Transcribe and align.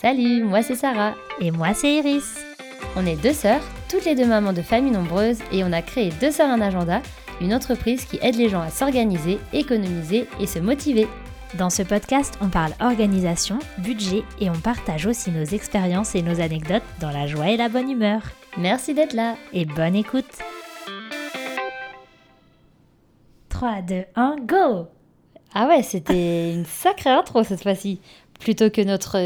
Salut, 0.00 0.44
moi 0.44 0.62
c'est 0.62 0.76
Sarah. 0.76 1.14
Et 1.42 1.50
moi, 1.50 1.74
c'est 1.74 1.96
Iris. 1.96 2.38
On 2.96 3.04
est 3.04 3.20
deux 3.20 3.34
sœurs, 3.34 3.60
toutes 3.90 4.06
les 4.06 4.14
deux 4.14 4.24
mamans 4.24 4.54
de 4.54 4.62
familles 4.62 4.92
nombreuses, 4.92 5.40
et 5.52 5.62
on 5.62 5.72
a 5.72 5.82
créé 5.82 6.10
Deux 6.22 6.30
Sœurs 6.30 6.48
un 6.48 6.62
agenda, 6.62 7.02
une 7.42 7.52
entreprise 7.52 8.06
qui 8.06 8.18
aide 8.22 8.36
les 8.36 8.48
gens 8.48 8.62
à 8.62 8.70
s'organiser, 8.70 9.38
économiser 9.52 10.26
et 10.40 10.46
se 10.46 10.58
motiver. 10.58 11.06
Dans 11.58 11.68
ce 11.68 11.82
podcast, 11.82 12.38
on 12.40 12.48
parle 12.48 12.72
organisation, 12.80 13.58
budget 13.76 14.22
et 14.40 14.48
on 14.48 14.58
partage 14.58 15.04
aussi 15.04 15.30
nos 15.32 15.44
expériences 15.44 16.14
et 16.14 16.22
nos 16.22 16.40
anecdotes 16.40 16.82
dans 17.02 17.10
la 17.10 17.26
joie 17.26 17.50
et 17.50 17.58
la 17.58 17.68
bonne 17.68 17.90
humeur. 17.90 18.22
Merci 18.56 18.94
d'être 18.94 19.12
là. 19.12 19.36
Et 19.52 19.66
bonne 19.66 19.96
écoute 19.96 20.24
3, 23.50 23.82
2, 23.82 24.04
1, 24.16 24.36
go 24.46 24.86
Ah 25.52 25.68
ouais, 25.68 25.82
c'était 25.82 26.54
une 26.54 26.64
sacrée 26.64 27.10
intro 27.10 27.44
cette 27.44 27.62
fois-ci, 27.62 28.00
plutôt 28.38 28.70
que 28.70 28.80
notre 28.80 29.18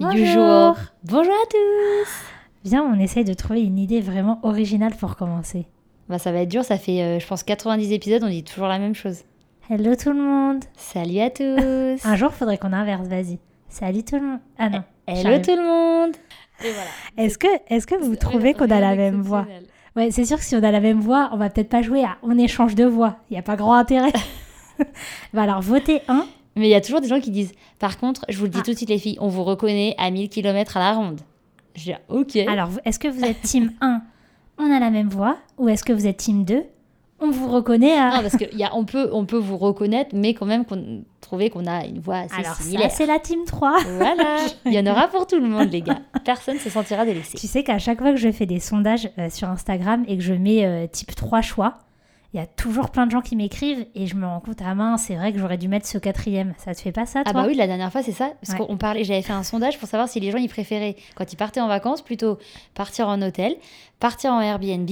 Bonjour. 0.00 0.18
usual. 0.18 0.74
Bonjour 1.04 1.34
à 1.34 1.46
tous. 1.50 2.10
Viens, 2.64 2.82
on 2.82 2.98
essaye 2.98 3.24
de 3.24 3.34
trouver 3.34 3.60
une 3.60 3.78
idée 3.78 4.00
vraiment 4.00 4.40
originale 4.44 4.94
pour 4.94 5.14
commencer. 5.14 5.66
Bah 6.08 6.18
ça 6.18 6.32
va 6.32 6.38
être 6.38 6.48
dur, 6.48 6.64
ça 6.64 6.78
fait 6.78 7.02
euh, 7.02 7.18
je 7.18 7.26
pense 7.26 7.42
90 7.42 7.92
épisodes, 7.92 8.24
on 8.24 8.30
dit 8.30 8.42
toujours 8.42 8.66
la 8.66 8.78
même 8.78 8.94
chose. 8.94 9.24
Hello 9.68 9.94
tout 9.96 10.12
le 10.12 10.22
monde 10.22 10.64
Salut 10.74 11.18
à 11.18 11.28
tous. 11.28 12.02
Un 12.06 12.16
jour, 12.16 12.32
faudrait 12.32 12.56
qu'on 12.56 12.72
inverse, 12.72 13.08
vas-y. 13.08 13.40
Salut 13.68 14.02
tout 14.02 14.16
le 14.16 14.22
monde 14.22 14.40
Ah 14.58 14.70
non. 14.70 14.84
Hello 15.06 15.36
tout 15.36 15.54
le 15.54 15.62
monde. 15.62 16.16
Et 16.64 16.70
voilà. 16.72 16.90
Est-ce 17.18 17.36
que, 17.36 17.48
est 17.68 17.84
que 17.84 18.02
vous 18.02 18.16
trouvez 18.16 18.54
qu'on 18.54 18.70
a 18.70 18.80
la 18.80 18.96
même 18.96 19.20
voix? 19.20 19.46
Ouais, 19.96 20.10
c'est 20.10 20.24
sûr 20.24 20.38
que 20.38 20.44
si 20.44 20.56
on 20.56 20.62
a 20.62 20.70
la 20.70 20.80
même 20.80 21.00
voix, 21.00 21.28
on 21.32 21.36
va 21.36 21.50
peut-être 21.50 21.68
pas 21.68 21.82
jouer 21.82 22.04
à 22.04 22.16
on 22.22 22.38
échange 22.38 22.74
de 22.74 22.86
voix. 22.86 23.16
Il 23.28 23.34
n'y 23.34 23.38
a 23.38 23.42
pas 23.42 23.56
grand 23.56 23.74
intérêt. 23.74 24.12
bah 25.34 25.42
alors, 25.42 25.60
votez 25.60 26.00
un. 26.08 26.24
Mais 26.56 26.66
il 26.66 26.70
y 26.70 26.74
a 26.74 26.80
toujours 26.80 27.00
des 27.00 27.08
gens 27.08 27.20
qui 27.20 27.30
disent 27.30 27.52
Par 27.78 27.98
contre, 27.98 28.24
je 28.28 28.36
vous 28.38 28.44
le 28.44 28.50
dis 28.50 28.58
Ah. 28.60 28.64
tout 28.64 28.72
de 28.72 28.76
suite, 28.76 28.88
les 28.90 28.98
filles, 28.98 29.18
on 29.20 29.28
vous 29.28 29.44
reconnaît 29.44 29.94
à 29.98 30.10
1000 30.10 30.28
km 30.28 30.76
à 30.76 30.80
la 30.80 30.92
ronde. 30.94 31.20
Je 31.76 31.84
dis 31.84 31.94
Ok. 32.08 32.36
Alors, 32.36 32.70
est-ce 32.84 32.98
que 32.98 33.08
vous 33.08 33.24
êtes 33.24 33.40
team 33.42 33.72
1 33.80 34.02
On 34.58 34.70
a 34.70 34.80
la 34.80 34.90
même 34.90 35.08
voix. 35.08 35.36
Ou 35.58 35.68
est-ce 35.68 35.84
que 35.84 35.92
vous 35.92 36.06
êtes 36.06 36.16
team 36.18 36.44
2 36.44 36.64
On 37.20 37.30
vous 37.30 37.48
reconnaît 37.48 37.96
à. 37.96 38.16
Non, 38.16 38.22
parce 38.22 38.36
qu'on 38.36 38.84
peut, 38.84 39.08
on 39.12 39.24
peut 39.26 39.36
vous 39.38 39.56
reconnaître, 39.58 40.10
mais 40.14 40.34
quand 40.34 40.46
même 40.46 40.64
qu'on, 40.64 41.04
trouver 41.20 41.50
qu'on 41.50 41.66
a 41.66 41.84
une 41.84 42.00
voix 42.00 42.16
assez 42.16 42.34
alors, 42.34 42.56
similaire. 42.56 42.90
c'est 42.90 43.06
la 43.06 43.20
team 43.20 43.40
3. 43.46 43.78
Voilà, 43.98 44.38
il 44.66 44.72
y 44.72 44.78
en 44.80 44.86
aura 44.90 45.06
pour 45.08 45.26
tout 45.28 45.38
le 45.38 45.46
monde, 45.46 45.70
les 45.70 45.82
gars. 45.82 46.00
Personne 46.24 46.54
ne 46.56 46.60
se 46.60 46.70
sentira 46.70 47.04
délaissé. 47.04 47.38
Tu 47.38 47.46
sais 47.46 47.62
qu'à 47.62 47.78
chaque 47.78 48.00
fois 48.00 48.10
que 48.10 48.16
je 48.18 48.32
fais 48.32 48.46
des 48.46 48.58
sondages 48.58 49.08
euh, 49.18 49.30
sur 49.30 49.48
Instagram 49.48 50.04
et 50.08 50.16
que 50.16 50.22
je 50.22 50.34
mets 50.34 50.64
euh, 50.66 50.86
type 50.88 51.14
3 51.14 51.40
choix, 51.42 51.78
il 52.32 52.36
y 52.38 52.42
a 52.42 52.46
toujours 52.46 52.90
plein 52.90 53.06
de 53.06 53.10
gens 53.10 53.20
qui 53.22 53.34
m'écrivent 53.34 53.86
et 53.94 54.06
je 54.06 54.14
me 54.14 54.24
rends 54.26 54.40
compte, 54.40 54.58
ah 54.64 54.74
mince, 54.74 55.04
c'est 55.08 55.16
vrai 55.16 55.32
que 55.32 55.38
j'aurais 55.38 55.58
dû 55.58 55.66
mettre 55.68 55.86
ce 55.86 55.98
quatrième. 55.98 56.54
Ça 56.58 56.74
te 56.74 56.80
fait 56.80 56.92
pas 56.92 57.04
ça, 57.06 57.24
toi 57.24 57.32
Ah 57.34 57.42
bah 57.42 57.44
oui, 57.48 57.54
la 57.56 57.66
dernière 57.66 57.90
fois, 57.90 58.02
c'est 58.02 58.12
ça. 58.12 58.32
Parce 58.40 58.58
Ouais. 58.58 58.66
qu'on 58.66 58.76
parlait, 58.76 59.02
j'avais 59.02 59.22
fait 59.22 59.32
un 59.32 59.42
sondage 59.42 59.78
pour 59.78 59.88
savoir 59.88 60.08
si 60.08 60.20
les 60.20 60.30
gens 60.30 60.38
ils 60.38 60.48
préféraient, 60.48 60.94
quand 61.16 61.32
ils 61.32 61.36
partaient 61.36 61.60
en 61.60 61.66
vacances, 61.68 62.02
plutôt 62.02 62.38
partir 62.74 63.08
en 63.08 63.20
hôtel, 63.20 63.56
partir 63.98 64.32
en 64.32 64.40
Airbnb, 64.40 64.88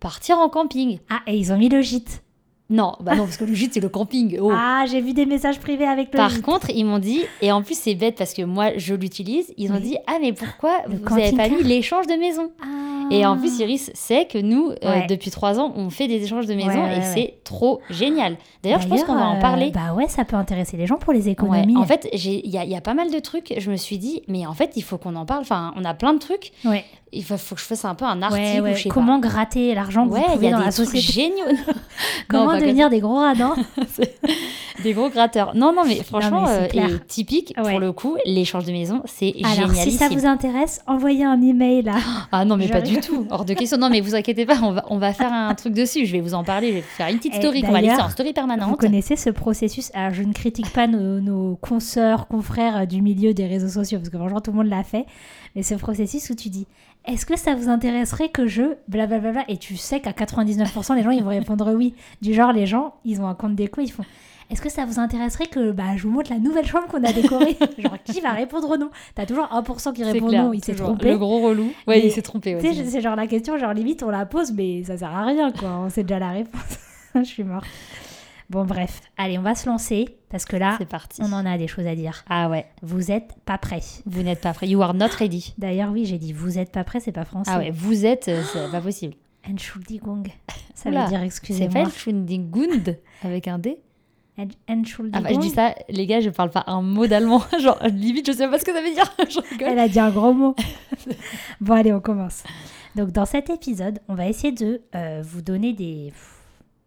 partir 0.00 0.38
en 0.38 0.48
camping. 0.48 0.98
Ah, 1.08 1.20
et 1.28 1.36
ils 1.36 1.52
ont 1.52 1.56
mis 1.58 1.68
le 1.68 1.80
gîte. 1.82 2.22
Non, 2.70 2.94
bah 3.00 3.14
non, 3.16 3.24
parce 3.24 3.36
que 3.36 3.44
le 3.44 3.52
gîte, 3.52 3.74
c'est 3.74 3.80
le 3.80 3.90
camping. 3.90 4.38
Oh. 4.40 4.50
Ah, 4.54 4.84
j'ai 4.90 5.00
vu 5.02 5.12
des 5.12 5.26
messages 5.26 5.58
privés 5.58 5.84
avec 5.86 6.06
le 6.12 6.16
Par 6.16 6.30
gîte. 6.30 6.42
contre, 6.42 6.70
ils 6.70 6.84
m'ont 6.84 6.98
dit, 7.00 7.20
et 7.42 7.52
en 7.52 7.62
plus 7.62 7.76
c'est 7.78 7.94
bête 7.94 8.14
parce 8.16 8.32
que 8.32 8.42
moi 8.42 8.70
je 8.76 8.94
l'utilise, 8.94 9.52
ils 9.58 9.70
ont 9.72 9.80
dit 9.80 9.96
Ah, 10.06 10.16
mais 10.20 10.32
pourquoi 10.32 10.78
Le 10.88 10.96
vous 10.96 11.16
n'avez 11.18 11.36
pas 11.36 11.48
mis 11.48 11.62
l'échange 11.62 12.06
de 12.06 12.14
maison? 12.14 12.50
Ah. 12.62 12.66
Et 13.10 13.26
en 13.26 13.36
plus, 13.36 13.58
Iris 13.58 13.90
sait 13.92 14.24
que 14.26 14.38
nous, 14.38 14.70
euh, 14.84 15.00
depuis 15.06 15.30
trois 15.30 15.58
ans, 15.60 15.72
on 15.76 15.90
fait 15.90 16.06
des 16.08 16.22
échanges 16.24 16.46
de 16.46 16.54
maison 16.54 16.68
Ouais, 16.82 16.94
et 16.94 16.98
ouais. 17.00 17.10
c'est 17.14 17.34
trop 17.44 17.80
génial. 17.90 18.36
D'ailleurs, 18.62 18.80
je 18.80 18.88
pense 18.88 19.04
qu'on 19.04 19.14
va 19.16 19.26
en 19.28 19.36
euh, 19.36 19.40
parler. 19.40 19.70
Bah 19.70 19.92
ouais, 19.94 20.08
ça 20.08 20.24
peut 20.24 20.36
intéresser 20.36 20.78
les 20.78 20.86
gens 20.86 20.96
pour 20.96 21.12
les 21.12 21.28
économies. 21.28 21.76
En 21.76 21.84
fait, 21.84 22.08
il 22.12 22.20
y, 22.46 22.48
y 22.56 22.76
a 22.76 22.80
pas 22.80 22.94
mal 22.94 23.10
de 23.10 23.18
trucs. 23.18 23.52
Je 23.58 23.70
me 23.70 23.76
suis 23.76 23.98
dit, 23.98 24.22
mais 24.28 24.46
en 24.46 24.54
fait, 24.54 24.72
il 24.76 24.82
faut 24.82 24.96
qu'on 24.96 25.16
en 25.16 25.26
parle. 25.26 25.42
Enfin, 25.42 25.74
on 25.76 25.84
a 25.84 25.92
plein 25.92 26.14
de 26.14 26.20
trucs. 26.20 26.52
Il 27.14 27.24
faut, 27.24 27.34
que 27.36 27.60
je 27.60 27.66
fasse 27.66 27.84
un 27.84 27.94
peu 27.94 28.06
un 28.06 28.22
article 28.22 28.62
ouais. 28.62 28.72
ou 28.72 28.76
je 28.76 28.82
sais 28.84 28.88
Comment 28.88 29.18
gratter 29.18 29.74
l'argent 29.74 30.08
que 30.08 30.14
Ouais, 30.14 30.22
vous 30.34 30.42
y 30.42 30.46
a 30.46 30.52
dans 30.52 30.58
des 30.60 30.64
la 30.64 30.70
société 30.70 31.00
géniaux. 31.00 31.44
Comment 32.28 32.54
Non, 32.54 32.58
devenir 32.58 32.88
des 32.88 33.00
gros 33.00 33.16
radins 33.16 33.54
des 34.82 34.92
gros 34.94 35.10
gratteurs. 35.10 35.54
Non, 35.54 35.72
non, 35.72 35.82
mais 35.86 36.02
franchement, 36.02 36.46
mais 36.46 36.68
c'est 36.70 36.80
euh, 36.80 36.96
et 36.96 37.06
typique 37.06 37.54
pour 37.56 37.78
le 37.78 37.92
coup, 37.92 38.16
l'échange 38.24 38.64
de 38.64 38.72
maison, 38.72 39.02
c'est 39.04 39.34
Alors, 39.44 39.70
si 39.74 39.92
ça 39.92 40.08
vous 40.08 40.26
intéresse, 40.26 40.80
envoyez 40.86 41.24
un 41.24 41.40
email 41.42 41.82
là. 41.82 41.96
Ah 42.32 42.44
non, 42.44 42.56
mais 42.56 42.68
pas 42.68 42.80
du 42.80 43.00
tout. 43.00 43.26
Hors 43.30 43.44
de 43.44 43.54
question. 43.54 43.78
Non, 43.78 43.90
mais 43.90 44.00
vous 44.00 44.14
inquiétez 44.14 44.46
pas, 44.46 44.58
on 44.62 44.72
va, 44.72 44.84
on 44.88 44.98
va 44.98 45.12
faire 45.12 45.32
un 45.32 45.54
truc 45.54 45.74
dessus. 45.74 46.06
Je 46.06 46.12
vais 46.12 46.20
vous 46.20 46.34
en 46.34 46.44
parler. 46.44 46.68
Je 46.68 46.74
vais 46.74 46.80
faire 46.80 47.08
une 47.08 47.18
petite 47.18 47.34
Et 47.34 47.38
story 47.38 47.62
qu'on 47.62 47.72
va 47.72 47.80
laisser 47.80 48.00
en 48.00 48.08
story 48.08 48.30
Vous 48.30 48.34
permanente. 48.34 48.78
connaissez 48.78 49.16
ce 49.16 49.30
processus 49.30 49.90
Alors, 49.94 50.14
je 50.14 50.22
ne 50.22 50.32
critique 50.32 50.70
pas 50.72 50.86
nos, 50.86 51.20
nos 51.20 51.56
consoeurs, 51.56 52.26
confrères 52.26 52.86
du 52.86 53.02
milieu 53.02 53.34
des 53.34 53.46
réseaux 53.46 53.68
sociaux, 53.68 53.98
parce 53.98 54.08
que 54.08 54.16
franchement, 54.16 54.40
tout 54.40 54.52
le 54.52 54.56
monde 54.56 54.68
l'a 54.68 54.82
fait. 54.82 55.06
Mais 55.54 55.62
ce 55.62 55.74
processus 55.74 56.30
où 56.30 56.34
tu 56.34 56.48
dis 56.48 56.66
Est-ce 57.04 57.26
que 57.26 57.36
ça 57.36 57.54
vous 57.54 57.68
intéresserait 57.68 58.30
que 58.30 58.46
je. 58.46 58.74
Blablabla. 58.88 59.44
Et 59.48 59.56
tu 59.58 59.76
sais 59.76 60.00
qu'à 60.00 60.12
99%, 60.12 60.96
les 60.96 61.02
gens, 61.02 61.10
ils 61.10 61.22
vont 61.22 61.30
répondre 61.30 61.72
oui. 61.74 61.94
Du 62.22 62.32
genre, 62.34 62.52
les 62.52 62.66
gens, 62.66 62.94
ils 63.04 63.20
ont 63.20 63.26
un 63.26 63.34
compte 63.34 63.54
déco, 63.54 63.80
ils 63.80 63.90
font. 63.92 64.04
Est-ce 64.50 64.60
que 64.60 64.68
ça 64.68 64.84
vous 64.84 64.98
intéresserait 64.98 65.46
que 65.46 65.70
bah, 65.72 65.96
je 65.96 66.02
vous 66.02 66.10
montre 66.10 66.30
la 66.30 66.38
nouvelle 66.38 66.66
chambre 66.66 66.86
qu'on 66.86 67.02
a 67.04 67.12
décorée 67.12 67.56
Genre, 67.78 67.96
qui 68.04 68.20
va 68.20 68.32
répondre 68.32 68.76
non 68.76 68.90
T'as 69.14 69.24
toujours 69.24 69.44
1% 69.46 69.92
qui 69.94 70.04
répond 70.04 70.28
clair, 70.28 70.44
non, 70.44 70.52
il 70.52 70.62
s'est 70.62 70.74
trompé. 70.74 71.10
Le 71.10 71.16
gros 71.18 71.40
relou. 71.40 71.70
Ouais, 71.86 72.04
il 72.04 72.10
s'est 72.12 72.20
trompé. 72.22 72.54
ouais, 72.54 72.60
Tu 72.60 72.74
sais, 72.74 72.84
c'est- 72.84 73.00
genre 73.00 73.16
la 73.16 73.26
question, 73.26 73.56
genre 73.56 73.72
limite, 73.72 74.02
on 74.02 74.10
la 74.10 74.26
pose, 74.26 74.52
mais 74.52 74.84
ça 74.84 74.98
sert 74.98 75.08
à 75.14 75.24
rien, 75.24 75.52
quoi. 75.52 75.70
On 75.84 75.88
sait 75.88 76.02
déjà 76.02 76.18
la 76.18 76.30
réponse. 76.32 76.78
je 77.14 77.22
suis 77.22 77.44
morte. 77.44 77.64
Bon, 78.52 78.64
bref. 78.64 79.00
Allez, 79.16 79.38
on 79.38 79.42
va 79.42 79.54
se 79.54 79.66
lancer, 79.68 80.16
parce 80.30 80.44
que 80.44 80.56
là, 80.56 80.76
c'est 80.78 80.88
parti. 80.88 81.20
on 81.24 81.32
en 81.32 81.44
a 81.46 81.56
des 81.58 81.66
choses 81.68 81.86
à 81.86 81.94
dire. 81.94 82.22
Ah 82.28 82.48
ouais, 82.50 82.66
Vous 82.82 83.10
êtes 83.10 83.34
pas 83.44 83.58
prêts. 83.58 83.80
vous 84.06 84.22
n'êtes 84.22 84.40
pas 84.42 84.52
prêts. 84.52 84.68
You 84.68 84.80
are 84.82 84.94
not 84.94 85.06
ready. 85.18 85.54
D'ailleurs, 85.58 85.90
oui, 85.90 86.04
j'ai 86.04 86.18
dit 86.18 86.32
vous 86.32 86.58
êtes 86.58 86.70
pas 86.70 86.84
prêts, 86.84 87.00
c'est 87.00 87.12
pas 87.12 87.24
français. 87.24 87.50
Ah 87.52 87.58
ouais, 87.58 87.70
vous 87.70 88.04
êtes, 88.06 88.28
euh, 88.28 88.42
c'est 88.52 88.70
pas 88.70 88.80
possible. 88.80 89.14
Entschuldigung. 89.50 90.24
Ça 90.74 90.88
Oula, 90.90 91.04
veut 91.04 91.08
dire 91.10 91.18
C'est 91.20 91.26
excusez-moi. 91.26 91.72
pas 91.72 91.88
Entschuldigund 91.88 92.96
avec 93.22 93.48
un 93.48 93.58
D 93.58 93.78
En- 94.38 94.46
Ah 94.68 94.72
Entschuldigung. 94.72 95.22
bah, 95.22 95.30
je 95.32 95.38
dis 95.38 95.50
ça, 95.50 95.74
les 95.88 96.06
gars, 96.06 96.20
je 96.20 96.30
parle 96.30 96.50
pas 96.50 96.64
un 96.66 96.80
mot 96.82 97.06
d'allemand. 97.06 97.42
Genre, 97.60 97.78
limite, 97.86 98.26
je 98.26 98.32
sais 98.36 98.48
pas 98.48 98.58
ce 98.58 98.64
que 98.64 98.72
ça 98.72 98.80
veut 98.82 98.92
dire. 98.94 99.14
Elle 99.66 99.78
a 99.78 99.88
dit 99.88 99.98
un 100.00 100.10
gros 100.10 100.32
mot. 100.32 100.54
bon, 101.60 101.74
allez, 101.74 101.92
on 101.92 102.00
commence. 102.00 102.42
Donc, 102.96 103.10
dans 103.12 103.24
cet 103.26 103.50
épisode, 103.50 103.98
on 104.08 104.14
va 104.14 104.26
essayer 104.28 104.52
de 104.52 104.82
euh, 104.94 105.22
vous 105.24 105.42
donner 105.42 105.72
des, 105.72 106.12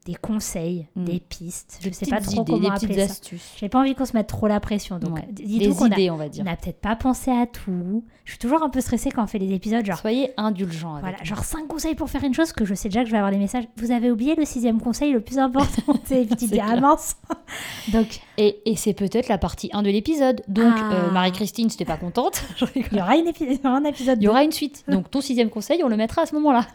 des 0.06 0.14
conseils, 0.16 0.88
Mm. 0.96 1.06
des 1.06 1.20
pistes. 1.20 1.80
Je 1.82 1.90
Des 1.90 1.94
sais 1.96 2.06
pas 2.06 2.18
petites 2.18 2.32
trop 2.34 2.42
idées, 2.44 2.52
comment 2.54 2.64
des 2.70 2.70
petites 2.76 2.90
appeler 2.92 3.06
ça. 3.08 3.12
astuces. 3.12 3.54
J'ai 3.58 3.70
pas 3.70 3.80
envie 3.80 3.96
qu'on 3.96 4.06
se 4.06 4.14
mette 4.16 4.28
trop 4.28 4.46
la 4.48 4.60
pression. 4.60 5.00
Donc, 5.00 5.16
Ouais. 5.16 5.28
Des 5.32 5.44
a- 5.44 5.48
idées, 5.48 6.10
on 6.12 6.16
va 6.16 6.30
dire. 6.30 6.44
on 6.44 6.46
n'a 6.46 6.56
peut-être 6.56 6.80
pas 6.80 6.96
pensé 6.96 7.32
à 7.32 7.48
tout. 7.48 8.04
Je 8.24 8.32
suis 8.32 8.40
toujours 8.40 8.62
un 8.64 8.70
peu 8.70 8.82
stressée 8.82 9.10
quand 9.12 9.24
on 9.24 9.28
fait 9.28 9.40
les 9.40 9.52
épisodes. 9.54 9.84
Genre, 9.86 9.98
Soyez 9.98 10.32
indulgents 10.38 10.94
avec 10.96 11.02
voilà, 11.10 11.24
genre 11.24 11.44
5 11.44 11.68
conseils 11.68 11.96
pour 11.96 12.10
faire 12.10 12.24
une 12.24 12.34
chose 12.36 12.52
que 12.54 12.66
je 12.66 12.76
sais 12.76 12.88
déjà 12.90 13.02
que 13.02 13.08
je 13.08 13.12
vais 13.12 13.18
avoir 13.18 13.32
des 13.32 13.38
messages. 13.40 13.66
Vous 13.78 13.92
avez 13.92 14.12
oublié 14.12 14.36
le 14.36 14.46
sixième 14.46 14.80
conseil 14.80 15.12
le 15.12 15.22
plus 15.22 15.40
important. 15.40 15.82
C'est 16.06 16.28
ah 16.32 16.36
clair. 16.36 16.82
mince. 16.82 17.18
Donc, 17.92 18.20
Et, 18.38 18.60
et 18.70 18.76
c'est 18.76 18.94
peut-être 18.94 19.28
la 19.30 19.38
partie 19.40 19.70
1 19.74 19.82
de 19.82 19.90
l'épisode. 19.90 20.42
Donc, 20.48 20.74
Ah. 20.78 20.94
euh, 20.94 21.12
Marie-Christine, 21.12 21.70
si 21.70 21.78
t'es 21.78 21.86
pas 21.86 21.98
contente, 21.98 22.44
il 22.76 22.86
y 22.96 23.00
aura, 23.02 23.16
une 23.16 23.26
épi- 23.28 23.60
un 23.64 23.84
épisode. 23.86 24.18
il 24.22 24.26
y 24.26 24.28
aura 24.28 24.44
une 24.44 24.52
suite. 24.52 24.84
Donc, 24.88 25.10
ton 25.10 25.22
sixième 25.22 25.50
conseil, 25.50 25.84
on 25.84 25.88
le 25.88 25.98
mettra 25.98 26.24
à 26.24 26.26
ce 26.28 26.36
moment-là. 26.36 26.68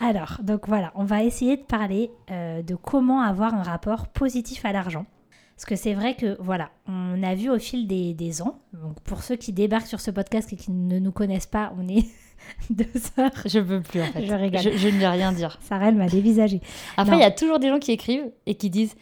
Alors, 0.00 0.38
donc 0.42 0.68
voilà, 0.68 0.92
on 0.94 1.04
va 1.04 1.22
essayer 1.24 1.56
de 1.56 1.62
parler 1.62 2.10
euh, 2.30 2.62
de 2.62 2.74
comment 2.74 3.20
avoir 3.20 3.54
un 3.54 3.62
rapport 3.62 4.08
positif 4.08 4.64
à 4.64 4.72
l'argent. 4.72 5.06
Parce 5.56 5.64
que 5.64 5.74
c'est 5.74 5.94
vrai 5.94 6.14
que, 6.14 6.36
voilà, 6.40 6.70
on 6.86 7.20
a 7.24 7.34
vu 7.34 7.50
au 7.50 7.58
fil 7.58 7.88
des, 7.88 8.14
des 8.14 8.42
ans, 8.42 8.60
donc 8.72 9.00
pour 9.00 9.24
ceux 9.24 9.34
qui 9.34 9.52
débarquent 9.52 9.88
sur 9.88 10.00
ce 10.00 10.12
podcast 10.12 10.52
et 10.52 10.56
qui 10.56 10.70
ne 10.70 11.00
nous 11.00 11.10
connaissent 11.10 11.46
pas, 11.46 11.72
on 11.76 11.88
est 11.88 12.06
deux 12.70 12.86
sœurs. 12.94 13.32
Je 13.44 13.58
veux 13.58 13.82
plus, 13.82 14.00
en 14.00 14.06
fait. 14.06 14.24
Je 14.24 14.34
rigole. 14.34 14.60
Je, 14.60 14.76
je 14.76 14.86
ne 14.86 14.98
vais 14.98 15.08
rien 15.08 15.32
dire. 15.32 15.58
Sarah, 15.62 15.88
elle 15.88 15.96
m'a 15.96 16.06
dévisagé. 16.06 16.60
Après, 16.96 17.16
il 17.16 17.20
y 17.20 17.24
a 17.24 17.32
toujours 17.32 17.58
des 17.58 17.70
gens 17.70 17.80
qui 17.80 17.90
écrivent 17.90 18.30
et 18.46 18.54
qui 18.54 18.70
disent 18.70 18.94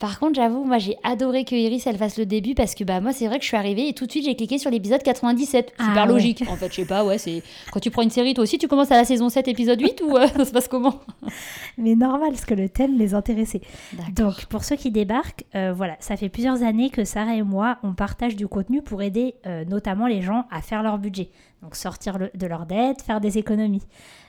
Par 0.00 0.18
contre, 0.18 0.34
j'avoue, 0.34 0.64
moi 0.64 0.78
j'ai 0.78 0.96
adoré 1.04 1.44
que 1.44 1.54
Iris 1.54 1.86
elle 1.86 1.98
fasse 1.98 2.18
le 2.18 2.26
début 2.26 2.54
parce 2.54 2.74
que 2.74 2.82
bah 2.84 3.00
moi 3.00 3.12
c'est 3.12 3.26
vrai 3.28 3.36
que 3.38 3.42
je 3.44 3.48
suis 3.48 3.56
arrivée 3.56 3.86
et 3.88 3.92
tout 3.92 4.06
de 4.06 4.10
suite 4.10 4.24
j'ai 4.24 4.34
cliqué 4.34 4.58
sur 4.58 4.70
l'épisode 4.70 5.02
97. 5.02 5.72
Ah, 5.78 5.84
Super 5.84 6.02
ouais. 6.06 6.08
logique. 6.12 6.42
En 6.50 6.56
fait, 6.56 6.70
je 6.70 6.76
sais 6.76 6.84
pas, 6.86 7.04
ouais, 7.04 7.18
c'est 7.18 7.42
quand 7.70 7.80
tu 7.80 7.90
prends 7.90 8.00
une 8.02 8.10
série 8.10 8.32
toi 8.34 8.42
aussi 8.42 8.56
tu 8.58 8.66
commences 8.66 8.90
à 8.90 8.96
la 8.96 9.04
saison 9.04 9.28
7 9.28 9.46
épisode 9.48 9.80
8 9.80 10.02
ou 10.06 10.16
euh, 10.16 10.26
ça 10.36 10.44
se 10.46 10.50
passe 10.52 10.68
comment? 10.68 11.00
Mais 11.78 11.94
normal, 11.94 12.30
parce 12.30 12.46
que 12.46 12.54
le 12.54 12.68
thème 12.68 12.98
les 12.98 13.14
intéressait. 13.14 13.60
Donc, 14.14 14.46
pour 14.46 14.64
ceux 14.64 14.76
qui 14.76 14.90
débarquent, 14.90 15.44
euh, 15.54 15.72
voilà, 15.74 15.96
ça 16.00 16.16
fait 16.16 16.28
plusieurs 16.28 16.62
années 16.62 16.90
que 16.90 17.04
Sarah 17.04 17.34
et 17.34 17.42
moi, 17.42 17.76
on 17.82 17.92
partage 17.94 18.36
du 18.36 18.48
contenu 18.48 18.82
pour 18.82 19.02
aider 19.02 19.34
euh, 19.46 19.64
notamment 19.66 20.06
les 20.06 20.22
gens 20.22 20.46
à 20.50 20.62
faire 20.62 20.82
leur 20.82 20.98
budget. 20.98 21.28
Donc, 21.62 21.76
sortir 21.76 22.18
le- 22.18 22.30
de 22.34 22.46
leur 22.46 22.64
dette, 22.66 23.02
faire 23.02 23.20
des 23.20 23.36
économies. 23.38 23.82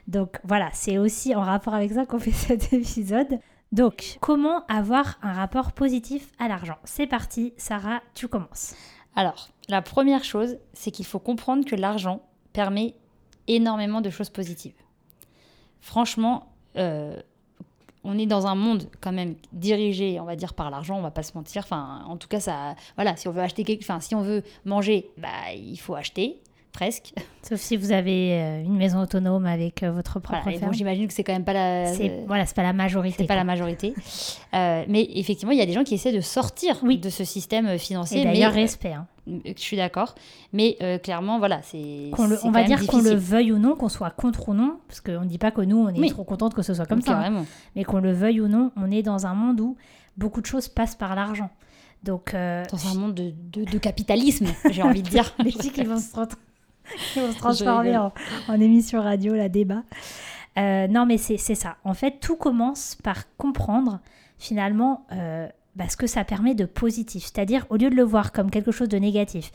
Donc, 0.07 0.37
voilà, 0.43 0.69
c'est 0.73 0.97
aussi 0.97 1.33
en 1.35 1.41
rapport 1.41 1.73
avec 1.73 1.91
ça 1.93 2.05
qu'on 2.05 2.19
fait 2.19 2.31
cet 2.33 2.73
épisode. 2.73 3.39
Donc, 3.71 4.17
comment 4.19 4.65
avoir 4.67 5.17
un 5.21 5.31
rapport 5.31 5.71
positif 5.71 6.29
à 6.39 6.49
l'argent? 6.49 6.77
C'est 6.83 7.07
parti, 7.07 7.53
Sarah, 7.55 8.01
tu 8.13 8.27
commences. 8.27 8.75
Alors, 9.15 9.47
la 9.69 9.81
première 9.81 10.25
chose, 10.25 10.57
c'est 10.73 10.91
qu'il 10.91 11.05
faut 11.05 11.19
comprendre 11.19 11.65
que 11.65 11.75
l'argent 11.75 12.21
permet 12.51 12.95
énormément 13.47 14.01
de 14.01 14.09
choses 14.09 14.29
positives. 14.29 14.75
Franchement, 15.79 16.51
euh, 16.75 17.19
on 18.03 18.17
est 18.17 18.25
dans 18.25 18.47
un 18.47 18.55
monde 18.55 18.89
quand 18.99 19.11
même 19.11 19.35
dirigé, 19.53 20.19
on 20.19 20.25
va 20.25 20.35
dire, 20.35 20.53
par 20.53 20.69
l'argent, 20.69 20.97
on 20.97 21.01
va 21.01 21.11
pas 21.11 21.23
se 21.23 21.33
mentir. 21.35 21.63
Enfin, 21.63 22.03
en 22.07 22.17
tout 22.17 22.27
cas, 22.27 22.39
ça, 22.39 22.75
voilà, 22.95 23.15
si 23.15 23.27
on 23.27 23.31
veut 23.31 23.41
acheter 23.41 23.63
quelque, 23.63 23.83
enfin, 23.83 23.99
si 23.99 24.15
on 24.15 24.21
veut 24.21 24.43
manger, 24.65 25.09
bah, 25.17 25.53
il 25.55 25.77
faut 25.77 25.95
acheter, 25.95 26.41
presque. 26.71 27.13
Sauf 27.43 27.59
si 27.59 27.75
vous 27.77 27.91
avez 27.91 28.33
euh, 28.41 28.63
une 28.63 28.77
maison 28.77 28.99
autonome 29.01 29.45
avec 29.45 29.83
euh, 29.83 29.91
votre 29.91 30.19
propre 30.19 30.39
Voilà, 30.43 30.57
ferme. 30.59 30.73
j'imagine 30.73 31.07
que 31.07 31.13
c'est 31.13 31.23
quand 31.23 31.33
même 31.33 31.43
pas 31.43 31.53
la, 31.53 31.87
euh, 31.91 32.23
voilà, 32.27 32.45
c'est 32.45 32.55
pas 32.55 32.63
la 32.63 32.73
majorité. 32.73 33.15
c'est 33.19 33.25
pas 33.27 33.35
la 33.35 33.43
majorité. 33.43 33.93
Euh, 34.53 34.83
mais 34.87 35.07
effectivement, 35.15 35.51
il 35.51 35.57
y 35.57 35.61
a 35.61 35.65
des 35.65 35.73
gens 35.73 35.83
qui 35.83 35.93
essaient 35.95 36.11
de 36.13 36.21
sortir 36.21 36.77
Oui. 36.83 36.97
de 36.97 37.09
ce 37.09 37.23
système 37.23 37.77
financier. 37.77 38.23
D'ailleurs, 38.23 38.53
respect. 38.53 38.93
hein. 38.93 39.07
je 39.27 39.53
suis 39.61 39.77
d'accord. 39.77 40.15
Mais 40.53 40.77
euh, 40.81 40.97
clairement, 40.97 41.39
voilà, 41.39 41.61
c'est. 41.63 42.11
On 42.43 42.51
va 42.51 42.63
dire 42.63 42.85
qu'on 42.87 43.01
le 43.01 43.13
veuille 43.15 43.51
ou 43.51 43.57
non, 43.57 43.75
qu'on 43.75 43.89
soit 43.89 44.11
contre 44.11 44.49
ou 44.49 44.53
non, 44.53 44.79
parce 44.87 45.01
qu'on 45.01 45.21
ne 45.21 45.25
dit 45.25 45.37
pas 45.37 45.51
que 45.51 45.61
nous, 45.61 45.77
on 45.77 45.89
est 45.89 45.99
Oui. 45.99 46.09
trop 46.09 46.23
contente 46.23 46.53
que 46.53 46.61
ce 46.61 46.73
soit 46.73 46.85
comme 46.85 47.01
ça, 47.01 47.19
hein. 47.19 47.45
Mais 47.75 47.83
qu'on 47.83 47.99
le 47.99 48.11
veuille 48.13 48.41
ou 48.41 48.47
non, 48.47 48.71
on 48.77 48.89
est 48.91 49.03
dans 49.03 49.25
un 49.25 49.33
monde 49.33 49.59
où 49.61 49.75
beaucoup 50.17 50.41
de 50.41 50.45
choses 50.45 50.67
passent 50.67 50.95
par 50.95 51.15
l'argent. 51.15 51.49
Donc, 52.03 52.33
euh, 52.33 52.63
Dans 52.71 52.87
un 52.91 52.95
monde 52.99 53.13
de, 53.13 53.31
de- 53.53 53.63
de 53.63 53.77
capitalisme, 53.77 54.47
j'ai 54.71 54.81
envie 54.81 55.03
de 55.03 55.09
dire. 55.09 55.35
les 55.43 55.51
filles 55.51 55.71
qui 55.71 55.83
vont 55.83 55.99
se, 55.99 56.11
tra- 56.11 56.27
qui 57.13 57.19
vont 57.19 57.31
se 57.31 57.37
transformer 57.37 57.97
en, 57.97 58.13
en 58.47 58.59
émission 58.59 59.01
radio, 59.01 59.33
la 59.33 59.49
débat. 59.49 59.83
Euh, 60.57 60.87
non, 60.87 61.05
mais 61.05 61.17
c'est 61.17 61.37
c'est 61.37 61.55
ça. 61.55 61.77
En 61.83 61.93
fait, 61.93 62.19
tout 62.19 62.35
commence 62.35 62.97
par 63.03 63.35
comprendre 63.37 63.99
finalement 64.37 65.05
euh, 65.11 65.47
bah, 65.75 65.87
ce 65.87 65.95
que 65.95 66.07
ça 66.07 66.23
permet 66.23 66.55
de 66.55 66.65
positif. 66.65 67.23
C'est-à-dire, 67.23 67.65
au 67.69 67.77
lieu 67.77 67.89
de 67.89 67.95
le 67.95 68.03
voir 68.03 68.31
comme 68.31 68.51
quelque 68.51 68.71
chose 68.71 68.89
de 68.89 68.97
négatif, 68.97 69.51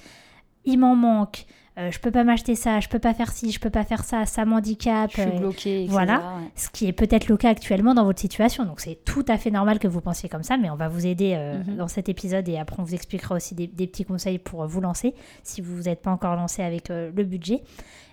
il 0.65 0.79
m'en 0.79 0.97
manque, 0.97 1.47
euh, 1.79 1.91
je 1.91 1.99
peux 1.99 2.11
pas 2.11 2.25
m'acheter 2.25 2.55
ça, 2.55 2.81
je 2.81 2.89
peux 2.89 2.99
pas 2.99 3.13
faire 3.13 3.31
ci, 3.33 3.53
je 3.53 3.61
peux 3.61 3.71
pas 3.71 3.85
faire 3.85 4.03
ça, 4.05 4.25
ça 4.25 4.45
m'handicape. 4.45 5.11
Je 5.15 5.21
suis 5.21 5.31
euh, 5.31 5.39
bloquée, 5.39 5.77
etc. 5.83 5.93
voilà. 5.93 6.19
ouais. 6.19 6.51
ce 6.55 6.71
qui 6.71 6.87
est 6.87 6.93
peut-être 6.93 7.29
le 7.29 7.37
cas 7.37 7.51
actuellement 7.51 7.93
dans 7.95 8.05
votre 8.05 8.21
situation. 8.21 8.65
Donc 8.65 8.81
c'est 8.81 8.99
tout 9.05 9.25
à 9.29 9.37
fait 9.37 9.51
normal 9.51 9.79
que 9.79 9.89
vous 9.89 10.01
pensiez 10.01 10.29
comme 10.29 10.43
ça, 10.43 10.57
mais 10.57 10.71
on 10.71 10.77
va 10.77 10.89
vous 10.89 11.07
aider 11.07 11.35
euh, 11.37 11.57
Mhm. 11.57 11.77
dans 11.77 11.89
cet 11.89 12.09
épisode 12.09 12.49
et 12.49 12.59
après 12.59 12.77
on 12.81 12.85
vous 12.85 12.95
expliquera 12.95 13.35
aussi 13.35 13.55
des, 13.55 13.67
des 13.67 13.87
petits 13.87 14.05
conseils 14.05 14.39
pour 14.39 14.63
euh, 14.63 14.67
vous 14.67 14.81
lancer 14.81 15.15
si 15.43 15.61
vous 15.61 15.83
n'êtes 15.83 16.03
pas 16.03 16.11
encore 16.11 16.37
lancé 16.37 16.63
avec 16.63 16.91
euh, 16.91 17.11
le 17.15 17.25
budget. 17.25 17.63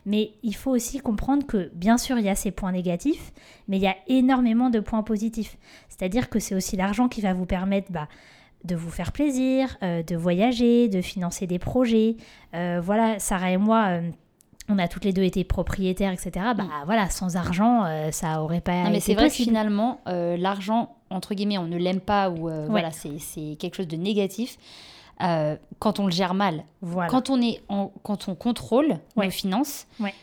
Mais 0.05 0.31
il 0.43 0.53
faut 0.55 0.71
aussi 0.71 0.99
comprendre 0.99 1.45
que 1.47 1.71
bien 1.73 1.97
sûr 1.97 2.17
il 2.19 2.25
y 2.25 2.29
a 2.29 2.35
ces 2.35 2.51
points 2.51 2.73
négatifs, 2.73 3.31
mais 3.69 3.77
il 3.77 3.83
y 3.83 3.87
a 3.87 3.95
énormément 4.07 4.69
de 4.69 4.81
points 4.81 5.03
positifs. 5.03 5.57
C'est-à-dire 5.87 6.29
que 6.29 6.39
c'est 6.39 6.55
aussi 6.55 6.75
l'argent 6.75 7.07
qui 7.07 7.21
va 7.21 7.33
vous 7.33 7.45
permettre 7.45 7.91
bah, 7.91 8.09
de 8.63 8.75
vous 8.75 8.89
faire 8.89 9.11
plaisir, 9.11 9.77
euh, 9.83 10.03
de 10.03 10.15
voyager, 10.15 10.87
de 10.87 11.01
financer 11.01 11.47
des 11.47 11.59
projets. 11.59 12.15
Euh, 12.53 12.79
voilà, 12.83 13.19
Sarah 13.19 13.51
et 13.51 13.57
moi, 13.57 13.85
euh, 13.89 14.09
on 14.69 14.79
a 14.79 14.87
toutes 14.87 15.03
les 15.05 15.11
deux 15.13 15.23
été 15.23 15.43
propriétaires, 15.43 16.11
etc. 16.13 16.31
Bah 16.55 16.63
voilà, 16.85 17.09
sans 17.09 17.35
argent, 17.35 17.83
ça 18.11 18.41
aurait 18.41 18.61
pas 18.61 18.71
Mm. 18.71 18.83
Non, 18.85 18.89
mais 18.91 18.99
c'est 19.01 19.13
vrai 19.13 19.27
que 19.27 19.33
finalement, 19.33 19.99
l'argent, 20.05 20.95
entre 21.09 21.33
guillemets, 21.35 21.57
on 21.57 21.65
ne 21.67 21.77
l'aime 21.77 21.99
pas 21.99 22.29
ou 22.29 22.49
voilà, 22.69 22.91
c'est 22.91 23.19
c'est 23.19 23.57
quelque 23.59 23.75
chose 23.75 23.89
de 23.89 23.97
négatif. 23.97 24.57
quand 25.19 25.99
on 25.99 26.05
le 26.05 26.11
gère 26.11 26.33
mal, 26.33 26.63
Voilà. 26.81 27.09
quand 27.09 27.29
on 27.29 27.41
est 27.41 27.61
en, 27.67 27.91
quand 28.03 28.29
on 28.29 28.35
contrôle 28.35 28.97
Ouais. 29.17 29.25
nos 29.25 29.31
finances, 29.31 29.85
Ouais. 29.99 30.13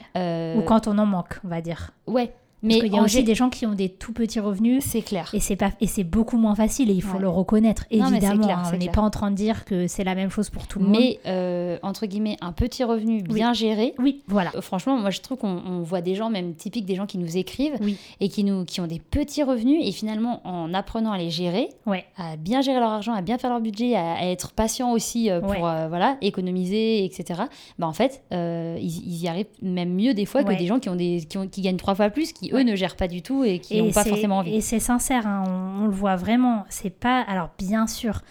Ou 0.56 0.62
quand 0.62 0.88
on 0.88 0.96
en 0.96 1.06
manque, 1.06 1.38
on 1.44 1.48
va 1.48 1.60
dire. 1.60 1.90
ouais, 2.06 2.32
Mais 2.62 2.79
qu'il 2.81 2.93
y 2.93 2.99
a 2.99 3.03
aussi 3.03 3.23
des 3.25 3.35
gens 3.35 3.49
qui 3.51 3.65
ont 3.67 3.75
des 3.75 3.89
tout 3.89 4.12
petits 4.12 4.41
revenus 4.41 4.85
c'est 4.85 5.03
clair. 5.03 5.31
et 5.33 5.41
c'est 5.41 5.57
pas 5.57 5.71
et 5.81 5.87
c'est 5.87 6.05
beaucoup 6.05 6.37
moins 6.37 6.55
facile 6.55 6.91
et 6.91 6.95
il 6.95 7.03
faut 7.03 7.17
Ouais. 7.17 7.23
le 7.23 7.29
reconnaître 7.29 7.85
Non, 7.93 8.09
évidemment. 8.09 8.45
clair, 8.45 8.59
hein. 8.59 8.71
on 8.75 8.77
n'est 8.77 8.89
pas 8.91 9.01
en 9.01 9.11
train 9.11 9.31
de 9.31 9.37
dire 9.37 9.65
que 9.65 9.87
c'est 9.87 10.05
la 10.05 10.15
même 10.15 10.31
chose 10.31 10.51
pour 10.51 10.67
tout 10.67 10.79
le 10.79 10.85
monde. 10.87 10.97
Mais 10.99 11.19
euh, 11.27 11.79
entre 11.83 12.07
guillemets, 12.07 12.37
un 12.41 12.53
petit 12.53 12.85
revenu 12.85 13.23
bien 13.23 13.53
géré. 13.53 13.95
oui, 13.99 14.23
voilà. 14.29 14.51
euh, 14.55 14.61
Franchement, 14.61 14.97
moi 14.99 15.11
je 15.11 15.21
trouve 15.21 15.39
qu'on 15.39 15.61
on 15.67 15.83
voit 15.83 16.01
des 16.03 16.15
gens, 16.15 16.31
même 16.31 16.55
typiques, 16.55 16.85
des 16.87 16.95
gens 16.97 17.07
qui 17.07 17.19
nous 17.19 17.37
écrivent 17.37 17.77
Oui. 17.81 17.97
et 18.21 18.29
qui, 18.29 18.45
nous, 18.45 18.65
qui 18.65 18.81
ont 18.81 18.87
des 18.87 18.99
petits 19.01 19.43
revenus 19.43 19.81
et 19.83 19.93
finalement 19.93 20.41
en 20.47 20.73
apprenant 20.75 21.12
à 21.12 21.19
les 21.19 21.31
gérer, 21.31 21.69
Ouais. 21.87 22.05
à 22.17 22.37
bien 22.37 22.61
gérer 22.61 22.81
leur 22.81 22.91
argent, 22.91 23.12
à 23.15 23.23
bien 23.23 23.39
faire 23.39 23.51
leur 23.51 23.61
budget, 23.61 23.95
à, 23.97 24.12
à 24.15 24.25
être 24.27 24.53
patient 24.53 24.93
aussi 24.93 25.31
euh, 25.31 25.41
pour 25.41 25.51
Ouais. 25.51 25.89
voilà, 25.89 26.17
économiser, 26.21 27.05
etc. 27.05 27.43
Bah, 27.79 27.87
en 27.87 27.93
fait, 27.93 28.23
ils, 28.33 28.79
ils 28.81 29.23
y 29.23 29.29
arrivent 29.29 29.47
même 29.62 29.95
mieux 29.95 30.15
des 30.15 30.27
fois 30.27 30.45
que 30.45 30.57
des 30.57 30.67
gens 30.67 30.79
qui, 30.79 30.89
ont 30.89 30.97
des, 30.97 31.25
qui, 31.29 31.39
ont, 31.39 31.47
qui 31.49 31.61
gagnent 31.62 31.77
trois 31.77 31.95
fois 31.95 32.11
plus, 32.11 32.33
qui 32.33 32.50
eux 32.52 32.62
ne 32.62 32.75
gèrent 32.76 32.97
pas 32.97 33.08
du 33.08 33.23
tout 33.23 33.44
et 33.44 33.58
qui 33.58 33.81
n'ont 33.82 33.91
pas 33.93 34.05
forcément 34.05 34.38
envie. 34.38 34.55
Et 34.55 34.61
c'est 34.61 34.81
sincère, 34.81 35.26
hein, 35.26 35.44
on, 35.47 35.85
on 35.85 35.87
le 35.87 35.93
voit 35.93 36.17
vraiment. 36.17 36.64
C'est 36.69 36.91
pas. 36.91 37.20
Alors, 37.23 37.50
bien 37.58 37.87
sûr, 37.87 38.23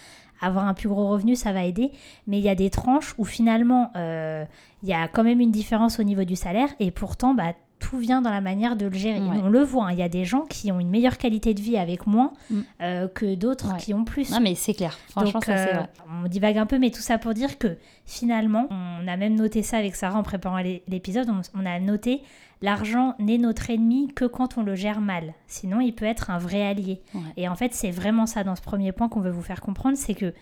avoir 0.42 0.66
un 0.68 0.74
plus 0.74 0.88
gros 0.90 1.08
revenu, 1.10 1.36
ça 1.36 1.52
va 1.52 1.64
aider, 1.66 1.92
mais 2.28 2.38
il 2.38 2.44
y 2.44 2.50
a 2.50 2.56
des 2.56 2.70
tranches 2.70 3.14
où 3.18 3.26
finalement, 3.26 3.92
euh, 3.98 4.46
il 4.84 4.90
y 4.90 4.94
a 4.94 5.08
quand 5.08 5.24
même 5.24 5.40
une 5.42 5.52
différence 5.52 6.00
au 6.00 6.04
niveau 6.04 6.24
du 6.24 6.36
salaire, 6.38 6.70
et 6.80 6.92
pourtant, 6.92 7.34
bah, 7.34 7.54
tout 7.80 7.98
vient 7.98 8.22
dans 8.22 8.30
la 8.32 8.42
manière 8.42 8.76
de 8.76 8.86
le 8.88 8.94
gérer. 8.94 9.20
Ouais. 9.22 9.38
On 9.42 9.48
le 9.50 9.64
voit, 9.64 9.86
hein, 9.86 9.92
il 9.94 10.00
y 10.00 10.04
a 10.04 10.10
des 10.10 10.26
gens 10.26 10.42
qui 10.42 10.70
ont 10.70 10.82
une 10.82 10.90
meilleure 10.90 11.18
qualité 11.18 11.54
de 11.54 11.62
vie 11.62 11.78
avec 11.78 12.08
moins 12.08 12.34
Mm. 12.50 12.60
euh, 12.82 13.08
que 13.08 13.36
d'autres 13.36 13.72
Ouais. 13.74 13.80
qui 13.80 13.94
ont 13.94 14.04
plus. 14.04 14.32
Non 14.32 14.42
mais 14.42 14.54
c'est 14.56 14.74
clair, 14.74 14.98
franchement 15.10 15.32
Donc, 15.34 15.46
ça 15.46 15.52
euh, 15.54 15.66
vrai. 15.74 15.90
on 16.24 16.28
divague 16.28 16.58
un 16.58 16.66
peu, 16.66 16.78
mais 16.78 16.92
tout 16.92 17.00
ça 17.02 17.18
pour 17.18 17.34
dire 17.34 17.58
que 17.58 17.78
finalement, 18.06 18.68
on 18.70 19.08
a 19.08 19.16
même 19.18 19.36
noté 19.36 19.62
ça 19.64 19.78
avec 19.78 19.96
Sarah 19.96 20.20
en 20.20 20.24
préparant 20.24 20.58
l'é- 20.58 20.84
l'épisode, 20.90 21.30
on, 21.30 21.42
on 21.58 21.66
a 21.66 21.80
noté 21.80 22.22
l'argent 22.62 23.16
n'est 23.20 23.38
notre 23.38 23.70
ennemi 23.70 24.08
que 24.14 24.26
quand 24.26 24.58
on 24.58 24.64
le 24.64 24.76
gère 24.76 25.02
mal. 25.02 25.34
Sinon, 25.48 25.80
il 25.80 25.94
peut 25.94 26.06
être 26.06 26.30
un 26.30 26.38
vrai 26.38 26.66
allié. 26.66 27.02
Ouais. 27.14 27.22
Et 27.38 27.48
en 27.48 27.56
fait, 27.56 27.74
c'est 27.74 27.92
vraiment 27.92 28.26
ça 28.26 28.44
dans 28.44 28.56
ce 28.56 28.62
premier 28.62 28.92
point 28.92 29.10
qu'on 29.10 29.22
veut 29.22 29.32
vous 29.32 29.42
faire 29.42 29.62
comprendre, 29.62 29.98
c'est 29.98 30.14
que 30.16 30.34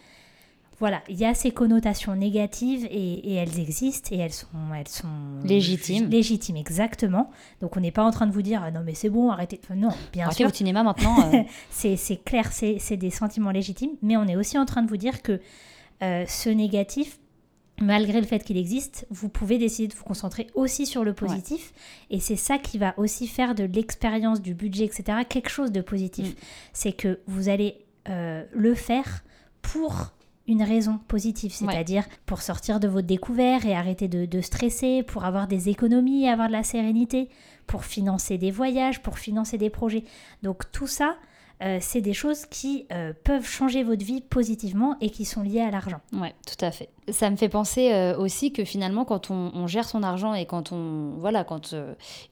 voilà, 0.80 1.02
il 1.10 1.16
y 1.18 1.26
a 1.26 1.34
ces 1.34 1.50
connotations 1.50 2.16
négatives 2.16 2.86
et, 2.92 3.32
et 3.32 3.34
elles 3.34 3.60
existent 3.60 4.10
et 4.12 4.20
elles 4.20 4.32
sont, 4.32 4.46
elles 4.78 4.88
sont 4.88 5.08
Légitimes. 5.44 6.08
Légitimes, 6.08 6.56
exactement. 6.56 7.32
Donc 7.62 7.76
on 7.78 7.80
n'est 7.80 7.90
pas 7.92 8.04
en 8.04 8.12
train 8.12 8.28
de 8.28 8.32
vous 8.32 8.44
dire 8.44 8.62
ah 8.64 8.70
non 8.70 8.82
mais 8.86 8.94
c'est 8.94 9.10
bon, 9.10 9.32
arrêtez. 9.32 9.60
Enfin, 9.64 9.74
non, 9.74 9.90
bien 10.14 10.26
Arrêtez 10.26 10.44
sûr. 10.44 10.50
au 10.52 10.54
cinéma 10.54 10.84
maintenant. 10.84 11.32
euh, 11.34 11.42
C'est 11.72 12.24
clair, 12.24 12.52
c'est 12.52 12.78
c'est 12.78 12.96
des 12.98 13.10
sentiments 13.10 13.50
légitimes, 13.50 13.94
mais 14.04 14.18
on 14.18 14.26
est 14.28 14.36
aussi 14.36 14.60
en 14.60 14.66
train 14.66 14.84
de 14.84 14.88
vous 14.88 14.98
dire 14.98 15.24
que 15.24 15.42
euh, 16.04 16.26
ce 16.28 16.50
négatif, 16.52 17.18
malgré 17.82 18.20
le 18.20 18.26
fait 18.26 18.44
qu'il 18.44 18.58
existe, 18.58 19.06
vous 19.10 19.30
pouvez 19.30 19.58
décider 19.58 19.88
de 19.88 19.94
vous 19.94 20.04
concentrer 20.04 20.48
aussi 20.56 20.86
sur 20.86 21.04
le 21.04 21.14
positif, 21.14 21.74
et 22.10 22.20
c'est 22.20 22.36
ça 22.36 22.58
qui 22.58 22.78
va 22.78 22.94
aussi 22.98 23.28
faire 23.28 23.54
de 23.56 23.64
l'expérience, 23.64 24.42
du 24.42 24.54
budget, 24.54 24.86
etc., 24.86 25.20
quelque 25.30 25.50
chose 25.50 25.72
de 25.72 25.82
positif. 25.82 26.30
Mm. 26.30 26.36
C'est 26.74 26.92
que 26.94 27.20
vous 27.28 27.50
allez 27.50 27.86
euh, 28.10 28.44
le 28.52 28.74
faire 28.74 29.24
pour 29.62 30.12
une 30.48 30.64
raison 30.64 30.98
positive, 31.10 31.52
Ouais. 31.62 31.74
c'est-à-dire 31.74 32.06
pour 32.26 32.42
sortir 32.42 32.80
de 32.80 32.88
votre 32.88 33.06
découvert 33.08 33.66
et 33.66 33.76
arrêter 33.76 34.08
de, 34.08 34.26
de 34.26 34.42
stresser, 34.42 35.04
pour 35.04 35.26
avoir 35.26 35.48
des 35.48 35.68
économies, 35.70 36.28
avoir 36.30 36.48
de 36.48 36.54
la 36.54 36.64
sérénité, 36.64 37.30
pour 37.68 37.84
financer 37.84 38.38
des 38.38 38.50
voyages, 38.50 39.02
pour 39.02 39.20
financer 39.20 39.58
des 39.58 39.70
projets. 39.70 40.06
Donc 40.44 40.72
tout 40.72 40.88
ça, 40.88 41.18
euh, 41.64 41.78
c'est 41.82 42.02
des 42.02 42.14
choses 42.14 42.46
qui 42.46 42.86
euh, 42.92 43.14
peuvent 43.24 43.46
changer 43.46 43.84
votre 43.84 44.06
vie 44.06 44.22
positivement 44.22 44.96
et 45.02 45.10
qui 45.10 45.26
sont 45.26 45.42
liées 45.42 45.62
à 45.62 45.72
l'argent. 45.72 46.00
Ouais, 46.14 46.36
tout 46.46 46.64
à 46.64 46.70
fait. 46.72 46.90
Ça 47.10 47.30
me 47.30 47.36
fait 47.36 47.50
penser 47.50 47.94
euh, 47.94 48.18
aussi 48.18 48.52
que 48.54 48.64
finalement, 48.66 49.06
quand 49.06 49.32
on, 49.32 49.52
on 49.56 49.66
gère 49.66 49.88
son 49.88 50.04
argent 50.04 50.34
et 50.34 50.46
quand 50.46 50.72
on. 50.72 51.14
Voilà, 51.18 51.44
quand. 51.44 51.74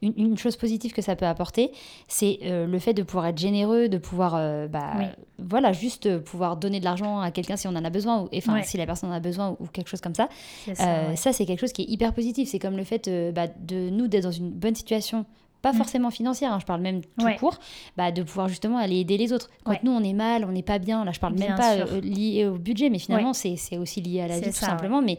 une, 0.02 0.12
une 0.16 0.38
chose 0.38 0.56
positive 0.56 0.92
que 0.92 1.02
ça 1.02 1.16
peut 1.16 1.26
apporter, 1.26 1.72
c'est 2.08 2.38
le 2.42 2.78
fait 2.78 2.94
de 2.94 3.02
pouvoir 3.02 3.26
être 3.26 3.38
généreux, 3.38 3.88
de 3.88 3.98
pouvoir. 3.98 4.32
bah, 4.68 4.92
Oui. 4.98 5.04
Voilà, 5.38 5.72
juste 5.72 6.18
pouvoir 6.18 6.56
donner 6.56 6.78
de 6.80 6.84
l'argent 6.84 7.20
à 7.20 7.30
quelqu'un 7.30 7.56
si 7.56 7.66
on 7.68 7.70
en 7.76 7.84
a 7.84 7.90
besoin, 7.90 8.22
ou, 8.22 8.28
enfin, 8.34 8.54
Ouais. 8.54 8.62
si 8.62 8.76
la 8.78 8.86
personne 8.86 9.10
en 9.10 9.14
a 9.14 9.20
besoin 9.20 9.50
ou, 9.50 9.64
ou 9.64 9.66
quelque 9.66 9.88
chose 9.88 10.00
comme 10.00 10.14
ça. 10.14 10.28
Ouais. 10.66 10.74
Ça, 11.16 11.32
c'est 11.32 11.44
quelque 11.46 11.60
chose 11.60 11.72
qui 11.72 11.82
est 11.82 11.88
hyper 11.90 12.12
positif. 12.14 12.48
C'est 12.48 12.58
comme 12.58 12.76
le 12.76 12.84
fait 12.84 13.10
bah, 13.34 13.46
de 13.48 13.90
nous 13.90 14.06
d'être 14.08 14.24
dans 14.24 14.30
une 14.30 14.50
bonne 14.50 14.74
situation 14.74 15.26
pas 15.62 15.72
Mm. 15.72 15.76
forcément 15.76 16.10
financière, 16.10 16.52
hein, 16.52 16.58
je 16.60 16.66
parle 16.66 16.80
même 16.80 17.00
tout 17.02 17.24
Ouais. 17.24 17.36
court, 17.36 17.58
bah, 17.96 18.12
de 18.12 18.22
pouvoir 18.22 18.48
justement 18.48 18.78
aller 18.78 19.00
aider 19.00 19.16
les 19.16 19.32
autres. 19.32 19.50
Quand 19.64 19.72
Ouais. 19.72 19.80
nous 19.82 19.90
on 19.92 20.02
est 20.02 20.12
mal, 20.12 20.44
on 20.44 20.52
n'est 20.52 20.62
pas 20.62 20.78
bien, 20.78 21.04
là 21.04 21.12
je 21.12 21.18
parle 21.20 21.34
Bien 21.34 21.48
même 21.48 21.56
pas 21.56 21.74
euh, 21.76 22.00
lié 22.00 22.46
au 22.46 22.56
budget, 22.58 22.88
mais 22.90 22.98
finalement 22.98 23.32
c'est 23.32 23.56
c'est 23.56 23.78
aussi 23.78 24.00
lié 24.00 24.20
à 24.20 24.28
la 24.28 24.38
vie 24.38 24.46
tout 24.46 24.52
ça, 24.52 24.66
simplement. 24.66 25.02
Mais 25.02 25.18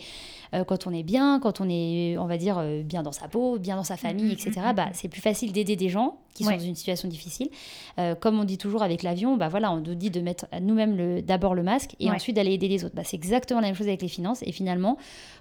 euh, 0.54 0.64
quand 0.64 0.88
on 0.88 0.94
est 0.94 1.04
bien, 1.04 1.40
quand 1.42 1.60
on 1.60 1.68
est, 1.70 2.18
on 2.18 2.26
va 2.26 2.38
dire, 2.38 2.58
euh, 2.60 2.82
bien 2.84 3.04
dans 3.04 3.12
sa 3.12 3.28
peau, 3.28 3.60
bien 3.60 3.76
dans 3.76 3.84
sa 3.84 3.98
famille, 3.98 4.26
Mhm, 4.26 4.32
etc., 4.32 4.52
mhm, 4.68 4.74
bah, 4.76 4.88
c'est 4.94 5.10
plus 5.10 5.22
facile 5.22 5.52
d'aider 5.52 5.76
des 5.76 5.90
gens 5.90 6.20
qui 6.34 6.44
sont 6.44 6.52
dans 6.52 6.60
une 6.60 6.76
situation 6.76 7.08
difficile. 7.10 7.50
Euh, 8.00 8.14
comme 8.16 8.40
on 8.40 8.44
dit 8.44 8.58
toujours 8.60 8.84
avec 8.84 9.02
l'avion, 9.04 9.38
bah 9.38 9.50
voilà, 9.50 9.72
on 9.72 9.78
nous 9.82 9.96
dit 9.96 10.12
de 10.12 10.22
mettre 10.22 10.46
nous-mêmes 10.62 11.22
d'abord 11.22 11.56
le 11.56 11.64
masque 11.64 11.96
et 12.00 12.10
ensuite 12.12 12.36
d'aller 12.36 12.54
aider 12.54 12.68
les 12.68 12.86
autres. 12.86 12.96
Bah, 12.96 13.02
c'est 13.04 13.18
exactement 13.18 13.60
la 13.60 13.68
même 13.68 13.76
chose 13.76 13.88
avec 13.88 14.02
les 14.04 14.08
finances. 14.08 14.44
Et 14.44 14.52
finalement, 14.52 14.98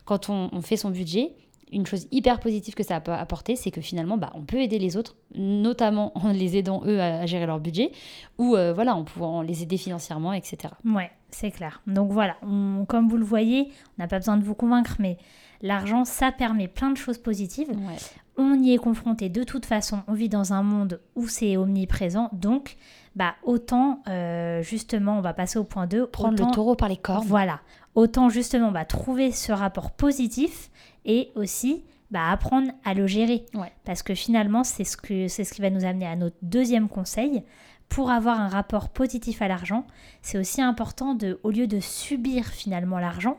quand 0.07 0.31
on, 0.31 0.49
on 0.53 0.63
fait 0.63 0.77
son 0.79 0.91
budget, 0.91 1.33
une 1.73 1.85
chose 1.87 2.07
hyper 2.13 2.39
positive 2.41 2.75
que 2.75 2.83
ça 2.85 3.01
peut 3.01 3.13
apporter, 3.13 3.57
c'est 3.57 3.71
que 3.71 3.81
finalement, 3.81 4.17
bah, 4.17 4.31
on 4.35 4.43
peut 4.43 4.59
aider 4.61 4.79
les 4.79 4.97
autres, 4.97 5.17
notamment 5.35 6.13
en 6.17 6.31
les 6.33 6.57
aidant 6.57 6.83
eux 6.87 7.01
à, 7.01 7.21
à 7.21 7.27
gérer 7.27 7.47
leur 7.47 7.61
budget, 7.61 7.91
ou 8.39 8.55
euh, 8.57 8.73
voilà, 8.73 8.95
en 8.95 9.05
pouvant 9.05 9.43
les 9.43 9.63
aider 9.63 9.77
financièrement, 9.77 10.33
etc. 10.33 10.73
Ouais, 10.85 11.11
c'est 11.31 11.51
clair. 11.51 11.83
Donc 11.87 12.13
voilà, 12.13 12.37
on- 12.43 12.85
comme 12.87 13.09
vous 13.09 13.17
le 13.17 13.25
voyez, 13.25 13.69
on 13.99 14.03
n'a 14.03 14.09
pas 14.09 14.19
besoin 14.19 14.37
de 14.37 14.45
vous 14.45 14.55
convaincre, 14.55 14.97
mais 15.01 15.19
l'argent, 15.63 16.05
ça 16.05 16.31
permet 16.33 16.69
plein 16.69 16.91
de 16.91 16.97
choses 16.97 17.19
positives. 17.19 17.69
Ouais. 17.71 17.97
On 18.39 18.55
y 18.63 18.73
est 18.75 18.79
confronté 18.79 19.29
de 19.31 19.43
toute 19.45 19.65
façon. 19.65 20.01
On 20.09 20.13
vit 20.13 20.29
dans 20.29 20.53
un 20.53 20.63
monde 20.63 21.01
où 21.15 21.27
c'est 21.27 21.57
omniprésent. 21.57 22.29
Donc, 22.35 22.77
bah, 23.17 23.35
autant, 23.43 24.03
euh, 24.09 24.63
justement, 24.63 25.17
on 25.19 25.23
va 25.23 25.33
passer 25.33 25.59
au 25.59 25.65
point 25.65 25.87
2. 25.87 26.07
Prendre 26.07 26.35
autant- 26.35 26.49
le 26.51 26.55
taureau 26.55 26.75
par 26.77 26.89
les 26.91 26.99
cornes. 26.99 27.27
Voilà. 27.27 27.61
Autant, 27.95 28.29
justement, 28.29 28.71
bah, 28.73 28.85
trouver 28.85 29.33
ce 29.33 29.53
rapport 29.53 29.91
positif 29.91 30.71
et 31.07 31.33
aussi 31.35 31.85
bah, 32.11 32.31
apprendre 32.31 32.71
à 32.85 32.95
le 32.95 33.07
gérer. 33.07 33.47
Ouais. 33.55 33.73
Parce 33.85 34.03
que 34.03 34.15
finalement, 34.15 34.65
c'est 34.65 34.85
ce, 34.85 34.97
que, 34.97 35.29
c'est 35.29 35.45
ce 35.45 35.55
qui 35.55 35.63
va 35.63 35.71
nous 35.71 35.85
amener 35.85 36.07
à 36.07 36.17
notre 36.17 36.37
deuxième 36.43 36.89
conseil. 36.89 37.43
Pour 37.89 38.11
avoir 38.11 38.41
un 38.41 38.49
rapport 38.49 38.89
positif 38.89 39.43
à 39.43 39.49
l'argent, 39.49 39.87
c'est 40.21 40.39
aussi 40.39 40.61
important 40.61 41.15
de, 41.15 41.39
au 41.45 41.51
lieu 41.51 41.69
de 41.69 41.79
subir 41.79 42.45
finalement 42.47 42.99
l'argent 42.99 43.39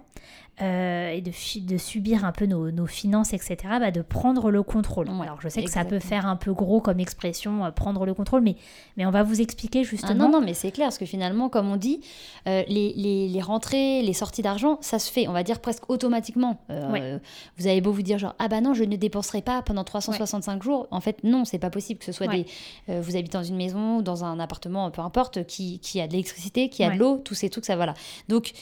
euh, 0.61 1.09
et 1.09 1.21
de, 1.21 1.77
subir 1.77 2.25
un 2.25 2.31
peu 2.31 2.45
nos, 2.47 2.71
nos 2.71 2.87
finances, 2.87 3.33
etc., 3.33 3.57
bah, 3.79 3.91
de 3.91 4.01
prendre 4.01 4.49
le 4.49 4.63
contrôle. 4.63 5.07
Ouais, 5.09 5.21
Alors 5.21 5.39
je 5.39 5.49
sais 5.49 5.63
que 5.63 5.69
ça 5.69 5.85
peut 5.85 5.99
faire 5.99 6.25
un 6.25 6.35
peu 6.35 6.51
gros 6.53 6.81
comme 6.81 6.99
expression, 6.99 7.63
euh, 7.65 7.71
prendre 7.71 8.05
le 8.05 8.13
contrôle, 8.15 8.41
mais, 8.41 8.55
mais 8.97 9.05
on 9.05 9.11
va 9.11 9.21
vous 9.23 9.39
expliquer 9.39 9.81
Ah 9.81 9.83
justement. 9.83 10.25
non, 10.29 10.39
non, 10.39 10.41
mais 10.41 10.53
c'est 10.55 10.71
clair, 10.71 10.87
parce 10.87 10.97
que 10.97 11.05
finalement, 11.05 11.49
comme 11.49 11.69
on 11.69 11.75
dit, 11.77 12.01
euh, 12.47 12.63
les, 12.67 12.93
les- 12.95 13.27
les 13.29 13.41
rentrées, 13.41 14.01
les 14.01 14.13
sorties 14.13 14.41
d'argent, 14.41 14.79
ça 14.81 14.97
se 14.97 15.11
fait, 15.11 15.27
on 15.27 15.31
va 15.33 15.43
dire 15.43 15.59
presque 15.59 15.89
automatiquement. 15.89 16.59
Ouais. 16.69 17.19
Vous 17.57 17.67
avez 17.67 17.81
beau 17.81 17.91
vous 17.91 18.01
dire, 18.01 18.17
genre, 18.17 18.33
ah 18.39 18.47
bah 18.47 18.59
non, 18.61 18.73
je 18.73 18.83
ne 18.83 18.95
dépenserai 18.95 19.41
pas 19.43 19.61
pendant 19.61 19.83
365 19.83 20.63
jours. 20.63 20.87
En 20.91 21.01
fait, 21.01 21.23
non, 21.23 21.45
c'est 21.45 21.59
pas 21.59 21.69
possible 21.69 21.99
que 21.99 22.05
ce 22.05 22.11
soit 22.11 22.27
Ouais. 22.27 22.45
des. 22.87 22.99
vous 22.99 23.15
habitez 23.15 23.37
dans 23.37 23.43
une 23.43 23.57
maison, 23.57 23.97
ou 23.97 24.01
dans 24.01 24.23
un 24.23 24.39
appartement, 24.39 24.89
peu 24.91 25.01
importe, 25.01 25.45
qui, 25.45 25.79
qui 25.79 26.01
a 26.01 26.07
de 26.07 26.13
l'électricité, 26.13 26.69
qui 26.69 26.83
a 26.83 26.87
Ouais. 26.87 26.93
de 26.95 26.99
l'eau, 26.99 27.17
tous 27.17 27.35
ces 27.35 27.49
trucs, 27.49 27.65
ça 27.65 27.75
voilà. 27.75 27.93
Donc, 28.27 28.53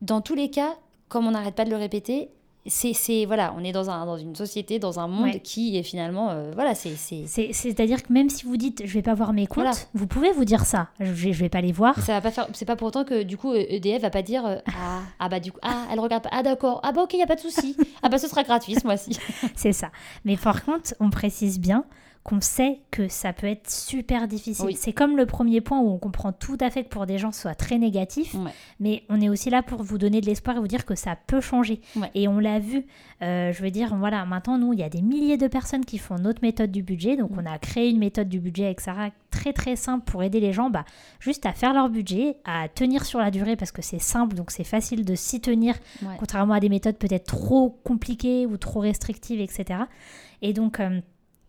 dans 0.00 0.20
tous 0.20 0.34
les 0.34 0.50
cas, 0.50 0.76
comme 1.12 1.26
on 1.26 1.30
n'arrête 1.32 1.54
pas 1.54 1.64
de 1.64 1.70
le 1.70 1.76
répéter, 1.76 2.30
c'est, 2.64 2.92
c'est- 2.92 3.24
voilà, 3.26 3.52
on 3.58 3.64
est 3.64 3.72
dans, 3.72 3.90
un, 3.90 4.06
dans 4.06 4.16
une 4.16 4.36
société, 4.36 4.78
dans 4.78 5.00
un 5.00 5.08
monde 5.08 5.24
Ouais. 5.34 5.40
qui 5.40 5.76
est 5.76 5.82
finalement, 5.82 6.30
euh, 6.30 6.52
voilà, 6.54 6.76
c'est, 6.76 6.94
c'est, 6.96 7.24
C'est- 7.26 7.52
C'est-à-dire 7.52 8.04
que 8.04 8.12
même 8.12 8.30
si 8.30 8.44
vous 8.46 8.56
dites 8.56 8.82
je 8.86 8.92
vais 8.94 9.02
pas 9.02 9.14
voir 9.14 9.32
mes 9.32 9.46
comptes, 9.48 9.64
Voilà. 9.64 9.76
vous 9.94 10.06
pouvez 10.06 10.30
vous 10.30 10.44
dire 10.44 10.64
ça. 10.64 10.88
Je 11.00 11.12
je 11.12 11.30
vais 11.32 11.48
pas 11.48 11.60
les 11.60 11.72
voir. 11.72 11.98
Ça 12.00 12.12
va 12.12 12.20
pas 12.20 12.30
faire. 12.30 12.46
C'est 12.52 12.64
pas 12.64 12.76
pour 12.76 12.86
autant 12.88 13.02
que 13.04 13.24
du 13.24 13.36
coup 13.36 13.52
EDF 13.52 14.02
va 14.02 14.10
pas 14.10 14.22
dire 14.22 14.46
euh, 14.46 14.56
ah 14.78 15.00
ah 15.18 15.28
bah 15.28 15.40
du 15.40 15.50
coup 15.50 15.58
ah 15.62 15.86
elle 15.92 15.98
regarde 15.98 16.22
pas 16.22 16.30
ah 16.32 16.42
d'accord 16.44 16.80
ah 16.84 16.92
bah 16.92 17.02
ok 17.02 17.14
y 17.14 17.22
a 17.22 17.26
pas 17.26 17.34
de 17.34 17.40
souci 17.40 17.76
ah 18.02 18.08
bah 18.08 18.18
ce 18.18 18.28
sera 18.28 18.44
gratuit 18.44 18.74
ce 18.76 18.86
mois-ci. 18.86 19.18
C'est 19.56 19.72
ça. 19.72 19.90
Mais 20.24 20.36
par 20.36 20.64
contre, 20.64 20.94
on 21.00 21.10
précise 21.10 21.58
bien 21.58 21.84
qu'on 22.24 22.40
sait 22.40 22.78
que 22.92 23.08
ça 23.08 23.32
peut 23.32 23.48
être 23.48 23.68
super 23.68 24.28
difficile. 24.28 24.66
Oui. 24.66 24.76
C'est 24.78 24.92
comme 24.92 25.16
le 25.16 25.26
premier 25.26 25.60
point 25.60 25.80
où 25.80 25.88
on 25.90 25.98
comprend 25.98 26.30
tout 26.32 26.56
à 26.60 26.70
fait 26.70 26.84
que 26.84 26.88
pour 26.88 27.04
des 27.04 27.18
gens, 27.18 27.32
ce 27.32 27.40
soit 27.42 27.56
très 27.56 27.78
négatif. 27.78 28.34
Ouais. 28.34 28.52
Mais 28.78 29.02
on 29.08 29.20
est 29.20 29.28
aussi 29.28 29.50
là 29.50 29.60
pour 29.62 29.82
vous 29.82 29.98
donner 29.98 30.20
de 30.20 30.26
l'espoir 30.26 30.56
et 30.56 30.60
vous 30.60 30.68
dire 30.68 30.84
que 30.84 30.94
ça 30.94 31.16
peut 31.26 31.40
changer. 31.40 31.80
Ouais. 31.96 32.10
Et 32.14 32.28
on 32.28 32.38
l'a 32.38 32.60
vu. 32.60 32.86
euh, 33.22 33.52
je 33.52 33.62
veux 33.62 33.70
dire, 33.70 33.94
voilà, 33.96 34.24
maintenant, 34.24 34.58
nous, 34.58 34.72
il 34.72 34.78
y 34.80 34.82
a 34.82 34.88
des 34.88 35.00
milliers 35.02 35.36
de 35.36 35.46
personnes 35.46 35.84
qui 35.84 35.98
font 35.98 36.16
notre 36.16 36.42
méthode 36.42 36.70
du 36.72 36.82
budget. 36.82 37.16
Donc, 37.16 37.30
Mm. 37.30 37.40
on 37.44 37.46
a 37.52 37.58
créé 37.58 37.88
une 37.90 37.98
méthode 37.98 38.28
du 38.28 38.40
budget 38.40 38.64
avec 38.66 38.80
Sarah 38.80 39.10
très, 39.30 39.52
très 39.52 39.76
simple 39.76 40.04
pour 40.10 40.22
aider 40.24 40.40
les 40.40 40.52
gens 40.52 40.70
bah, 40.70 40.84
juste 41.20 41.46
à 41.46 41.52
faire 41.52 41.72
leur 41.72 41.88
budget, 41.88 42.36
à 42.44 42.68
tenir 42.68 43.04
sur 43.04 43.18
la 43.20 43.30
durée 43.30 43.54
parce 43.56 43.70
que 43.72 43.80
c'est 43.82 44.00
simple, 44.00 44.34
donc 44.36 44.50
c'est 44.50 44.64
facile 44.64 45.04
de 45.04 45.14
s'y 45.14 45.40
tenir, 45.40 45.74
Ouais. 46.02 46.08
contrairement 46.18 46.54
à 46.54 46.60
des 46.60 46.68
méthodes 46.68 46.96
peut-être 46.98 47.26
trop 47.26 47.70
compliquées 47.84 48.46
ou 48.46 48.56
trop 48.56 48.80
restrictives, 48.80 49.40
etc. 49.40 49.80
Et 50.42 50.52
donc, 50.52 50.80
euh, 50.80 51.00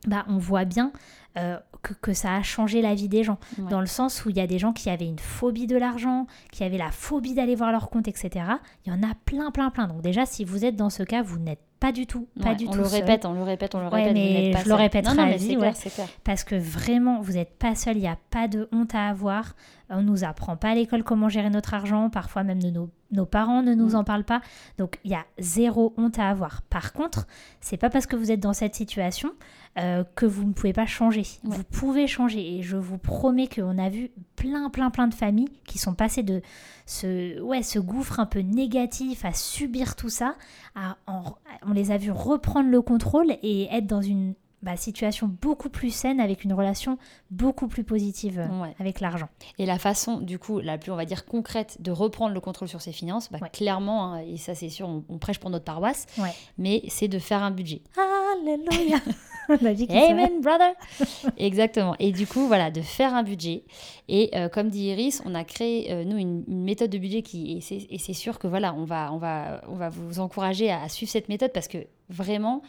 bah, 0.08 0.26
on 0.28 0.38
voit 0.38 0.66
bien 0.66 0.92
euh, 1.38 1.58
que, 1.82 1.94
que 1.96 2.14
ça 2.14 2.36
a 2.36 2.42
changé 2.44 2.82
la 2.82 2.94
vie 2.96 3.10
des 3.10 3.24
gens, 3.24 3.38
Ouais. 3.58 3.70
dans 3.70 3.80
le 3.82 3.86
sens 3.88 4.24
où 4.26 4.30
il 4.30 4.38
y 4.38 4.40
a 4.40 4.48
des 4.48 4.60
gens 4.60 4.72
qui 4.74 4.90
avaient 4.90 5.08
une 5.08 5.20
phobie 5.20 5.68
de 5.68 5.76
l'argent, 5.78 6.28
qui 6.52 6.64
avaient 6.64 6.78
la 6.78 6.92
phobie 6.92 7.34
d'aller 7.34 7.56
voir 7.56 7.72
leur 7.72 7.90
compte, 7.90 8.08
etc. 8.08 8.46
Il 8.86 8.94
y 8.94 8.96
en 8.96 9.02
a 9.04 9.14
plein, 9.26 9.52
plein, 9.52 9.70
plein. 9.70 9.88
Donc 9.88 10.02
déjà, 10.02 10.26
si 10.26 10.46
vous 10.46 10.64
êtes 10.66 10.76
dans 10.76 10.90
ce 10.90 11.04
cas, 11.04 11.22
vous 11.22 11.40
n'êtes 11.40 11.60
pas 11.80 11.92
du 11.92 12.08
tout, 12.08 12.30
pas 12.42 12.52
Ouais, 12.52 12.56
du 12.56 12.66
on 12.68 12.72
tout 12.72 12.78
le 12.78 12.86
seul. 12.86 13.02
répète, 13.02 13.26
on 13.26 13.34
le 13.34 13.44
répète, 13.44 13.76
on 13.76 13.82
le 13.82 13.88
répète. 13.88 14.14
mais 14.14 14.52
pas 14.54 14.64
je 14.64 14.70
le 14.70 14.76
répéterai 14.76 15.16
Non, 15.16 15.22
non, 15.22 15.28
à 15.28 15.32
mais 15.32 15.38
vie, 15.38 15.48
c'est 15.48 15.56
ouais. 15.56 15.60
clair, 15.60 15.76
c'est 15.76 15.90
clair. 15.94 16.08
Parce 16.24 16.46
que 16.46 16.56
vraiment, 16.56 17.20
vous 17.20 17.34
n'êtes 17.34 17.58
pas 17.58 17.76
seul, 17.76 17.98
il 17.98 18.02
n'y 18.02 18.08
a 18.08 18.18
pas 18.30 18.48
de 18.48 18.70
honte 18.72 18.96
à 18.96 19.10
avoir. 19.10 19.54
On 19.90 20.02
nous 20.02 20.24
apprend 20.24 20.56
pas 20.56 20.70
à 20.70 20.76
l'école 20.76 21.04
comment 21.04 21.28
gérer 21.28 21.50
notre 21.50 21.74
argent, 21.74 22.10
parfois 22.10 22.44
même 22.44 22.64
de 22.64 22.70
nos, 22.70 22.90
nos 23.12 23.26
parents 23.26 23.62
ne 23.64 23.74
nous 23.76 23.90
Mm. 23.92 23.96
en 23.96 24.04
parlent 24.06 24.24
pas. 24.24 24.40
Donc 24.78 24.98
il 25.04 25.12
y 25.12 25.14
a 25.16 25.26
zéro 25.40 25.94
honte 25.98 26.18
à 26.20 26.30
avoir. 26.30 26.62
Par 26.64 26.94
contre, 26.94 27.28
c'est 27.60 27.76
pas 27.78 27.90
parce 27.90 28.08
que 28.08 28.16
vous 28.16 28.32
êtes 28.32 28.40
dans 28.40 28.54
cette 28.54 28.76
situation 28.76 29.32
euh, 29.78 30.06
que 30.16 30.26
vous 30.26 30.46
ne 30.46 30.54
pouvez 30.54 30.72
pas 30.74 30.86
changer. 30.86 31.23
Ouais. 31.44 31.56
Vous 31.58 31.64
pouvez 31.64 32.08
changer 32.08 32.58
et 32.58 32.62
je 32.64 32.78
vous 32.78 32.98
promets 32.98 33.48
qu'on 33.48 33.78
a 33.78 33.90
vu 33.90 34.12
plein, 34.36 34.70
plein, 34.70 34.90
plein 34.90 35.08
de 35.08 35.14
familles 35.14 35.50
qui 35.66 35.78
sont 35.78 35.94
passées 35.94 36.24
de 36.24 36.42
ce, 36.86 37.40
ouais, 37.42 37.64
ce 37.64 37.80
gouffre 37.80 38.20
un 38.20 38.26
peu 38.26 38.40
négatif 38.40 39.26
à 39.26 39.34
subir 39.34 39.96
tout 39.96 40.10
ça. 40.10 40.36
à- 40.76 40.98
en- 41.08 41.36
on 41.68 41.72
les 41.74 41.92
a 41.92 41.98
vus 41.98 42.12
reprendre 42.12 42.70
le 42.70 42.82
contrôle 42.82 43.36
et 43.44 43.66
être 43.74 43.86
dans 43.88 44.02
une 44.02 44.34
bah, 44.64 44.78
situation 44.78 45.28
beaucoup 45.42 45.68
plus 45.70 45.94
saine 45.94 46.22
avec 46.22 46.46
une 46.46 46.54
relation 46.54 46.98
beaucoup 47.32 47.68
plus 47.68 47.84
positive 47.84 48.40
euh, 48.40 48.62
Ouais. 48.62 48.74
avec 48.80 49.02
l'argent. 49.02 49.28
Et 49.60 49.66
la 49.66 49.78
façon, 49.78 50.22
du 50.22 50.40
coup, 50.40 50.60
la 50.62 50.78
plus, 50.78 50.90
on 50.90 50.96
va 50.96 51.04
dire, 51.04 51.26
concrète 51.26 51.78
de 51.82 51.92
reprendre 51.92 52.34
le 52.34 52.40
contrôle 52.40 52.70
sur 52.70 52.82
ses 52.82 52.94
finances, 52.94 53.30
bah, 53.30 53.40
Ouais. 53.42 53.50
clairement, 53.50 54.14
hein, 54.14 54.20
et 54.20 54.38
ça 54.38 54.56
c'est 54.56 54.70
sûr, 54.70 54.88
on, 54.88 55.04
on 55.10 55.18
prêche 55.18 55.38
pour 55.40 55.50
notre 55.50 55.66
paroisse, 55.66 56.06
Ouais. 56.18 56.34
mais 56.58 56.82
c'est 56.88 57.10
de 57.10 57.20
faire 57.20 57.44
un 57.44 57.52
budget. 57.52 57.82
Alléluia 58.42 58.98
Vie 59.50 59.88
qui 59.88 59.94
se- 59.94 60.12
Amen, 60.12 60.42
brother 60.42 60.74
Exactement. 61.38 61.96
Et 62.00 62.12
du 62.12 62.28
coup, 62.28 62.48
voilà, 62.48 62.72
de 62.72 62.82
faire 62.82 63.14
un 63.14 63.24
budget. 63.24 63.64
Et 64.08 64.30
euh, 64.36 64.50
comme 64.50 64.70
dit 64.70 64.86
Iris, 64.86 65.22
on 65.26 65.36
a 65.36 65.44
créé, 65.44 65.92
euh, 65.92 66.04
nous, 66.04 66.18
une, 66.18 66.44
une 66.48 66.64
méthode 66.64 66.90
de 66.90 66.98
budget 66.98 67.22
qui... 67.22 67.58
Et 67.58 67.62
c'est 67.62 67.86
et 67.90 67.98
c'est 67.98 68.14
sûr 68.14 68.40
que, 68.40 68.48
voilà, 68.48 68.74
on 68.76 68.86
va, 68.86 69.12
on, 69.14 69.18
va, 69.18 69.62
on 69.68 69.76
va 69.76 69.90
vous 69.90 70.20
encourager 70.20 70.70
à, 70.72 70.82
à 70.84 70.90
suivre 70.90 71.12
cette 71.12 71.30
méthode 71.30 71.52
parce 71.54 71.68
que, 71.68 71.80
vraiment... 72.10 72.62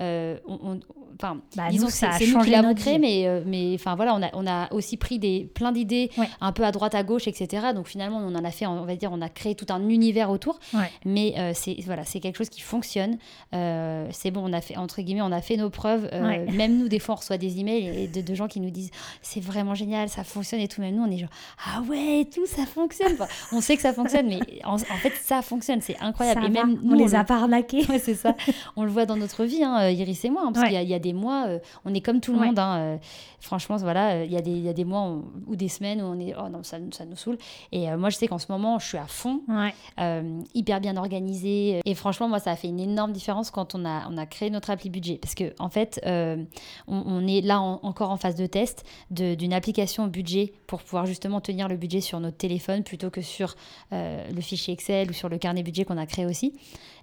euh, 0.00 0.36
on, 0.46 0.54
on- 0.62 0.80
enfin, 1.20 1.40
Bah, 1.56 1.64
disons 1.70 1.86
nous, 1.86 1.90
que 1.90 1.96
c'est 1.96 2.26
nous 2.28 2.40
qui 2.42 2.50
l'avons 2.50 2.74
créé, 2.74 2.98
mais, 2.98 3.26
euh, 3.26 3.42
mais 3.44 3.72
enfin 3.74 3.96
voilà, 3.96 4.14
on 4.14 4.22
a, 4.22 4.28
on 4.34 4.46
a 4.46 4.72
aussi 4.72 4.96
pris 4.96 5.18
des, 5.18 5.50
plein 5.52 5.72
d'idées 5.72 6.10
Ouais. 6.16 6.28
un 6.40 6.52
peu 6.52 6.64
à 6.64 6.70
droite, 6.70 6.94
à 6.94 7.02
gauche, 7.02 7.26
etc. 7.26 7.68
Donc 7.74 7.88
finalement, 7.88 8.18
on 8.18 8.34
en 8.34 8.44
a 8.44 8.50
fait, 8.52 8.66
on 8.66 8.84
va 8.84 8.94
dire, 8.94 9.10
on 9.12 9.20
a 9.20 9.28
créé 9.28 9.54
tout 9.56 9.66
un 9.70 9.88
univers 9.88 10.30
autour. 10.30 10.60
Ouais. 10.74 10.90
Mais 11.04 11.34
euh, 11.38 11.52
c'est 11.54 11.76
voilà, 11.84 12.04
c'est 12.04 12.20
quelque 12.20 12.36
chose 12.36 12.48
qui 12.50 12.60
fonctionne. 12.60 13.18
Euh, 13.54 14.06
c'est 14.12 14.30
bon, 14.30 14.42
on 14.48 14.52
a 14.52 14.60
fait 14.60 14.76
entre 14.76 15.02
guillemets, 15.02 15.22
on 15.22 15.32
a 15.32 15.40
fait 15.40 15.56
nos 15.56 15.70
preuves. 15.70 16.08
Ouais. 16.12 16.46
Même 16.52 16.78
nous, 16.78 16.88
des 16.88 16.98
fois, 17.00 17.14
on 17.16 17.18
reçoit 17.18 17.38
des 17.38 17.58
emails 17.58 17.88
et 18.04 18.06
de, 18.08 18.20
de 18.20 18.34
gens 18.34 18.46
qui 18.48 18.60
nous 18.60 18.70
disent 18.70 18.90
c'est 19.22 19.40
vraiment 19.42 19.74
génial, 19.74 20.08
ça 20.08 20.22
fonctionne 20.24 20.60
et 20.60 20.68
tout. 20.68 20.80
Même 20.80 20.94
nous, 20.96 21.02
on 21.04 21.10
est 21.10 21.18
genre 21.18 21.30
ah 21.66 21.80
ouais, 21.88 22.26
tout, 22.32 22.46
ça 22.46 22.64
fonctionne. 22.66 23.12
Enfin, 23.14 23.26
on 23.52 23.60
sait 23.60 23.74
que 23.76 23.82
ça 23.82 23.92
fonctionne, 23.92 24.28
mais 24.28 24.40
en, 24.64 24.74
en 24.74 24.76
fait, 24.76 25.12
ça 25.20 25.42
fonctionne, 25.42 25.80
c'est 25.80 25.98
incroyable. 26.00 26.42
Ça 26.42 26.46
et 26.48 26.50
va, 26.52 26.64
même 26.64 26.78
on 26.84 26.88
nous, 26.90 26.94
les 26.96 27.06
le- 27.06 27.14
a 27.16 27.24
pas 27.24 27.36
arnaqués. 27.36 27.84
Ouais, 27.88 27.98
c'est 27.98 28.14
ça. 28.14 28.34
On 28.76 28.84
le 28.84 28.90
voit 28.90 29.06
dans 29.06 29.16
notre 29.16 29.44
vie, 29.44 29.64
hein, 29.64 29.87
Iris 29.92 30.24
et 30.24 30.30
moi, 30.30 30.42
hein, 30.44 30.52
parce 30.52 30.64
Ouais. 30.64 30.68
qu'il 30.68 30.74
y 30.76 30.78
a- 30.78 30.82
il 30.82 30.88
y, 30.88 30.94
a 30.94 30.98
des 30.98 31.12
mois, 31.12 31.46
euh, 31.48 31.58
on 31.84 31.94
est 31.94 32.00
comme 32.00 32.20
tout 32.20 32.32
le 32.32 32.38
Ouais. 32.40 32.46
monde. 32.46 32.58
hein, 32.58 32.78
euh, 32.78 32.96
franchement, 33.40 33.76
voilà, 33.76 34.12
euh, 34.16 34.24
il 34.24 34.32
y, 34.32 34.36
a 34.36 34.40
des- 34.40 34.50
il 34.50 34.62
y 34.62 34.68
a 34.68 34.72
des 34.72 34.84
mois 34.84 35.00
on- 35.02 35.24
ou 35.46 35.56
des 35.56 35.68
semaines 35.68 36.00
où 36.02 36.04
on 36.04 36.18
est, 36.18 36.34
oh 36.38 36.48
non, 36.48 36.62
ça, 36.62 36.78
ça 36.92 37.04
nous 37.04 37.16
saoule. 37.16 37.38
Et 37.72 37.90
euh, 37.90 37.96
moi, 37.98 38.10
je 38.10 38.16
sais 38.16 38.26
qu'en 38.28 38.38
ce 38.38 38.50
moment, 38.50 38.78
je 38.78 38.86
suis 38.86 38.98
à 38.98 39.06
fond, 39.06 39.42
Ouais. 39.48 39.74
euh, 40.00 40.40
hyper 40.54 40.80
bien 40.80 40.96
organisée. 40.96 41.80
Et 41.84 41.94
franchement, 41.94 42.28
moi, 42.28 42.38
ça 42.38 42.50
a 42.52 42.56
fait 42.56 42.68
une 42.68 42.80
énorme 42.80 43.12
différence 43.12 43.50
quand 43.50 43.74
on 43.74 43.84
a, 43.84 44.08
on 44.10 44.16
a 44.16 44.26
créé 44.26 44.50
notre 44.50 44.70
appli 44.70 44.90
budget. 44.90 45.16
Parce 45.20 45.34
que, 45.34 45.52
en 45.58 45.68
fait, 45.68 46.00
euh, 46.06 46.42
on, 46.86 47.02
on 47.06 47.26
est 47.26 47.40
là 47.40 47.60
en- 47.60 47.80
encore 47.82 48.10
en 48.10 48.16
phase 48.16 48.34
de 48.36 48.46
test 48.46 48.84
d'une 49.10 49.52
application 49.52 50.06
budget 50.06 50.52
pour 50.66 50.82
pouvoir 50.82 51.06
justement 51.06 51.40
tenir 51.40 51.68
le 51.68 51.76
budget 51.76 52.00
sur 52.00 52.20
notre 52.20 52.36
téléphone 52.36 52.82
plutôt 52.82 53.10
que 53.10 53.20
sur 53.22 53.54
euh, 53.92 54.24
le 54.34 54.40
fichier 54.40 54.74
Excel 54.74 55.10
ou 55.10 55.12
sur 55.12 55.28
le 55.28 55.38
carnet 55.38 55.62
budget 55.62 55.84
qu'on 55.84 55.96
a 55.98 56.06
créé 56.06 56.26
aussi. 56.26 56.52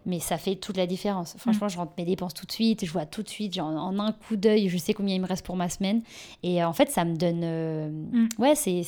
Mais 0.05 0.19
ça 0.19 0.37
fait 0.37 0.55
toute 0.55 0.77
la 0.77 0.85
différence. 0.87 1.35
Franchement, 1.37 1.67
je 1.67 1.77
rentre 1.77 1.93
mes 1.97 2.05
dépenses 2.05 2.33
tout 2.33 2.45
de 2.45 2.51
suite, 2.51 2.85
je 2.85 2.91
vois 2.91 3.05
tout 3.05 3.23
de 3.23 3.29
suite, 3.29 3.53
genre, 3.53 3.67
en 3.67 3.97
un 3.99 4.11
coup 4.11 4.35
d'œil, 4.35 4.69
je 4.69 4.77
sais 4.77 4.93
combien 4.93 5.15
il 5.15 5.21
me 5.21 5.27
reste 5.27 5.45
pour 5.45 5.55
ma 5.55 5.69
semaine. 5.69 6.01
Et 6.43 6.61
euh, 6.63 6.67
en 6.67 6.73
fait, 6.73 6.89
ça 6.91 7.05
me 7.05 7.15
donne. 7.15 7.41
euh, 7.43 7.89
Mm. 7.89 8.27
Ouais, 8.39 8.55
c'est 8.55 8.83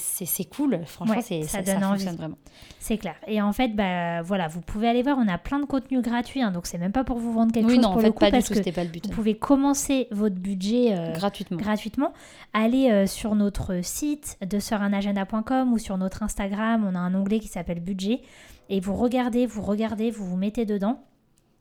cool. 0.55 0.79
Franchement, 0.86 1.15
Ouais, 1.15 1.21
c'est 1.21 1.41
ça 1.43 1.63
ça, 1.63 1.74
donne 1.74 1.81
ça 1.81 1.89
envie. 1.89 2.00
fonctionne 2.00 2.15
vraiment. 2.17 2.38
C'est 2.79 2.97
clair. 2.97 3.15
Et 3.27 3.41
en 3.41 3.51
fait, 3.53 3.69
bah, 3.75 4.21
voilà, 4.21 4.47
vous 4.47 4.62
pouvez 4.62 4.88
aller 4.88 5.03
voir, 5.03 5.17
on 5.19 5.27
a 5.27 5.38
plein 5.38 5.59
de 5.59 5.65
contenus 5.65 6.01
gratuits, 6.01 6.41
hein, 6.41 6.51
donc 6.51 6.67
c'est 6.67 6.77
même 6.77 6.91
pas 6.91 7.03
pour 7.03 7.17
vous 7.17 7.33
vendre 7.33 7.51
quelque 7.51 7.65
Oui, 7.67 7.75
chose 7.75 7.83
non, 7.83 7.89
en 7.89 8.00
fait, 8.00 8.12
coup, 8.12 8.19
pas 8.19 8.27
du 8.27 8.31
parce 8.33 8.45
tout, 8.47 8.53
c'était 8.53 8.71
pas 8.71 8.83
le 8.83 8.89
but. 8.89 9.05
vous 9.05 9.12
pouvez 9.12 9.36
commencer 9.36 10.07
votre 10.12 10.36
budget 10.36 10.95
euh, 10.97 11.13
Gratuitement. 11.13 11.57
gratuitement. 11.57 12.13
Allez 12.53 13.05
sur 13.07 13.36
notre 13.36 13.83
site 13.83 14.38
de 14.47 14.59
seuranagenda.com 14.59 15.74
ou 15.74 15.77
sur 15.77 15.97
notre 15.97 16.24
Instagram, 16.24 16.88
on 16.89 16.95
a 16.95 17.00
un 17.00 17.13
onglet 17.15 17.39
qui 17.39 17.47
s'appelle 17.47 17.79
budget 17.79 18.21
et 18.69 18.79
vous 18.79 18.95
regardez, 18.95 19.45
vous 19.45 19.62
regardez, 19.62 20.12
vous 20.12 20.25
vous 20.25 20.38
mettez 20.38 20.65
dedans. 20.65 21.03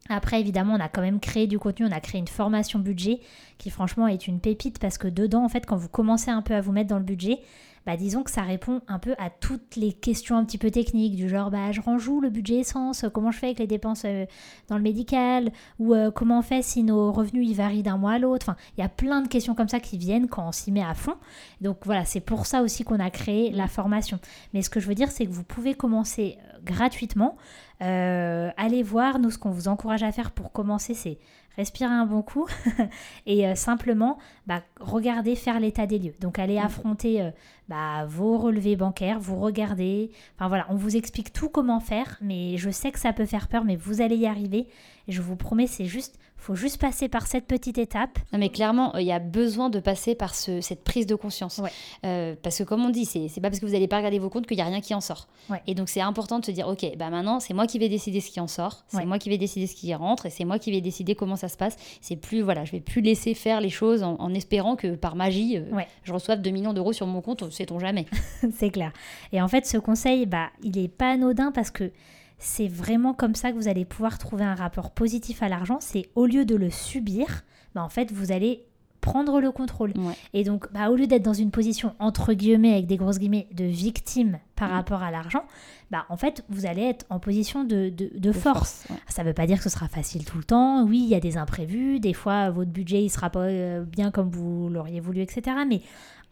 Après, 0.08 0.40
évidemment, 0.40 0.74
on 0.74 0.80
a 0.80 0.88
quand 0.88 1.02
même 1.02 1.20
créé 1.20 1.46
du 1.46 1.58
contenu, 1.58 1.86
on 1.86 1.92
a 1.92 2.00
créé 2.00 2.20
une 2.20 2.28
formation 2.28 2.78
budget 2.78 3.20
qui 3.58 3.70
franchement 3.70 4.06
est 4.06 4.26
une 4.26 4.40
pépite 4.40 4.78
parce 4.78 4.98
que 4.98 5.08
dedans, 5.08 5.44
en 5.44 5.48
fait, 5.48 5.66
quand 5.66 5.76
vous 5.76 5.88
commencez 5.88 6.30
un 6.30 6.42
peu 6.42 6.54
à 6.54 6.60
vous 6.60 6.72
mettre 6.72 6.88
dans 6.88 6.98
le 6.98 7.04
budget, 7.04 7.40
bah, 7.86 7.96
disons 7.96 8.24
que 8.24 8.32
ça 8.32 8.42
répond 8.42 8.80
un 8.88 8.98
peu 8.98 9.14
à 9.16 9.30
toutes 9.30 9.76
les 9.76 9.92
questions 9.92 10.36
un 10.36 10.44
petit 10.44 10.58
peu 10.58 10.72
techniques 10.72 11.14
du 11.14 11.28
genre 11.28 11.52
bah, 11.52 11.70
je 11.70 11.80
range 11.80 12.10
le 12.20 12.30
budget 12.30 12.56
essence, 12.56 13.04
comment 13.14 13.30
je 13.30 13.38
fais 13.38 13.46
avec 13.46 13.60
les 13.60 13.68
dépenses 13.68 14.02
euh, 14.04 14.26
dans 14.68 14.76
le 14.76 14.82
médical 14.82 15.52
ou 15.78 15.94
euh, 15.94 16.10
comment 16.10 16.40
on 16.40 16.42
fait 16.42 16.62
si 16.62 16.82
nos 16.82 17.12
revenus 17.12 17.48
ils 17.48 17.54
varient 17.54 17.84
d'un 17.84 17.96
mois 17.96 18.12
à 18.12 18.18
l'autre. 18.18 18.46
Enfin, 18.48 18.56
il 18.76 18.80
y 18.80 18.84
a 18.84 18.88
plein 18.88 19.22
de 19.22 19.28
questions 19.28 19.54
comme 19.54 19.68
ça 19.68 19.78
qui 19.78 19.98
viennent 19.98 20.28
quand 20.28 20.48
on 20.48 20.52
s'y 20.52 20.72
met 20.72 20.82
à 20.82 20.94
fond. 20.94 21.14
Donc 21.60 21.78
voilà, 21.84 22.04
c'est 22.04 22.20
pour 22.20 22.46
ça 22.46 22.62
aussi 22.62 22.82
qu'on 22.82 22.98
a 22.98 23.10
créé 23.10 23.50
la 23.50 23.68
formation. 23.68 24.18
Mais 24.52 24.62
ce 24.62 24.70
que 24.70 24.80
je 24.80 24.88
veux 24.88 24.94
dire, 24.94 25.10
c'est 25.10 25.24
que 25.24 25.30
vous 25.30 25.44
pouvez 25.44 25.74
commencer 25.74 26.38
euh, 26.40 26.58
gratuitement. 26.64 27.36
Euh, 27.82 28.50
allez 28.56 28.82
voir, 28.82 29.18
nous, 29.18 29.30
ce 29.30 29.38
qu'on 29.38 29.50
vous 29.50 29.68
encourage 29.68 30.02
à 30.02 30.12
faire 30.12 30.30
pour 30.30 30.52
commencer, 30.52 30.94
c'est 30.94 31.18
respirer 31.56 31.92
un 31.92 32.06
bon 32.06 32.22
coup 32.22 32.46
et 33.26 33.46
euh, 33.46 33.54
simplement 33.54 34.18
bah, 34.46 34.62
regarder, 34.78 35.34
faire 35.36 35.58
l'état 35.60 35.86
des 35.86 35.98
lieux. 35.98 36.14
Donc 36.20 36.38
allez 36.38 36.58
affronter 36.58 37.22
euh, 37.22 37.30
bah, 37.68 38.04
vos 38.06 38.38
relevés 38.38 38.76
bancaires, 38.76 39.18
vous 39.18 39.40
regardez. 39.40 40.10
Enfin 40.36 40.48
voilà, 40.48 40.66
on 40.70 40.76
vous 40.76 40.96
explique 40.96 41.32
tout 41.32 41.48
comment 41.48 41.80
faire, 41.80 42.18
mais 42.20 42.56
je 42.56 42.70
sais 42.70 42.92
que 42.92 42.98
ça 42.98 43.12
peut 43.12 43.26
faire 43.26 43.48
peur, 43.48 43.64
mais 43.64 43.76
vous 43.76 44.00
allez 44.00 44.16
y 44.16 44.26
arriver. 44.26 44.68
Et 45.08 45.12
je 45.12 45.22
vous 45.22 45.36
promets, 45.36 45.66
c'est 45.66 45.86
juste, 45.86 46.18
faut 46.38 46.54
juste 46.54 46.78
passer 46.80 47.08
par 47.08 47.26
cette 47.26 47.46
petite 47.46 47.78
étape. 47.78 48.18
Non, 48.32 48.38
mais 48.38 48.50
clairement, 48.50 48.94
euh, 48.94 49.00
il 49.00 49.06
y 49.06 49.12
a 49.12 49.18
besoin 49.18 49.68
de 49.70 49.80
passer 49.80 50.14
par 50.14 50.34
ce- 50.34 50.60
cette 50.60 50.84
prise 50.84 51.06
de 51.06 51.14
conscience. 51.14 51.58
Ouais. 51.58 51.70
Euh, 52.04 52.34
parce 52.40 52.58
que, 52.58 52.62
comme 52.62 52.84
on 52.84 52.90
dit, 52.90 53.04
c'est 53.04 53.28
c'est 53.28 53.40
pas 53.40 53.48
parce 53.50 53.58
que 53.60 53.66
vous 53.66 53.72
n'allez 53.72 53.88
pas 53.88 53.96
regarder 53.96 54.18
vos 54.18 54.28
comptes 54.28 54.46
qu'il 54.46 54.56
n'y 54.56 54.62
a 54.62 54.66
rien 54.66 54.80
qui 54.80 54.94
en 54.94 55.00
sort. 55.00 55.26
Ouais. 55.50 55.62
Et 55.66 55.74
donc, 55.74 55.88
c'est 55.88 56.00
important 56.00 56.38
de 56.38 56.44
se 56.44 56.50
dire 56.50 56.68
ok, 56.68 56.86
bah 56.98 57.10
maintenant, 57.10 57.40
c'est 57.40 57.54
moi 57.54 57.66
qui 57.66 57.78
vais 57.78 57.88
décider 57.88 58.20
ce 58.20 58.30
qui 58.30 58.38
en 58.40 58.46
sort, 58.46 58.84
c'est 58.88 58.98
Ouais. 58.98 59.06
moi 59.06 59.18
qui 59.18 59.28
vais 59.28 59.38
décider 59.38 59.66
ce 59.66 59.74
qui 59.74 59.92
rentre, 59.94 60.26
et 60.26 60.30
c'est 60.30 60.44
moi 60.44 60.58
qui 60.58 60.70
vais 60.70 60.80
décider 60.80 61.14
comment 61.14 61.36
ça 61.36 61.48
se 61.48 61.56
passe. 61.56 61.76
C'est 62.00 62.16
plus, 62.16 62.42
voilà, 62.42 62.64
je 62.64 62.72
vais 62.72 62.80
plus 62.80 63.00
laisser 63.00 63.34
faire 63.34 63.60
les 63.60 63.70
choses 63.70 64.02
en, 64.02 64.16
en 64.20 64.32
espérant 64.34 64.76
que 64.76 64.94
par 64.94 65.16
magie, 65.16 65.56
euh, 65.58 65.80
je 66.04 66.12
reçoive 66.12 66.40
2 66.42 66.50
millions 66.50 66.72
d'euros 66.74 66.92
sur 66.92 67.06
mon 67.06 67.22
compte, 67.22 67.50
sait-on 67.50 67.78
jamais. 67.78 68.06
c'est 68.56 68.70
clair. 68.70 68.92
Et 69.32 69.40
en 69.42 69.48
fait, 69.48 69.66
ce 69.66 69.78
conseil, 69.78 70.26
bah, 70.26 70.48
il 70.62 70.78
est 70.78 70.88
pas 70.88 71.10
anodin 71.12 71.50
parce 71.52 71.70
que 71.70 71.90
c'est 72.38 72.68
vraiment 72.68 73.14
comme 73.14 73.34
ça 73.34 73.50
que 73.50 73.56
vous 73.56 73.68
allez 73.68 73.84
pouvoir 73.84 74.18
trouver 74.18 74.44
un 74.44 74.54
rapport 74.54 74.90
positif 74.90 75.42
à 75.42 75.48
l'argent. 75.48 75.78
C'est 75.80 76.10
au 76.14 76.26
lieu 76.26 76.44
de 76.44 76.54
le 76.54 76.70
subir, 76.70 77.42
bah, 77.74 77.82
en 77.82 77.88
fait, 77.88 78.12
vous 78.12 78.32
allez 78.32 78.64
prendre 79.00 79.40
le 79.40 79.52
contrôle. 79.52 79.92
Ouais. 79.96 80.14
Et 80.34 80.42
donc, 80.42 80.66
bah, 80.72 80.90
au 80.90 80.96
lieu 80.96 81.06
d'être 81.06 81.22
dans 81.22 81.32
une 81.32 81.52
position 81.52 81.94
entre 82.00 82.32
guillemets, 82.32 82.72
avec 82.72 82.86
des 82.86 82.96
grosses 82.96 83.18
guillemets, 83.20 83.46
de 83.52 83.64
victime 83.64 84.38
par 84.56 84.68
Mm. 84.70 84.72
rapport 84.72 85.02
à 85.02 85.10
l'argent, 85.12 85.44
bah, 85.92 86.06
en 86.08 86.16
fait, 86.16 86.44
vous 86.48 86.66
allez 86.66 86.82
être 86.82 87.06
en 87.08 87.20
position 87.20 87.62
de, 87.62 87.88
de, 87.90 88.10
de 88.12 88.18
De 88.18 88.32
force. 88.32 88.84
ouais. 88.90 88.96
Ça 89.08 89.22
ne 89.22 89.28
veut 89.28 89.34
pas 89.34 89.46
dire 89.46 89.58
que 89.58 89.62
ce 89.64 89.70
sera 89.70 89.86
facile 89.86 90.24
tout 90.24 90.38
le 90.38 90.44
temps. 90.44 90.84
Oui, 90.84 90.98
il 91.04 91.08
y 91.08 91.14
a 91.14 91.20
des 91.20 91.36
imprévus. 91.36 92.00
Des 92.00 92.14
fois, 92.14 92.50
votre 92.50 92.70
budget 92.72 93.00
ne 93.02 93.08
sera 93.08 93.30
pas 93.30 93.40
euh, 93.42 93.84
bien 93.84 94.10
comme 94.10 94.28
vous 94.28 94.68
l'auriez 94.68 94.98
voulu, 95.00 95.20
etc. 95.20 95.56
Mais 95.68 95.82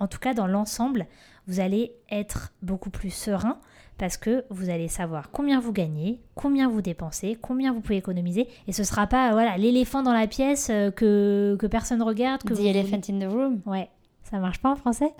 en 0.01 0.09
tout 0.09 0.19
cas, 0.19 0.35
dans 0.35 0.49
l'ensemble, 0.49 1.07
vous 1.47 1.61
allez 1.61 1.93
être 2.11 2.53
beaucoup 2.63 2.91
plus 2.91 3.11
serein 3.11 3.59
parce 3.99 4.17
que 4.17 4.45
vous 4.51 4.71
allez 4.71 4.89
savoir 4.89 5.31
combien 5.31 5.61
vous 5.61 5.73
gagnez, 5.73 6.21
combien 6.35 6.69
vous 6.69 6.83
dépensez, 6.83 7.37
combien 7.41 7.73
vous 7.73 7.81
pouvez 7.81 7.97
économiser. 7.97 8.49
Et 8.67 8.73
ce 8.73 8.83
ne 8.83 8.87
sera 8.87 9.07
pas 9.07 9.33
voilà 9.33 9.57
l'éléphant 9.57 10.03
dans 10.03 10.13
la 10.13 10.27
pièce 10.27 10.69
euh, 10.71 10.91
que, 10.91 11.57
que 11.61 11.67
personne 11.67 12.03
regarde. 12.03 12.43
Que 12.43 12.55
The 12.55 12.59
vous- 12.59 12.67
elephant 12.67 13.01
in 13.09 13.19
the 13.21 13.31
room. 13.33 13.61
Ouais, 13.67 13.89
ça 14.25 14.39
marche 14.39 14.59
pas 14.61 14.71
en 14.71 14.77
français? 14.77 15.13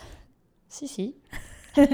Si, 0.69 0.89
si. 0.89 1.15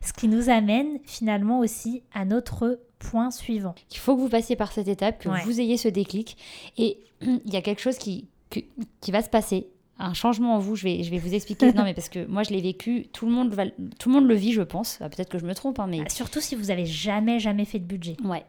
Ce 0.00 0.12
qui 0.12 0.28
nous 0.28 0.50
amène 0.50 0.98
finalement 1.04 1.58
aussi 1.58 2.02
à 2.14 2.24
notre 2.24 2.80
point 2.98 3.30
suivant. 3.32 3.74
Il 3.90 3.96
faut 3.96 4.14
que 4.14 4.20
vous 4.20 4.28
passiez 4.28 4.54
par 4.54 4.70
cette 4.70 4.88
étape, 4.88 5.18
que 5.18 5.28
Ouais. 5.28 5.42
vous 5.44 5.60
ayez 5.60 5.76
ce 5.76 5.88
déclic. 5.88 6.36
Et 6.76 7.00
il 7.22 7.52
y 7.52 7.56
a 7.56 7.62
quelque 7.62 7.80
chose 7.82 7.98
qui, 7.98 8.28
qui 8.50 9.10
va 9.10 9.22
se 9.22 9.28
passer. 9.30 9.68
Un 9.98 10.12
changement 10.14 10.56
en 10.56 10.58
vous, 10.58 10.76
je 10.76 10.84
vais, 10.84 11.02
je 11.02 11.10
vais 11.10 11.18
vous 11.18 11.34
expliquer. 11.34 11.72
non, 11.74 11.84
mais 11.84 11.94
parce 11.94 12.08
que 12.08 12.26
moi, 12.26 12.42
je 12.42 12.50
l'ai 12.50 12.60
vécu, 12.60 13.06
tout 13.12 13.26
le, 13.26 13.32
monde 13.32 13.52
va, 13.54 13.64
tout 13.98 14.08
le 14.08 14.14
monde 14.14 14.26
le 14.26 14.34
vit, 14.34 14.52
je 14.52 14.62
pense. 14.62 14.98
Ah, 15.00 15.08
Peut-être 15.08 15.30
que 15.30 15.38
je 15.38 15.44
me 15.46 15.54
trompe, 15.54 15.78
hein, 15.80 15.86
mais 15.88 16.00
Ah, 16.04 16.08
Surtout 16.10 16.40
si 16.40 16.54
vous 16.54 16.70
avez 16.70 16.86
jamais, 16.86 17.38
jamais 17.40 17.64
fait 17.64 17.78
de 17.78 17.84
budget. 17.86 18.16
ouais. 18.24 18.44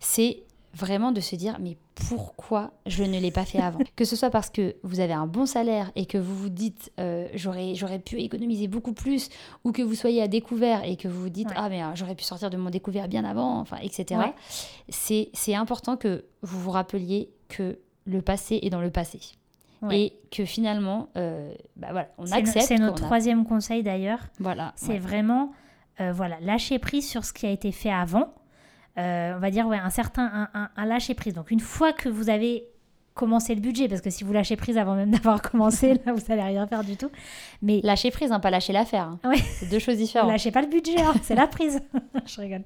C'est 0.00 0.42
vraiment 0.74 1.12
de 1.12 1.20
se 1.20 1.36
dire, 1.36 1.58
mais 1.60 1.76
pourquoi 1.94 2.72
je 2.86 3.04
ne 3.04 3.20
l'ai 3.20 3.30
pas 3.30 3.44
fait 3.44 3.60
avant? 3.60 3.78
Que 3.94 4.04
ce 4.04 4.16
soit 4.16 4.30
parce 4.30 4.48
que 4.50 4.74
vous 4.82 5.00
avez 5.00 5.12
un 5.12 5.26
bon 5.26 5.44
salaire 5.46 5.92
et 5.94 6.06
que 6.06 6.18
vous 6.18 6.34
vous 6.34 6.48
dites, 6.48 6.90
euh, 6.98 7.28
j'aurais, 7.34 7.74
j'aurais 7.74 7.98
pu 7.98 8.18
économiser 8.20 8.66
beaucoup 8.68 8.94
plus, 8.94 9.28
ou 9.64 9.70
que 9.70 9.82
vous 9.82 9.94
soyez 9.94 10.22
à 10.22 10.28
découvert 10.28 10.82
et 10.82 10.96
que 10.96 11.06
vous 11.08 11.20
vous 11.20 11.28
dites, 11.28 11.48
Ouais. 11.48 11.54
ah, 11.56 11.68
mais 11.68 11.82
euh, 11.82 11.94
j'aurais 11.94 12.14
pu 12.16 12.24
sortir 12.24 12.48
de 12.50 12.56
mon 12.56 12.70
découvert 12.70 13.06
bien 13.06 13.24
avant, 13.24 13.60
enfin, 13.60 13.76
etc. 13.82 14.18
Ouais. 14.18 14.32
C'est 14.88 15.54
important 15.54 15.96
que 15.96 16.24
vous 16.40 16.58
vous 16.58 16.70
rappeliez 16.70 17.28
que 17.48 17.78
le 18.06 18.22
passé 18.22 18.58
est 18.62 18.70
dans 18.70 18.80
le 18.80 18.90
passé. 18.90 19.20
Ouais. 19.82 20.00
Et 20.00 20.12
que 20.30 20.44
finalement, 20.44 21.08
euh, 21.16 21.52
bah 21.76 21.88
voilà, 21.90 22.08
on 22.18 22.30
accepte. 22.30 22.66
C'est 22.66 22.78
notre 22.78 23.02
a- 23.02 23.06
troisième 23.06 23.44
conseil 23.44 23.82
d'ailleurs. 23.82 24.20
Voilà. 24.38 24.72
C'est 24.76 24.92
ouais. 24.92 24.98
vraiment 24.98 25.52
euh, 26.00 26.12
voilà, 26.12 26.36
lâcher 26.40 26.78
prise 26.78 27.08
sur 27.08 27.24
ce 27.24 27.32
qui 27.32 27.46
a 27.46 27.50
été 27.50 27.72
fait 27.72 27.92
avant. 27.92 28.32
Euh, 28.98 29.34
on 29.36 29.40
va 29.40 29.50
dire 29.50 29.66
ouais, 29.66 29.78
un 29.78 29.90
certain 29.90 30.24
un, 30.54 30.60
un- 30.60 30.70
un 30.76 30.84
lâcher 30.86 31.14
prise. 31.14 31.34
Donc 31.34 31.50
une 31.50 31.60
fois 31.60 31.92
que 31.92 32.08
vous 32.08 32.28
avez 32.30 32.64
commencé 33.14 33.54
le 33.54 33.60
budget, 33.60 33.88
parce 33.88 34.00
que 34.00 34.08
si 34.10 34.24
vous 34.24 34.32
lâchez 34.32 34.56
prise 34.56 34.78
avant 34.78 34.94
même 34.94 35.10
d'avoir 35.16 35.42
commencé, 35.42 35.94
là 36.06 36.12
vous 36.12 36.32
allez 36.32 36.42
rien 36.42 36.66
faire 36.66 36.84
du 36.84 36.96
tout. 36.96 37.10
Mais 37.60 37.80
Lâcher 37.82 38.10
prise, 38.10 38.32
hein, 38.32 38.40
pas 38.40 38.50
lâcher 38.50 38.72
l'affaire. 38.72 39.04
hein. 39.08 39.18
Ouais. 39.24 39.36
C'est 39.36 39.68
deux 39.68 39.78
choses 39.78 39.96
différentes. 39.98 40.30
lâchez 40.30 40.50
pas 40.50 40.62
le 40.62 40.68
budget, 40.68 41.00
hein, 41.00 41.12
c'est 41.22 41.34
la 41.34 41.46
prise. 41.46 41.80
Je 42.26 42.40
rigole. 42.40 42.62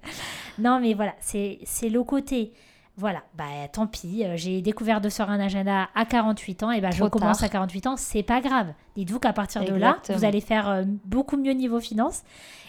Non 0.58 0.78
mais 0.80 0.94
voilà, 0.94 1.14
c'est 1.20 1.58
c'est 1.64 1.88
le 1.88 2.02
côté. 2.04 2.52
Voilà, 2.98 3.22
bah 3.36 3.44
tant 3.72 3.86
pis, 3.86 4.24
euh, 4.24 4.36
j'ai 4.36 4.62
découvert 4.62 5.02
de 5.02 5.10
sort 5.10 5.28
un 5.28 5.38
agenda 5.38 5.88
à 5.94 6.06
48 6.06 6.62
ans, 6.62 6.70
et 6.70 6.80
bah 6.80 6.90
je 6.90 6.98
Trop 7.00 7.10
commence 7.10 7.38
tard. 7.38 7.46
à 7.46 7.48
48 7.50 7.86
ans, 7.88 7.96
c'est 7.98 8.22
pas 8.22 8.40
grave. 8.40 8.68
Dites-vous 8.96 9.18
qu'à 9.18 9.34
partir 9.34 9.64
de 9.64 9.74
là, 9.74 9.98
vous 10.08 10.24
allez 10.24 10.40
faire 10.40 10.68
euh, 10.68 10.84
beaucoup 11.04 11.36
mieux 11.36 11.52
niveau 11.52 11.78
finance. 11.78 12.22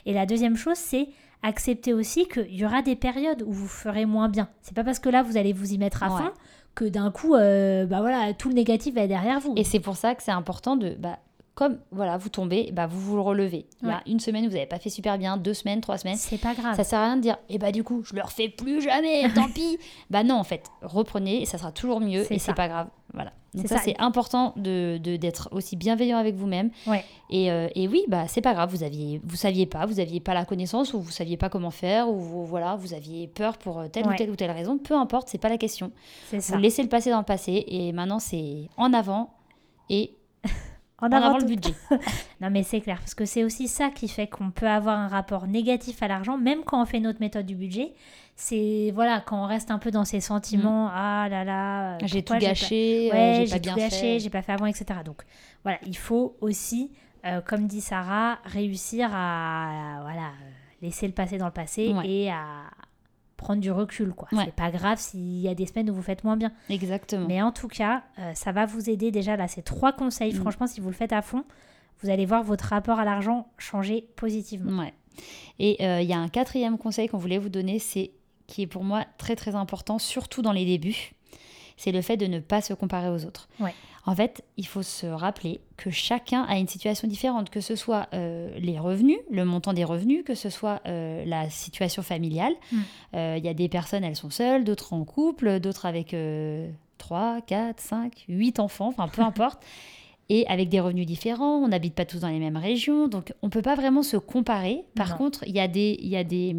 Et 0.05 0.13
la 0.13 0.25
deuxième 0.25 0.57
chose, 0.57 0.75
c'est 0.77 1.07
accepter 1.43 1.93
aussi 1.93 2.27
qu'il 2.27 2.53
y 2.55 2.65
aura 2.65 2.81
des 2.81 2.95
périodes 2.97 3.41
où 3.43 3.53
vous 3.53 3.67
ferez 3.67 4.05
moins 4.05 4.27
bien. 4.27 4.49
C'est 4.61 4.75
pas 4.75 4.83
parce 4.83 4.99
que 4.99 5.07
là, 5.07 5.23
vous 5.23 5.37
allez 5.37 5.53
vous 5.53 5.71
y 5.73 5.77
mettre 5.77 6.03
à 6.03 6.09
Ouais. 6.09 6.17
fond 6.23 6.31
que 6.75 6.85
d'un 6.85 7.09
coup, 7.09 7.33
euh, 7.35 7.85
bah 7.85 8.01
voilà, 8.01 8.33
tout 8.33 8.49
le 8.49 8.55
négatif 8.55 8.95
va 8.95 9.01
être 9.01 9.07
derrière 9.07 9.39
vous. 9.39 9.53
Et 9.55 9.63
c'est 9.63 9.79
pour 9.79 9.95
ça 9.95 10.13
que 10.13 10.21
c'est 10.23 10.31
important 10.31 10.75
de. 10.75 10.95
Bah, 10.99 11.17
comme 11.57 11.79
voilà, 11.89 12.17
vous 12.17 12.29
tombez, 12.29 12.69
bah, 12.71 12.85
vous 12.85 12.99
vous 13.01 13.15
le 13.15 13.21
relevez. 13.21 13.65
Une 14.05 14.19
semaine, 14.19 14.45
vous 14.45 14.53
n'avez 14.53 14.67
pas 14.67 14.77
fait 14.77 14.91
super 14.91 15.17
bien, 15.17 15.37
deux 15.37 15.55
semaines, 15.55 15.81
trois 15.81 15.97
semaines. 15.97 16.15
c'est 16.15 16.37
pas 16.37 16.53
grave. 16.53 16.75
Ça 16.75 16.83
sert 16.83 16.99
à 16.99 17.05
rien 17.05 17.15
de 17.17 17.21
dire, 17.21 17.37
et 17.49 17.57
bah 17.57 17.71
du 17.71 17.83
coup, 17.83 18.03
je 18.05 18.13
le 18.13 18.21
refais 18.21 18.47
plus 18.47 18.79
jamais, 18.83 19.27
tant 19.33 19.47
pis. 19.55 19.79
Bah 20.11 20.23
non, 20.23 20.35
en 20.35 20.43
fait, 20.43 20.67
reprenez, 20.83 21.41
et 21.41 21.45
ça 21.45 21.57
sera 21.57 21.71
toujours 21.71 21.99
mieux, 21.99 22.31
et 22.31 22.37
c'est 22.37 22.53
pas 22.53 22.67
grave. 22.67 22.89
Voilà. 23.11 23.31
Donc 23.55 23.67
ça, 23.67 23.77
ça. 23.77 23.81
c'est 23.85 23.99
important 23.99 24.53
de 24.57 24.97
d'être 24.97 25.49
aussi 25.51 25.75
bienveillant 25.77 26.17
avec 26.19 26.35
vous-même. 26.35 26.69
Ouais. 26.85 27.03
Et, 27.31 27.51
euh, 27.51 27.67
et 27.73 27.87
oui, 27.87 28.03
bah 28.07 28.27
c'est 28.27 28.41
pas 28.41 28.53
grave, 28.53 28.69
vous 28.69 28.83
aviez, 28.83 29.19
vous 29.23 29.35
saviez 29.35 29.65
pas, 29.65 29.87
vous 29.87 29.99
aviez 29.99 30.19
pas 30.19 30.35
la 30.35 30.45
connaissance, 30.45 30.93
ou 30.93 30.99
vous 30.99 31.09
saviez 31.09 31.37
pas 31.37 31.49
comment 31.49 31.71
faire, 31.71 32.07
ou 32.07 32.17
vous- 32.19 32.45
voilà, 32.45 32.75
vous 32.75 32.93
aviez 32.93 33.27
peur 33.27 33.57
pour 33.57 33.83
telle 33.91 34.05
Ouais. 34.05 34.13
ou 34.13 34.15
telle 34.17 34.29
ou 34.29 34.35
telle 34.35 34.51
raison. 34.51 34.77
Peu 34.77 34.93
importe, 34.93 35.27
c'est 35.29 35.39
pas 35.39 35.49
la 35.49 35.57
question. 35.57 35.91
C'est 36.29 36.39
ça. 36.39 36.53
Vous 36.55 36.61
laissez 36.61 36.83
le 36.83 36.89
passé 36.89 37.09
dans 37.09 37.17
le 37.17 37.23
passé, 37.25 37.63
et 37.67 37.91
maintenant 37.93 38.19
c'est 38.19 38.69
en 38.77 38.93
avant 38.93 39.33
et 39.89 40.11
En 40.99 41.07
en 41.07 41.11
avant, 41.11 41.25
avant 41.27 41.37
le 41.37 41.43
tout. 41.43 41.49
budget. 41.49 41.73
Non 42.41 42.49
mais 42.49 42.63
c'est 42.63 42.81
clair, 42.81 42.97
parce 42.99 43.13
que 43.15 43.25
c'est 43.25 43.43
aussi 43.43 43.67
ça 43.67 43.89
qui 43.89 44.07
fait 44.07 44.27
qu'on 44.27 44.51
peut 44.51 44.67
avoir 44.67 44.97
un 44.99 45.07
rapport 45.07 45.47
négatif 45.47 46.01
à 46.03 46.07
l'argent, 46.07 46.37
même 46.37 46.63
quand 46.63 46.81
on 46.81 46.85
fait 46.85 46.99
notre 46.99 47.19
méthode 47.19 47.45
du 47.45 47.55
budget. 47.55 47.93
C'est 48.35 48.91
voilà, 48.93 49.19
quand 49.21 49.43
on 49.43 49.47
reste 49.47 49.71
un 49.71 49.79
peu 49.79 49.89
dans 49.91 50.05
ces 50.05 50.21
sentiments, 50.21 50.89
ah 50.93 51.27
là 51.29 51.43
là, 51.43 51.93
euh. 51.95 51.97
J'ai 52.05 52.21
tout 52.23 52.35
gâché, 52.37 53.09
pas... 53.11 53.17
euh, 53.17 53.19
ouais, 53.39 53.45
j'ai 53.45 53.51
pas 53.51 53.55
tout 53.59 53.75
bien 53.75 53.75
gâché, 53.77 53.99
fait. 53.99 54.19
j'ai 54.19 54.29
pas 54.29 54.41
fait 54.43 54.51
avant, 54.53 54.65
etc. 54.67 54.85
Donc 55.03 55.23
voilà, 55.63 55.79
il 55.87 55.97
faut 55.97 56.35
aussi, 56.41 56.91
euh, 57.25 57.41
comme 57.41 57.65
dit 57.67 57.81
Sarah, 57.81 58.37
réussir 58.45 59.09
à, 59.11 59.99
voilà 60.03 60.21
euh, 60.27 60.51
laisser 60.83 61.07
le 61.07 61.13
passé 61.13 61.37
dans 61.39 61.47
le 61.47 61.51
passé 61.51 61.93
Ouais. 61.93 62.07
et 62.07 62.29
à 62.31 62.65
prendre 63.37 63.61
du 63.61 63.71
recul 63.71 64.13
quoi. 64.13 64.27
Ouais. 64.31 64.45
C'est 64.45 64.55
pas 64.55 64.71
grave 64.71 64.99
s'il 64.99 65.39
y 65.39 65.47
a 65.47 65.55
des 65.55 65.65
semaines 65.65 65.89
où 65.89 65.93
vous 65.93 66.01
faites 66.01 66.23
moins 66.23 66.35
bien. 66.35 66.51
Exactement. 66.69 67.27
Mais 67.27 67.41
en 67.41 67.51
tout 67.51 67.67
cas, 67.67 68.03
euh, 68.19 68.33
ça 68.33 68.51
va 68.51 68.65
vous 68.65 68.89
aider 68.89 69.11
déjà 69.11 69.37
là, 69.37 69.47
ces 69.47 69.61
trois 69.61 69.93
conseils. 69.93 70.33
Mm. 70.33 70.37
Franchement, 70.37 70.67
si 70.67 70.81
vous 70.81 70.89
le 70.89 70.95
faites 70.95 71.13
à 71.13 71.21
fond, 71.21 71.45
vous 72.01 72.09
allez 72.09 72.25
voir 72.25 72.43
votre 72.43 72.65
rapport 72.65 72.99
à 72.99 73.05
l'argent 73.05 73.47
changer 73.57 74.07
positivement. 74.15 74.81
Ouais. 74.81 74.93
Et 75.59 75.77
euh, 75.81 76.01
il 76.01 76.09
y 76.09 76.13
a 76.13 76.19
un 76.19 76.27
quatrième 76.27 76.77
conseil 76.77 77.07
qu'on 77.07 77.17
voulait 77.17 77.37
vous 77.37 77.49
donner, 77.49 77.79
c'est 77.79 78.11
qui 78.47 78.63
est 78.63 78.67
pour 78.67 78.83
moi 78.83 79.05
très 79.17 79.35
très 79.35 79.55
important, 79.55 79.99
surtout 79.99 80.41
dans 80.41 80.51
les 80.51 80.65
débuts, 80.65 81.13
c'est 81.77 81.91
le 81.91 82.01
fait 82.01 82.17
de 82.17 82.25
ne 82.25 82.39
pas 82.39 82.61
se 82.61 82.73
comparer 82.73 83.09
aux 83.09 83.25
autres. 83.25 83.47
Ouais. 83.59 83.73
En 84.05 84.15
fait, 84.15 84.43
il 84.55 84.65
faut 84.65 84.83
se 84.83 85.05
rappeler 85.05 85.59
que 85.75 85.89
chacun 85.89 86.43
a 86.43 86.57
une 86.57 86.67
situation 86.67 87.07
différente, 87.09 87.49
que 87.49 87.59
ce 87.59 87.75
soit 87.75 88.07
euh, 88.13 88.49
les 88.57 88.79
revenus, 88.79 89.17
le 89.29 89.43
montant 89.43 89.73
des 89.73 89.83
revenus, 89.83 90.23
que 90.25 90.33
ce 90.33 90.49
soit 90.49 90.79
euh, 90.87 91.25
la 91.25 91.49
situation 91.49 92.01
familiale. 92.03 92.53
Mm. 92.71 92.77
Euh, 93.15 93.35
Il 93.37 93.43
y 93.43 93.49
a 93.49 93.53
des 93.53 93.67
personnes, 93.67 94.03
elles 94.05 94.15
sont 94.15 94.29
seules, 94.29 94.63
d'autres 94.63 94.93
en 94.93 95.03
couple, 95.03 95.59
d'autres 95.59 95.85
avec 95.85 96.15
3, 96.97 97.41
4, 97.45 97.79
5, 97.81 98.25
8 98.29 98.59
enfants, 98.59 98.87
enfin 98.87 99.07
peu 99.09 99.21
importe. 99.31 99.61
Et 100.29 100.45
avec 100.47 100.67
des 100.67 100.79
revenus 100.81 101.05
différents, 101.05 101.55
on 101.57 101.69
n'habite 101.69 101.93
pas 101.95 102.03
tous 102.05 102.19
dans 102.19 102.27
les 102.27 102.39
mêmes 102.39 102.57
régions, 102.57 103.07
donc 103.07 103.33
on 103.41 103.47
ne 103.47 103.51
peut 103.51 103.61
pas 103.61 103.75
vraiment 103.75 104.03
se 104.03 104.17
comparer. 104.17 104.83
Par 104.95 105.11
Non. 105.11 105.17
contre, 105.17 105.43
il 105.47 105.55
y 105.55 105.59
a 105.59 105.69
des, 105.69 105.97
il 106.01 106.07
y 106.09 106.17
a 106.17 106.25
des, 106.25 106.53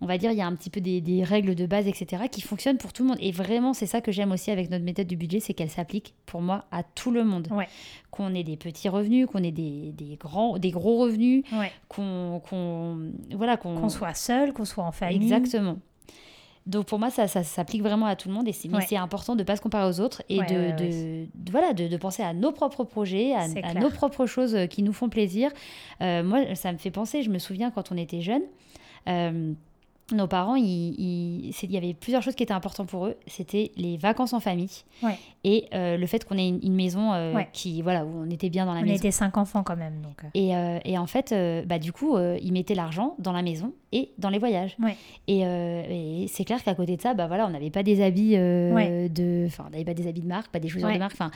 on 0.00 0.06
va 0.06 0.16
dire, 0.18 0.30
il 0.30 0.38
y 0.38 0.40
a 0.40 0.46
un 0.46 0.54
petit 0.54 0.70
peu 0.70 0.80
des, 0.80 1.00
des 1.00 1.24
règles 1.24 1.54
de 1.54 1.66
base, 1.66 1.88
etc., 1.88 2.24
qui 2.30 2.40
fonctionnent 2.40 2.78
pour 2.78 2.92
tout 2.92 3.02
le 3.02 3.08
monde. 3.08 3.18
Et 3.20 3.32
vraiment, 3.32 3.72
c'est 3.74 3.86
ça 3.86 4.00
que 4.00 4.12
j'aime 4.12 4.30
aussi 4.32 4.50
avec 4.50 4.70
notre 4.70 4.84
méthode 4.84 5.06
du 5.08 5.16
budget, 5.16 5.40
c'est 5.40 5.54
qu'elle 5.54 5.70
s'applique 5.70 6.14
pour 6.26 6.40
moi 6.40 6.64
à 6.70 6.82
tout 6.82 7.10
le 7.10 7.24
monde. 7.24 7.48
Ouais. 7.50 7.66
Qu'on 8.10 8.34
ait 8.34 8.44
des 8.44 8.56
petits 8.56 8.88
revenus, 8.88 9.26
qu'on 9.26 9.42
ait 9.42 9.50
des, 9.52 9.92
des 9.92 10.16
grands, 10.16 10.56
des 10.58 10.70
gros 10.70 10.98
revenus, 10.98 11.42
Ouais. 11.52 11.72
qu'on, 11.88 12.40
qu'on, 12.48 13.10
voilà, 13.34 13.56
qu'on, 13.56 13.74
Qu'on 13.76 13.88
soit 13.88 14.14
seul, 14.14 14.52
qu'on 14.52 14.64
soit 14.64 14.84
en 14.84 14.92
famille. 14.92 15.16
Exactement. 15.16 15.78
Donc 16.66 16.84
pour 16.84 16.98
moi, 16.98 17.08
ça, 17.10 17.26
ça, 17.28 17.42
s'applique 17.44 17.80
vraiment 17.82 18.04
à 18.04 18.14
tout 18.14 18.28
le 18.28 18.34
monde 18.34 18.46
et 18.46 18.52
c'est, 18.52 18.68
mais 18.68 18.76
Ouais. 18.76 18.84
c'est 18.86 18.96
important 18.96 19.34
de 19.34 19.38
ne 19.40 19.44
pas 19.44 19.56
se 19.56 19.62
comparer 19.62 19.88
aux 19.88 20.00
autres 20.00 20.22
et 20.28 20.38
Ouais, 20.38 20.46
de, 20.46 20.54
ouais, 20.54 21.26
de- 21.34 21.50
voilà, 21.50 21.72
de, 21.72 21.88
de 21.88 21.96
penser 21.96 22.22
à 22.22 22.34
nos 22.34 22.52
propres 22.52 22.84
projets, 22.84 23.32
à, 23.34 23.48
nos 23.74 23.88
propres 23.88 24.26
choses 24.26 24.54
euh, 24.54 24.66
qui 24.66 24.82
nous 24.82 24.92
font 24.92 25.08
plaisir. 25.08 25.50
Euh, 26.02 26.22
moi, 26.22 26.54
ça 26.54 26.70
me 26.72 26.76
fait 26.76 26.90
penser, 26.90 27.22
je 27.22 27.30
me 27.30 27.38
souviens 27.38 27.70
quand 27.70 27.90
on 27.90 27.96
était 27.96 28.20
jeunes, 28.20 28.42
euh, 29.08 29.54
nos 30.12 30.26
parents, 30.26 30.54
il 30.56 31.50
y 31.70 31.76
avait 31.76 31.94
plusieurs 31.94 32.22
choses 32.22 32.34
qui 32.34 32.42
étaient 32.42 32.52
importantes 32.54 32.88
pour 32.88 33.06
eux. 33.06 33.16
C'était 33.26 33.72
les 33.76 33.96
vacances 33.98 34.32
en 34.32 34.40
famille 34.40 34.70
Ouais. 35.02 35.18
et 35.44 35.66
euh, 35.74 35.96
le 35.96 36.06
fait 36.06 36.24
qu'on 36.24 36.36
ait 36.38 36.48
une, 36.48 36.60
une 36.62 36.74
maison 36.74 37.12
euh, 37.12 37.34
Ouais. 37.34 37.48
qui, 37.52 37.82
voilà, 37.82 38.04
où 38.04 38.24
on 38.26 38.30
était 38.30 38.48
bien 38.48 38.64
dans 38.66 38.72
la 38.74 38.80
On 38.80 38.84
maison. 38.84 38.94
était 38.96 39.10
cinq 39.10 39.36
enfants 39.36 39.62
quand 39.62 39.76
même. 39.76 40.00
Donc, 40.02 40.24
euh, 40.24 40.28
Et, 40.34 40.56
euh, 40.56 40.78
et 40.84 40.96
en 40.98 41.06
fait, 41.06 41.34
bah, 41.66 41.78
du 41.78 41.92
coup, 41.92 42.16
ils 42.18 42.52
mettaient 42.52 42.74
l'argent 42.74 43.14
dans 43.18 43.32
la 43.32 43.42
maison 43.42 43.72
et 43.92 44.10
dans 44.18 44.28
les 44.30 44.38
voyages. 44.38 44.76
Ouais. 44.82 44.96
Et, 45.26 45.40
et 45.40 46.26
c'est 46.28 46.44
clair 46.44 46.62
qu'à 46.64 46.74
côté 46.74 46.96
de 46.96 47.02
ça, 47.02 47.14
bah, 47.14 47.26
voilà, 47.26 47.46
on 47.46 47.50
n'avait 47.50 47.70
pas 47.70 47.82
des 47.82 48.02
habits 48.02 48.36
de, 48.36 49.44
enfin, 49.46 49.64
on 49.66 49.70
n'avait 49.70 49.84
pas 49.84 49.94
des 49.94 50.06
habits 50.08 50.22
de 50.22 50.26
marque, 50.28 50.50
pas 50.50 50.58
des 50.60 50.68
chaussures 50.68 50.92
de 50.92 50.98
marque. 50.98 51.12
Enfin, 51.14 51.30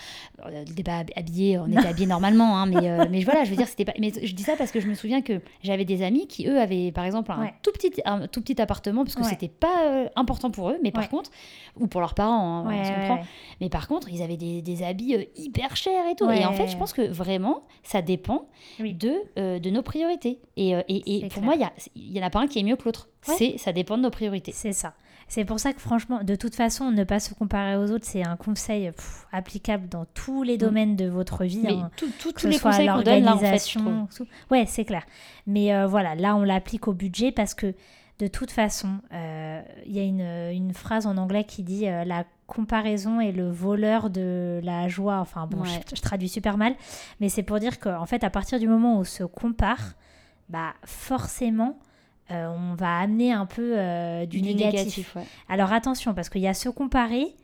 on 0.45 0.51
n'était 0.51 0.83
pas 0.83 1.05
habillés, 1.17 1.59
on 1.59 1.67
était 1.67 1.87
habillés 1.87 2.07
normalement, 2.07 2.57
hein, 2.59 2.67
mais, 2.67 3.09
mais 3.11 3.21
voilà, 3.23 3.45
je 3.45 3.51
veux 3.51 3.57
dire, 3.57 3.69
c'était 3.69 3.85
pas. 3.85 3.93
Mais 3.99 4.13
je 4.23 4.35
dis 4.35 4.43
ça 4.43 4.55
parce 4.57 4.71
que 4.73 4.81
je 4.81 4.87
me 4.89 4.95
souviens 4.95 5.21
que 5.23 5.41
j'avais 5.63 5.85
des 5.85 6.03
amis 6.03 6.27
qui 6.27 6.47
eux 6.49 6.59
avaient, 6.61 6.91
par 6.93 7.05
exemple, 7.05 7.31
un 7.33 7.51
tout 7.63 7.73
petit, 7.73 7.93
un 8.05 8.27
tout 8.27 8.41
petit 8.41 8.61
appartement 8.63 9.05
parce 9.05 9.15
que 9.15 9.23
Ouais. 9.23 9.29
c'était 9.29 9.49
pas 9.49 9.85
euh, 9.85 10.09
important 10.17 10.51
pour 10.51 10.71
eux, 10.71 10.79
mais 10.83 10.91
par 10.91 11.03
Ouais. 11.05 11.09
contre, 11.11 11.31
ou 11.79 11.87
pour 11.87 12.01
leurs 12.01 12.15
parents, 12.15 12.65
hein, 12.65 12.69
ouais, 12.69 12.79
on 12.81 12.85
se 12.85 12.91
comprend. 12.93 13.19
Mais 13.61 13.69
par 13.69 13.87
contre, 13.89 14.09
ils 14.11 14.23
avaient 14.23 14.37
des, 14.39 14.63
des 14.63 14.83
habits 14.83 15.15
euh, 15.17 15.25
hyper 15.37 15.77
chers 15.77 16.07
et 16.11 16.15
tout. 16.17 16.31
Et 16.31 16.47
en 16.47 16.53
fait, 16.53 16.69
je 16.69 16.77
pense 16.77 16.93
que 16.93 17.03
vraiment, 17.03 17.63
ça 17.83 18.01
dépend 18.03 18.47
Oui. 18.81 18.95
de, 18.95 19.13
euh, 19.39 19.59
de 19.59 19.71
nos 19.71 19.83
priorités. 19.83 20.39
Et, 20.57 20.71
et, 20.89 21.17
et 21.17 21.21
pour 21.29 21.43
clair. 21.43 21.45
moi, 21.45 21.55
il 21.95 22.03
y 22.13 22.19
y 22.19 22.23
en 22.23 22.27
a 22.27 22.31
pas 22.31 22.41
un 22.41 22.47
qui 22.47 22.59
est 22.59 22.63
mieux 22.63 22.77
que 22.77 22.85
l'autre. 22.85 23.09
C'est 23.23 23.59
Ça 23.59 23.73
dépend 23.73 23.97
de 23.99 24.03
nos 24.03 24.11
priorités. 24.11 24.53
C'est 24.53 24.73
ça. 24.73 24.95
C'est 25.29 25.45
pour 25.47 25.59
ça 25.61 25.73
que 25.73 25.81
franchement, 25.81 26.23
de 26.23 26.35
toute 26.35 26.55
façon, 26.55 26.91
ne 26.91 27.05
pas 27.05 27.19
se 27.19 27.33
comparer 27.33 27.77
aux 27.77 27.91
autres, 27.91 28.05
c'est 28.05 28.27
un 28.27 28.37
conseil 28.37 28.91
pff, 28.91 29.25
applicable 29.33 29.89
dans 29.89 30.05
tous 30.13 30.43
les 30.43 30.59
domaines 30.59 30.95
de 30.95 31.09
votre 31.09 31.45
vie. 31.45 31.59
Mm. 31.59 31.63
Mais 31.63 31.73
hein. 31.73 31.91
tout- 31.97 32.11
tout- 32.21 32.33
que 32.33 32.35
tous 32.35 32.41
ce 32.43 32.49
les 32.49 32.59
soit 32.59 32.71
conseils 32.73 32.89
qu'on 32.89 33.01
donne 33.03 33.23
là, 33.25 33.35
en 33.37 33.39
fait, 33.39 33.59
tout. 33.73 34.27
Ouais, 34.51 34.65
c'est 34.67 34.85
clair. 34.85 35.05
Mais 35.47 35.73
euh, 35.75 35.87
voilà, 35.87 36.15
là, 36.17 36.37
on 36.37 36.43
l'applique 36.43 36.87
au 36.87 36.93
budget 36.93 37.33
parce 37.33 37.55
que 37.55 37.75
de 38.19 38.27
toute 38.29 38.51
façon, 38.51 38.99
euh, 39.13 39.63
il 39.87 39.93
y 39.93 39.99
a 39.99 40.03
une, 40.05 40.21
une 40.55 40.75
phrase 40.75 41.07
en 41.07 41.17
anglais 41.17 41.45
qui 41.45 41.63
dit 41.63 41.89
euh, 41.89 42.05
la 42.05 42.25
comparaison 42.47 43.21
est 43.21 43.33
le 43.33 43.51
voleur 43.51 44.11
de 44.11 44.61
la 44.63 44.87
joie. 44.89 45.19
Enfin 45.19 45.47
bon, 45.47 45.63
Ouais. 45.63 45.69
je, 45.91 45.97
je 45.97 46.03
traduis 46.03 46.29
super 46.29 46.57
mal, 46.57 46.75
mais 47.21 47.29
c'est 47.29 47.43
pour 47.43 47.59
dire 47.59 47.81
qu'en 47.81 48.07
fait, 48.07 48.23
à 48.25 48.31
partir 48.31 48.59
du 48.61 48.69
moment 48.69 48.97
où 48.97 49.01
on 49.01 49.05
se 49.05 49.25
compare, 49.25 49.95
bah 50.49 50.75
forcément, 50.85 51.79
euh, 52.31 52.47
on 52.57 52.75
va 52.75 52.99
amener 52.99 53.33
un 53.33 53.47
peu 53.47 53.75
du, 54.27 54.43
négatif. 54.43 55.17
ouais. 55.17 55.25
Alors 55.49 55.73
attention, 55.73 56.15
parce 56.15 56.29
qu'il 56.29 56.43
y 56.43 56.49
a 56.49 56.55
se 56.55 56.69
comparer. 56.69 57.35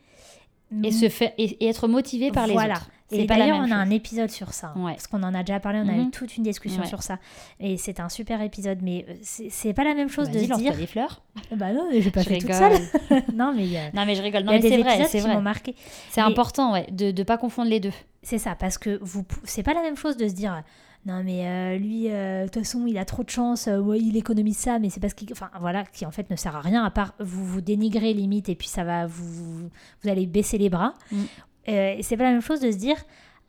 Et, 0.85 0.93
se 0.93 1.09
faire, 1.09 1.33
et, 1.39 1.65
et 1.65 1.69
être 1.69 1.89
motivé 1.89 2.31
par 2.31 2.47
les 2.47 2.53
Voilà. 2.53 2.75
autres. 2.75 2.91
Et 3.11 3.25
d'ailleurs, 3.25 3.57
on 3.59 3.71
a 3.71 3.75
un 3.75 3.89
épisode 3.89 4.29
sur 4.31 4.53
ça. 4.53 4.75
hein, 4.77 4.85
Ouais. 4.85 4.93
Parce 4.93 5.07
qu'on 5.07 5.23
en 5.23 5.33
a 5.35 5.43
déjà 5.43 5.61
parlé, 5.61 5.79
on 5.83 5.89
a 5.89 5.93
Mhm. 5.93 6.09
eu 6.09 6.11
toute 6.11 6.37
une 6.37 6.43
discussion 6.43 6.83
Ouais. 6.83 6.87
sur 6.89 7.03
ça. 7.03 7.19
Et 7.59 7.79
c'est 7.79 8.01
un 8.01 8.11
super 8.11 8.43
épisode. 8.43 8.81
Mais 8.83 9.07
euh, 9.09 9.15
c'est 9.23 9.73
pas 9.73 9.83
la 9.85 9.95
même 9.95 10.11
chose 10.11 10.29
de 10.29 10.39
se 10.39 10.55
dire. 10.59 10.77
des 10.77 10.87
fleurs. 10.87 11.23
Bah 11.57 11.73
non, 11.73 11.89
mais 11.91 12.03
j'ai 12.03 12.11
pas 12.11 12.21
Je 12.21 12.29
fait 12.29 12.39
toute 12.39 12.51
rigole. 12.53 12.77
seule. 13.09 13.23
non, 13.35 13.55
mais 13.57 13.65
a, 13.79 13.91
Non, 13.95 14.05
mais 14.05 14.15
je 14.15 14.21
rigole. 14.21 14.43
Non, 14.43 14.53
mais 14.53 14.61
c'est 14.61 14.77
vrai, 14.77 15.05
c'est 15.07 15.21
vrai. 15.21 15.41
marqué. 15.41 15.75
C'est 16.11 16.21
Mais- 16.21 16.27
important, 16.27 16.75
ouais, 16.75 16.87
de 16.91 17.11
ne 17.13 17.23
pas 17.23 17.39
confondre 17.39 17.71
les 17.71 17.81
deux. 17.81 17.93
C'est 18.23 18.37
ça, 18.39 18.55
parce 18.55 18.77
que 18.77 18.99
vous, 19.01 19.25
c'est 19.45 19.63
pas 19.63 19.73
la 19.73 19.81
même 19.83 19.97
chose 19.97 20.19
de 20.19 20.29
se 20.29 20.35
dire. 20.35 20.63
Non 21.07 21.23
mais 21.25 21.47
euh, 21.47 21.79
lui, 21.79 22.11
euh, 22.11 22.43
de 22.45 22.49
toute 22.49 22.63
façon, 22.65 22.87
il 22.87 22.99
a 22.99 23.05
trop 23.05 23.25
de 23.25 23.31
chance, 23.31 23.69
euh, 23.69 23.79
ouais, 23.79 23.99
il 23.99 24.17
économise 24.17 24.59
ça, 24.59 24.79
mais 24.79 24.91
c'est 24.91 25.01
parce 25.01 25.15
qu'il... 25.15 25.33
Enfin 25.33 25.51
voilà, 25.61 25.85
qui 25.85 26.05
en 26.05 26.11
fait 26.11 26.29
ne 26.31 26.37
sert 26.37 26.55
à 26.55 26.61
rien, 26.61 26.85
à 26.85 26.91
part 26.91 27.15
vous 27.19 27.45
vous 27.45 27.61
dénigrer 27.61 28.13
limite, 28.13 28.49
et 28.49 28.55
puis 28.55 28.69
ça 28.69 28.85
va, 28.85 29.07
vous, 29.07 29.71
vous 30.03 30.09
allez 30.09 30.27
baisser 30.27 30.59
les 30.59 30.69
bras. 30.69 30.95
Mm. 31.11 31.23
Et 31.67 32.03
c'est 32.03 32.17
pas 32.17 32.25
la 32.25 32.33
même 32.33 32.41
chose 32.41 32.61
de 32.61 32.71
se 32.71 32.77
dire, 32.77 32.97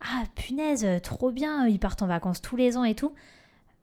ah 0.00 0.24
punaise, 0.34 0.86
trop 1.02 1.30
bien, 1.30 1.66
ils 1.66 1.78
partent 1.78 2.02
en 2.02 2.06
vacances 2.06 2.40
tous 2.40 2.56
les 2.56 2.76
ans 2.76 2.84
et 2.84 2.94
tout. 2.94 3.12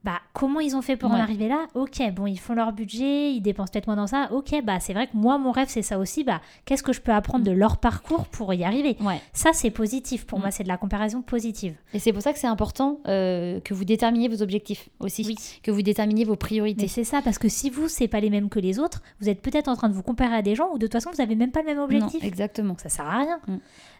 Bah 0.08 0.22
comment 0.32 0.62
ils 0.62 0.74
ont 0.78 0.82
fait 0.82 0.96
pour 0.96 1.12
en 1.12 1.16
arriver 1.16 1.50
là? 1.50 1.68
Ok, 1.76 2.02
bon, 2.14 2.28
ils 2.28 2.40
font 2.40 2.54
leur 2.54 2.72
budget, 2.72 3.34
ils 3.34 3.42
dépensent 3.42 3.74
peut-être 3.74 3.88
moins 3.88 3.98
dans 3.98 4.08
ça. 4.08 4.30
Ok, 4.32 4.56
bah 4.64 4.80
c'est 4.80 4.94
vrai 4.94 5.08
que 5.08 5.18
moi, 5.18 5.38
mon 5.38 5.52
rêve, 5.52 5.68
c'est 5.68 5.82
ça 5.82 6.00
aussi. 6.00 6.24
Bah 6.24 6.40
qu'est-ce 6.64 6.82
que 6.82 6.94
je 6.94 7.02
peux 7.02 7.12
apprendre 7.12 7.44
de 7.44 7.52
leur 7.52 7.76
parcours 7.76 8.26
pour 8.28 8.54
y 8.54 8.64
arriver? 8.64 8.96
Ouais. 9.02 9.20
Ça, 9.34 9.50
c'est 9.52 9.70
positif. 9.70 10.26
Pour 10.26 10.40
Mm. 10.40 10.42
moi, 10.44 10.52
c'est 10.52 10.64
de 10.64 10.70
la 10.70 10.78
comparaison 10.78 11.22
positive. 11.22 11.76
Et 11.94 12.00
c'est 12.00 12.14
pour 12.14 12.22
ça 12.22 12.32
que 12.32 12.40
c'est 12.40 12.48
important 12.48 13.00
euh, 13.10 13.60
que 13.60 13.74
vous 13.74 13.84
déterminiez 13.84 14.30
vos 14.30 14.42
objectifs 14.42 14.88
aussi. 15.00 15.26
Oui. 15.28 15.36
Que 15.62 15.72
vous 15.72 15.82
déterminiez 15.82 16.24
vos 16.24 16.38
priorités. 16.38 16.88
c'est 16.88 17.04
ça, 17.04 17.22
parce 17.22 17.38
que 17.38 17.50
si 17.50 17.70
vous, 17.70 17.90
c'est 17.90 18.08
pas 18.08 18.22
les 18.22 18.30
mêmes 18.30 18.48
que 18.48 18.60
les 18.60 18.80
autres, 18.80 19.02
vous 19.20 19.28
êtes 19.28 19.42
peut-être 19.42 19.68
en 19.68 19.76
train 19.76 19.90
de 19.90 19.94
vous 19.94 20.04
comparer 20.04 20.36
à 20.36 20.42
des 20.42 20.56
gens 20.56 20.70
où 20.74 20.78
de 20.78 20.86
toute 20.88 20.94
façon, 20.94 21.10
vous 21.14 21.20
avez 21.22 21.36
même 21.36 21.52
pas 21.52 21.60
le 21.60 21.66
même 21.66 21.80
objectif. 21.80 22.22
Non, 22.24 22.28
exactement. 22.30 22.76
Ça 22.78 22.88
sert 22.88 23.06
à 23.06 23.18
rien. 23.18 23.40
Mm. 23.48 23.58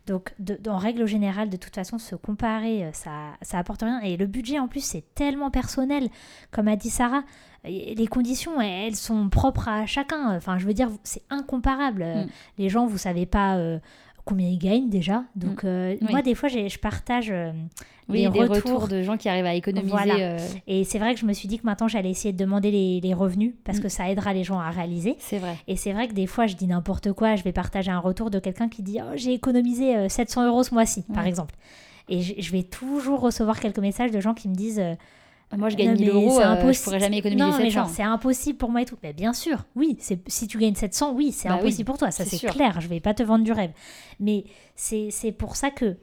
Donc, 0.08 0.34
de- 0.40 0.58
en 0.70 0.78
règle 0.78 1.06
générale, 1.06 1.50
de 1.50 1.58
toute 1.58 1.76
façon, 1.76 2.00
se 2.00 2.16
comparer, 2.16 2.86
euh, 2.86 2.90
ça, 2.94 3.12
ça 3.42 3.60
apporte 3.60 3.82
rien. 3.84 4.00
Et 4.00 4.18
le 4.18 4.26
budget, 4.26 4.58
en 4.58 4.68
plus, 4.68 4.84
c'est 4.84 5.04
tellement 5.14 5.52
personnel. 5.52 6.08
Comme 6.52 6.68
a 6.70 6.76
dit 6.78 6.90
Sarah, 6.90 7.24
et 7.66 7.94
les 7.96 8.08
conditions, 8.08 8.62
elles 8.62 8.96
sont 8.96 9.28
propres 9.30 9.68
à 9.68 9.86
chacun. 9.86 10.36
Enfin, 10.38 10.58
je 10.58 10.66
veux 10.66 10.74
dire, 10.74 10.90
c'est 11.04 11.24
incomparable. 11.30 12.02
Euh, 12.04 12.24
Mm. 12.24 12.28
Les 12.58 12.70
gens, 12.70 12.86
vous 12.88 12.98
savez 12.98 13.26
pas 13.26 13.58
euh, 13.58 13.80
combien 14.28 14.48
ils 14.48 14.60
gagnent 14.60 14.90
déjà. 14.90 15.24
Donc, 15.36 15.64
euh, 15.64 15.94
Mm. 15.94 15.98
Oui. 16.02 16.08
moi, 16.12 16.22
des 16.22 16.36
fois, 16.36 16.50
je 16.50 16.78
partage 16.78 17.30
euh, 17.32 17.52
Oui, 18.10 18.20
les 18.24 18.30
des 18.30 18.40
retours. 18.42 18.56
retours 18.56 18.88
de 18.88 19.02
gens 19.02 19.18
qui 19.18 19.28
arrivent 19.30 19.46
à 19.46 19.54
économiser. 19.56 19.90
Voilà. 19.92 20.16
euh, 20.16 20.38
Et 20.68 20.84
c'est 20.84 21.00
vrai 21.00 21.14
que 21.14 21.20
je 21.20 21.26
me 21.26 21.34
suis 21.34 21.48
dit 21.48 21.58
que 21.60 21.66
maintenant, 21.66 21.88
j'allais 21.88 22.10
essayer 22.12 22.32
de 22.34 22.38
demander 22.38 22.70
les, 22.72 23.00
les 23.02 23.14
revenus 23.14 23.54
parce 23.64 23.80
Mm. 23.80 23.82
que 23.82 23.90
ça 23.90 24.10
aidera 24.12 24.34
les 24.34 24.44
gens 24.44 24.60
à 24.60 24.70
réaliser. 24.70 25.16
c'est 25.20 25.40
vrai. 25.40 25.56
Et 25.68 25.76
c'est 25.76 25.94
vrai 25.94 26.08
que 26.08 26.14
des 26.14 26.28
fois, 26.28 26.46
je 26.48 26.56
dis 26.56 26.68
n'importe 26.68 27.12
quoi. 27.14 27.36
Je 27.36 27.44
vais 27.44 27.52
partager 27.54 27.90
un 27.92 28.00
retour 28.00 28.30
de 28.30 28.40
quelqu'un 28.40 28.70
qui 28.70 28.84
dit 28.84 29.00
oh, 29.02 29.14
J'ai 29.16 29.34
économisé 29.34 29.96
euh, 29.96 30.10
700 30.10 30.48
euros 30.48 30.64
ce 30.64 30.74
mois-ci, 30.74 31.04
par 31.14 31.24
Ouais. 31.24 31.30
exemple. 31.30 31.56
Et 32.10 32.22
je, 32.22 32.52
vais 32.54 32.64
toujours 32.64 33.20
recevoir 33.20 33.60
quelques 33.60 33.80
messages 33.80 34.12
de 34.12 34.20
gens 34.22 34.34
qui 34.34 34.48
me 34.48 34.56
disent 34.56 34.80
euh, 34.80 34.94
Moi, 35.56 35.70
je 35.70 35.78
Non, 35.78 35.84
gagne 35.86 35.94
1000 35.98 36.02
mais 36.02 36.08
euros, 36.12 36.30
c'est 36.38 36.44
euh, 36.46 36.56
je 36.56 36.60
impossible. 36.62 36.84
pourrais 36.84 37.00
jamais 37.00 37.18
économiser 37.20 37.46
Non, 37.46 37.58
mais 37.58 37.64
700. 37.66 37.72
genre, 37.72 37.90
c'est 37.90 38.04
impossible 38.04 38.58
pour 38.58 38.70
moi 38.70 38.82
et 38.82 38.86
tout. 38.86 38.98
Mais 39.02 39.14
bien 39.14 39.32
sûr, 39.34 39.64
oui. 39.78 39.98
Si 40.28 40.48
tu 40.48 40.58
gagnes 40.58 40.76
700, 40.76 41.14
oui, 41.14 41.32
c'est 41.32 41.48
Bah 41.48 41.56
oui, 41.56 41.62
impossible 41.62 41.86
pour 41.86 41.98
toi. 41.98 42.12
Ça, 42.12 42.26
c'est 42.26 42.38
clair. 42.46 42.82
Je 42.82 42.88
vais 42.88 43.00
pas 43.00 43.14
te 43.14 43.24
vendre 43.24 43.46
du 43.46 43.54
rêve. 43.54 43.72
Mais 44.20 44.44
c'est 44.76 45.32
pour 45.38 45.56
ça 45.56 45.70
que 45.72 45.96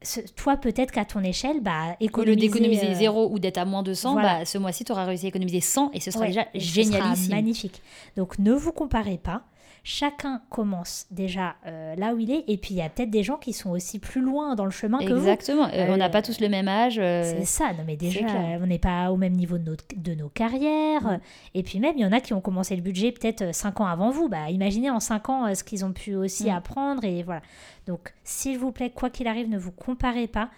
ce- 0.00 0.20
toi, 0.20 0.56
peut-être 0.56 0.90
qu'à 0.92 1.04
ton 1.04 1.22
échelle, 1.22 1.60
bah, 1.60 1.72
Au 1.72 1.88
lieu 1.90 2.06
économiser, 2.06 2.36
d'économiser 2.48 2.86
euh, 2.90 2.94
0 2.94 3.28
ou 3.32 3.38
d'être 3.38 3.58
à 3.58 3.64
moins 3.64 3.82
de 3.82 3.92
100, 3.94 4.12
voilà. 4.12 4.38
bah, 4.38 4.44
ce 4.46 4.56
mois-ci, 4.56 4.84
tu 4.84 4.92
auras 4.92 5.04
réussi 5.04 5.26
à 5.26 5.28
économiser 5.28 5.60
100 5.60 5.90
et 5.92 6.00
ce 6.00 6.10
sera 6.10 6.22
Ouais, 6.22 6.28
déjà 6.28 6.44
ce 6.54 6.60
sera 6.60 6.72
génialissime. 6.82 7.34
magnifique. 7.34 7.82
Donc 8.16 8.38
ne 8.38 8.52
vous 8.52 8.72
comparez 8.72 9.18
pas. 9.18 9.42
Chacun 9.84 10.42
commence 10.50 11.06
déjà 11.10 11.56
euh, 11.66 11.94
là 11.96 12.14
où 12.14 12.18
il 12.18 12.30
est. 12.30 12.44
Et 12.48 12.56
puis 12.58 12.74
il 12.74 12.76
y 12.76 12.82
a 12.82 12.88
peut-être 12.88 13.10
des 13.10 13.22
gens 13.22 13.36
qui 13.36 13.52
sont 13.52 13.70
aussi 13.70 13.98
plus 13.98 14.20
loin 14.20 14.54
dans 14.54 14.64
le 14.64 14.70
chemin 14.70 14.98
que 14.98 15.12
vous. 15.12 15.18
Exactement. 15.18 15.68
Euh, 15.72 15.86
on 15.90 15.96
n'a 15.96 16.06
Euh, 16.06 16.08
pas 16.10 16.22
tous 16.22 16.40
le 16.40 16.48
même 16.48 16.68
âge. 16.68 16.96
C'est 16.96 17.44
ça, 17.44 17.72
non 17.72 17.84
mais 17.86 17.96
déjà, 17.96 18.26
on 18.60 18.66
n'est 18.66 18.78
pas 18.78 19.10
au 19.10 19.16
même 19.16 19.32
niveau 19.34 19.56
de, 19.58 19.64
notre- 19.64 19.84
de 19.96 20.14
nos 20.14 20.28
carrières. 20.28 21.02
Mm. 21.02 21.20
Et 21.54 21.62
puis 21.62 21.78
même, 21.80 21.94
il 21.96 22.02
y 22.02 22.06
en 22.06 22.12
a 22.12 22.20
qui 22.20 22.34
ont 22.34 22.40
commencé 22.40 22.76
le 22.76 22.82
budget 22.82 23.12
peut-être 23.12 23.54
5 23.54 23.80
ans 23.80 23.86
avant 23.86 24.10
vous. 24.10 24.28
Bah, 24.28 24.50
imaginez 24.50 24.90
en 24.90 25.00
5 25.00 25.28
ans 25.28 25.54
ce 25.54 25.64
qu'ils 25.64 25.84
ont 25.84 25.92
pu 25.92 26.14
aussi 26.14 26.46
Mm. 26.50 26.56
apprendre. 26.56 27.04
Et 27.04 27.22
voilà. 27.22 27.40
Donc, 27.86 28.12
s'il 28.24 28.58
vous 28.58 28.72
plaît, 28.72 28.90
quoi 28.90 29.08
qu'il 29.10 29.26
arrive, 29.26 29.48
ne 29.48 29.58
vous 29.58 29.72
comparez 29.72 30.26
pas. 30.26 30.50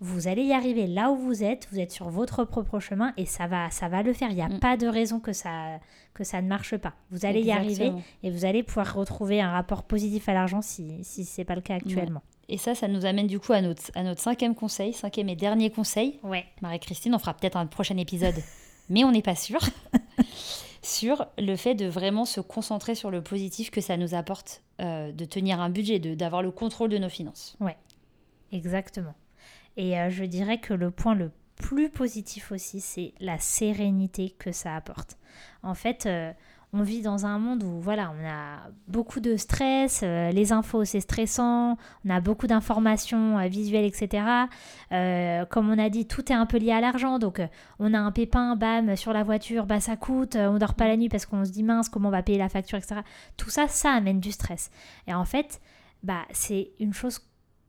Vous 0.00 0.28
allez 0.28 0.42
y 0.44 0.52
arriver 0.52 0.86
là 0.86 1.10
où 1.10 1.16
vous 1.16 1.42
êtes. 1.42 1.66
Vous 1.72 1.80
êtes 1.80 1.90
sur 1.90 2.08
votre 2.08 2.44
propre 2.44 2.78
chemin 2.78 3.12
et 3.16 3.26
ça 3.26 3.46
va, 3.48 3.68
ça 3.70 3.88
va 3.88 4.02
le 4.02 4.12
faire. 4.12 4.30
Il 4.30 4.36
n'y 4.36 4.42
a 4.42 4.48
Mm. 4.48 4.60
pas 4.60 4.76
de 4.76 4.86
raison 4.86 5.18
que 5.18 5.32
ça, 5.32 5.80
que 6.14 6.22
ça 6.22 6.40
ne 6.40 6.46
marche 6.48 6.76
pas. 6.76 6.94
Vous 7.10 7.26
allez 7.26 7.40
y 7.42 7.50
arriver 7.50 7.92
et 8.22 8.30
vous 8.30 8.44
allez 8.44 8.62
pouvoir 8.62 8.94
retrouver 8.94 9.40
un 9.40 9.50
rapport 9.50 9.82
positif 9.82 10.28
à 10.28 10.34
l'argent 10.34 10.62
si, 10.62 11.02
si 11.02 11.24
ce 11.24 11.40
n'est 11.40 11.44
pas 11.44 11.56
le 11.56 11.60
cas 11.62 11.74
actuellement. 11.74 12.22
Et 12.48 12.58
ça, 12.58 12.74
ça 12.74 12.86
nous 12.88 13.04
amène 13.06 13.26
du 13.26 13.40
coup 13.40 13.52
à 13.52 13.60
notre, 13.60 13.82
à 13.94 14.02
notre 14.04 14.22
cinquième 14.22 14.54
conseil, 14.54 14.92
cinquième 14.92 15.28
et 15.28 15.36
dernier 15.36 15.70
conseil. 15.70 16.18
Ouais. 16.22 16.44
Marie-Christine, 16.62 17.14
on 17.14 17.18
fera 17.18 17.34
peut-être 17.34 17.56
un 17.56 17.66
prochain 17.66 17.96
épisode, 17.96 18.36
mais 18.88 19.02
on 19.04 19.10
n'est 19.12 19.20
pas 19.22 19.34
sûr. 19.36 19.58
sur 20.82 21.26
le 21.38 21.56
fait 21.56 21.74
de 21.74 21.86
vraiment 21.86 22.24
se 22.24 22.40
concentrer 22.40 22.94
sur 22.94 23.10
le 23.10 23.20
positif 23.22 23.70
que 23.70 23.80
ça 23.80 23.96
nous 23.96 24.14
apporte 24.14 24.62
euh, 24.80 25.12
de 25.12 25.24
tenir 25.24 25.60
un 25.60 25.70
budget, 25.70 25.98
de- 25.98 26.14
d'avoir 26.14 26.40
le 26.42 26.50
contrôle 26.52 26.88
de 26.88 26.98
nos 26.98 27.08
finances. 27.08 27.56
Exactement. 28.52 29.12
Et 29.78 29.98
euh, 29.98 30.10
je 30.10 30.24
dirais 30.24 30.58
que 30.58 30.74
le 30.74 30.90
point 30.90 31.14
le 31.14 31.30
plus 31.54 31.88
positif 31.88 32.52
aussi, 32.52 32.80
c'est 32.80 33.14
la 33.20 33.38
sérénité 33.38 34.34
que 34.38 34.52
ça 34.52 34.74
apporte. 34.74 35.16
En 35.62 35.74
fait, 35.74 36.06
euh, 36.06 36.32
on 36.72 36.82
vit 36.82 37.00
dans 37.00 37.26
un 37.26 37.38
monde 37.38 37.62
où 37.62 37.80
voilà, 37.80 38.12
on 38.20 38.26
a 38.26 38.70
beaucoup 38.88 39.20
de 39.20 39.36
stress, 39.36 40.00
euh, 40.02 40.30
les 40.32 40.52
infos 40.52 40.84
c'est 40.84 41.00
stressant, 41.00 41.78
on 42.04 42.10
a 42.10 42.20
beaucoup 42.20 42.48
d'informations 42.48 43.38
visuelles, 43.48 43.84
etc. 43.84 44.24
Comme 45.48 45.70
on 45.70 45.78
a 45.78 45.88
dit, 45.90 46.06
tout 46.06 46.30
est 46.32 46.34
un 46.34 46.46
peu 46.46 46.58
lié 46.58 46.72
à 46.72 46.80
l'argent. 46.80 47.20
Donc, 47.20 47.40
on 47.78 47.94
a 47.94 47.98
un 47.98 48.10
pépin, 48.10 48.56
bam, 48.56 48.96
sur 48.96 49.12
la 49.12 49.22
voiture, 49.22 49.64
bah 49.66 49.78
ça 49.78 49.96
coûte, 49.96 50.34
on 50.34 50.58
dort 50.58 50.74
pas 50.74 50.88
la 50.88 50.96
nuit 50.96 51.08
parce 51.08 51.24
qu'on 51.24 51.44
se 51.44 51.52
dit 51.52 51.62
mince, 51.62 51.88
comment 51.88 52.08
on 52.08 52.12
va 52.12 52.24
payer 52.24 52.38
la 52.38 52.48
facture, 52.48 52.78
etc. 52.78 53.02
Tout 53.36 53.50
ça, 53.50 53.68
ça 53.68 53.92
amène 53.92 54.18
du 54.18 54.32
stress. 54.32 54.72
Et 55.06 55.14
en 55.14 55.24
fait, 55.24 55.60
bah 56.02 56.24
c'est 56.32 56.70
une 56.80 56.92
chose 56.92 57.20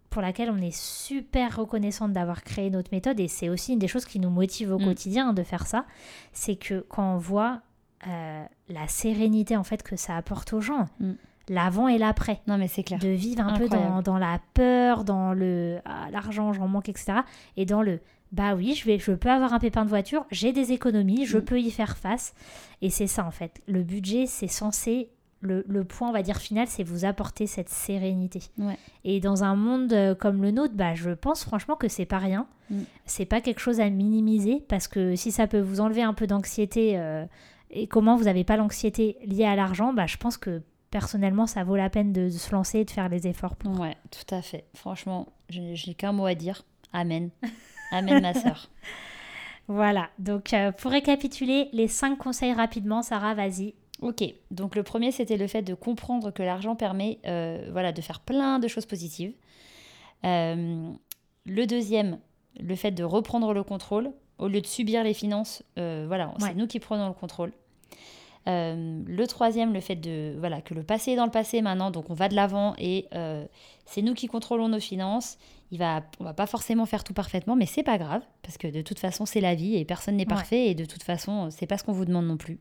pour 0.09 0.21
laquelle 0.21 0.49
on 0.49 0.57
est 0.61 0.75
super 0.75 1.55
reconnaissante 1.57 2.13
d'avoir 2.13 2.43
créé 2.43 2.69
notre 2.69 2.91
méthode 2.91 3.19
et 3.19 3.27
c'est 3.27 3.49
aussi 3.49 3.73
une 3.73 3.79
des 3.79 3.87
choses 3.87 4.05
qui 4.05 4.19
nous 4.19 4.29
motive 4.31 4.71
au 4.73 4.79
Mm. 4.79 4.85
quotidien 4.85 5.33
de 5.33 5.43
faire 5.43 5.67
ça, 5.67 5.85
c'est 6.33 6.55
que 6.55 6.85
quand 6.89 7.13
on 7.15 7.17
voit 7.17 7.61
euh, 8.07 8.43
la 8.69 8.87
sérénité 8.87 9.57
en 9.57 9.63
fait 9.63 9.83
que 9.83 9.95
ça 9.97 10.15
apporte 10.15 10.53
aux 10.53 10.61
gens, 10.61 10.85
Mm. 10.99 11.11
l'avant 11.49 11.87
et 11.87 11.97
l'après, 11.97 12.41
Non, 12.47 12.57
mais 12.57 12.67
c'est 12.67 12.83
clair. 12.83 12.97
de 12.99 13.09
vivre 13.09 13.41
un 13.45 13.57
peu 13.57 13.67
dans, 13.67 14.01
dans 14.01 14.17
la 14.17 14.39
peur, 14.53 15.03
dans 15.03 15.33
le 15.33 15.79
ah, 15.85 16.07
l'argent 16.11 16.53
j'en 16.53 16.67
manque 16.67 16.89
etc. 16.89 17.19
et 17.57 17.65
dans 17.65 17.81
le 17.81 17.99
bah 18.31 18.53
oui 18.55 18.75
je 18.75 18.85
vais 18.85 18.99
je 18.99 19.11
peux 19.11 19.29
avoir 19.29 19.53
un 19.53 19.59
pépin 19.59 19.83
de 19.83 19.89
voiture, 19.89 20.25
j'ai 20.31 20.53
des 20.53 20.71
économies, 20.71 21.25
je 21.25 21.39
Mm. 21.39 21.45
peux 21.45 21.59
y 21.59 21.71
faire 21.71 21.97
face 21.97 22.33
et 22.81 22.89
c'est 22.89 23.07
ça 23.07 23.25
en 23.25 23.31
fait. 23.31 23.61
Le 23.67 23.83
budget 23.83 24.25
c'est 24.27 24.47
censé 24.47 25.09
le, 25.41 25.63
le 25.67 25.83
point 25.83 26.09
on 26.09 26.11
va 26.11 26.21
dire 26.21 26.37
final 26.37 26.67
c'est 26.67 26.83
vous 26.83 27.05
apporter 27.05 27.47
cette 27.47 27.69
sérénité. 27.69 28.41
Ouais. 28.57 28.77
Et 29.03 29.19
dans 29.19 29.43
un 29.43 29.55
monde 29.55 29.93
euh, 29.93 30.15
comme 30.15 30.41
le 30.41 30.51
nôtre, 30.51 30.73
bah, 30.75 30.95
je 30.95 31.11
pense 31.11 31.43
franchement 31.43 31.75
que 31.75 31.87
c'est 31.87 32.05
pas 32.05 32.17
rien. 32.17 32.47
Mm. 32.69 32.81
C'est 33.05 33.25
pas 33.25 33.41
quelque 33.41 33.59
chose 33.59 33.79
à 33.79 33.89
minimiser 33.89 34.63
parce 34.67 34.87
que 34.87 35.15
si 35.15 35.31
ça 35.31 35.47
peut 35.47 35.61
vous 35.61 35.79
enlever 35.79 36.03
un 36.03 36.13
peu 36.13 36.27
d'anxiété 36.27 36.97
euh, 36.97 37.25
et 37.71 37.87
comment 37.87 38.15
vous 38.15 38.25
n'avez 38.25 38.43
pas 38.43 38.57
l'anxiété 38.57 39.17
liée 39.23 39.45
à 39.45 39.55
l'argent, 39.55 39.93
bah, 39.93 40.07
je 40.07 40.17
pense 40.17 40.37
que 40.37 40.61
personnellement 40.91 41.47
ça 41.47 41.63
vaut 41.63 41.75
la 41.75 41.89
peine 41.89 42.11
de, 42.11 42.25
de 42.25 42.29
se 42.29 42.51
lancer 42.51 42.79
et 42.79 42.85
de 42.85 42.91
faire 42.91 43.09
les 43.09 43.27
efforts 43.27 43.55
pour. 43.55 43.79
Ouais, 43.79 43.95
tout 44.11 44.35
à 44.35 44.41
fait. 44.41 44.65
Franchement, 44.73 45.27
n'ai 45.53 45.93
qu'un 45.93 46.11
mot 46.11 46.25
à 46.25 46.35
dire. 46.35 46.63
Amen. 46.93 47.29
Amen, 47.91 48.21
ma 48.21 48.33
sœur. 48.33 48.69
Voilà, 49.69 50.09
donc 50.17 50.51
euh, 50.53 50.71
pour 50.71 50.89
récapituler, 50.89 51.69
les 51.73 51.87
cinq 51.87 52.17
conseils 52.17 52.53
rapidement, 52.53 53.03
Sarah, 53.03 53.35
vas-y. 53.35 53.75
Ok, 54.01 54.23
donc 54.51 54.75
le 54.75 54.83
premier, 54.83 55.11
c'était 55.11 55.35
le 55.37 55.47
fait 55.47 55.61
de 55.61 55.73
comprendre 55.73 56.31
que 56.31 56.41
l'argent 56.41 56.75
permet 56.75 57.19
euh, 57.25 57.67
voilà, 57.71 57.91
de 57.91 58.01
faire 58.01 58.21
plein 58.21 58.59
de 58.59 58.67
choses 58.67 58.85
positives. 58.85 59.33
Euh, 60.25 60.89
le 61.45 61.65
deuxième, 61.67 62.19
le 62.59 62.75
fait 62.75 62.91
de 62.91 63.03
reprendre 63.03 63.53
le 63.53 63.63
contrôle. 63.63 64.11
Au 64.37 64.47
lieu 64.47 64.61
de 64.61 64.67
subir 64.67 65.03
les 65.03 65.13
finances, 65.13 65.63
euh, 65.77 66.05
voilà, 66.07 66.27
Ouais. 66.29 66.35
c'est 66.49 66.53
nous 66.53 66.65
qui 66.67 66.79
prenons 66.79 67.07
le 67.07 67.13
contrôle. 67.13 67.51
Le 68.45 69.25
troisième, 69.27 69.73
le 69.73 69.79
fait 69.79 69.95
de 69.95 70.35
voilà 70.39 70.59
que 70.61 70.73
le 70.73 70.81
passé 70.81 71.11
est 71.11 71.15
dans 71.15 71.25
le 71.25 71.29
passé 71.31 71.61
maintenant, 71.61 71.91
donc 71.91 72.09
on 72.09 72.15
va 72.15 72.29
de 72.29 72.35
l'avant 72.35 72.73
et 72.79 73.05
c'est 73.85 74.01
nous 74.01 74.15
qui 74.15 74.25
contrôlons 74.27 74.69
nos 74.69 74.79
finances. 74.79 75.37
Il 75.71 75.77
va, 75.77 76.01
on 76.19 76.23
va 76.23 76.33
pas 76.33 76.47
forcément 76.47 76.87
faire 76.87 77.03
tout 77.03 77.13
parfaitement, 77.13 77.55
mais 77.55 77.67
c'est 77.67 77.83
pas 77.83 77.99
grave 77.99 78.23
parce 78.41 78.57
que 78.57 78.67
de 78.67 78.81
toute 78.81 78.97
façon 78.97 79.27
c'est 79.27 79.41
la 79.41 79.53
vie 79.53 79.75
et 79.75 79.85
personne 79.85 80.15
n'est 80.15 80.23
Ouais. 80.23 80.29
parfait 80.29 80.65
et 80.67 80.73
de 80.73 80.85
toute 80.85 81.03
façon 81.03 81.49
c'est 81.51 81.67
pas 81.67 81.77
ce 81.77 81.83
qu'on 81.83 81.91
vous 81.93 82.05
demande 82.05 82.25
non 82.25 82.37
plus. 82.37 82.57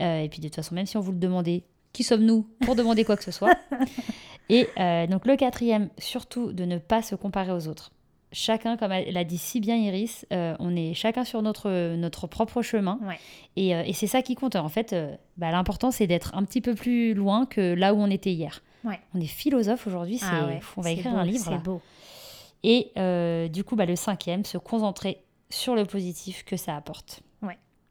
Euh, 0.00 0.20
et 0.20 0.28
puis 0.28 0.40
de 0.40 0.48
toute 0.48 0.56
façon 0.56 0.74
même 0.74 0.86
si 0.86 0.96
on 0.96 1.00
vous 1.00 1.12
le 1.12 1.18
demandait, 1.18 1.64
qui 1.92 2.02
sommes-nous 2.02 2.46
pour 2.64 2.74
demander 2.74 3.04
quoi 3.04 3.16
que 3.16 3.24
ce 3.24 3.30
soit 3.30 3.56
Et 4.50 4.68
euh, 4.78 5.06
donc 5.06 5.26
le 5.26 5.36
quatrième, 5.36 5.88
surtout 5.98 6.52
de 6.52 6.64
ne 6.64 6.78
pas 6.78 7.02
se 7.02 7.14
comparer 7.14 7.52
aux 7.52 7.68
autres. 7.68 7.92
Chacun, 8.32 8.76
comme 8.76 8.90
l'a 8.90 9.24
dit 9.24 9.38
si 9.38 9.60
bien 9.60 9.76
Iris, 9.76 10.26
euh, 10.32 10.56
on 10.58 10.74
est 10.74 10.92
chacun 10.92 11.24
sur 11.24 11.40
notre, 11.40 11.94
notre 11.94 12.26
propre 12.26 12.62
chemin. 12.62 12.98
Ouais. 13.02 13.18
Et, 13.54 13.70
et 13.70 13.92
c'est 13.92 14.08
ça 14.08 14.22
qui 14.22 14.34
compte. 14.34 14.56
En 14.56 14.68
fait, 14.68 14.94
bah, 15.36 15.52
l'important, 15.52 15.92
c'est 15.92 16.08
d'être 16.08 16.34
un 16.34 16.42
petit 16.42 16.60
peu 16.60 16.74
plus 16.74 17.14
loin 17.14 17.46
que 17.46 17.74
là 17.74 17.94
où 17.94 17.98
on 17.98 18.10
était 18.10 18.32
hier. 18.32 18.60
Ouais. 18.82 18.98
On 19.14 19.20
est 19.20 19.26
philosophe 19.26 19.86
aujourd'hui, 19.86 20.18
c'est, 20.18 20.26
Ah 20.28 20.46
ouais, 20.46 20.60
on 20.76 20.80
va 20.80 20.90
écrire 20.90 21.12
beau, 21.12 21.18
un 21.18 21.24
livre. 21.24 21.44
C'est 21.48 21.62
beau. 21.62 21.80
Et 22.64 23.48
du 23.50 23.62
coup, 23.62 23.76
bah, 23.76 23.86
le 23.86 23.94
cinquième, 23.94 24.44
se 24.44 24.58
concentrer 24.58 25.22
sur 25.48 25.76
le 25.76 25.84
positif 25.84 26.44
que 26.44 26.56
ça 26.56 26.76
apporte. 26.76 27.22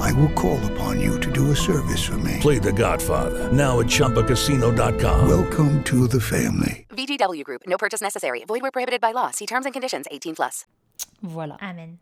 I 0.00 0.12
will 0.12 0.32
call 0.34 0.58
upon 0.72 1.00
you 1.00 1.18
to 1.20 1.30
do 1.30 1.50
a 1.50 1.56
service 1.56 2.04
for 2.04 2.18
me. 2.18 2.38
Play 2.40 2.58
The 2.58 2.72
Godfather 2.72 3.50
now 3.52 3.80
at 3.80 3.86
ChumbaCasino.com. 3.86 5.28
Welcome 5.28 5.82
to 5.84 6.06
the 6.06 6.20
family. 6.20 6.86
VGW 6.90 7.42
Group. 7.44 7.62
No 7.66 7.76
purchase 7.76 8.00
necessary. 8.00 8.44
Void 8.46 8.62
where 8.62 8.70
prohibited 8.70 9.00
by 9.00 9.12
law. 9.12 9.30
See 9.30 9.46
terms 9.46 9.66
and 9.66 9.72
conditions. 9.72 10.06
18 10.10 10.34
plus. 10.34 10.66
Voilà. 11.22 11.56
Amen. 11.60 11.98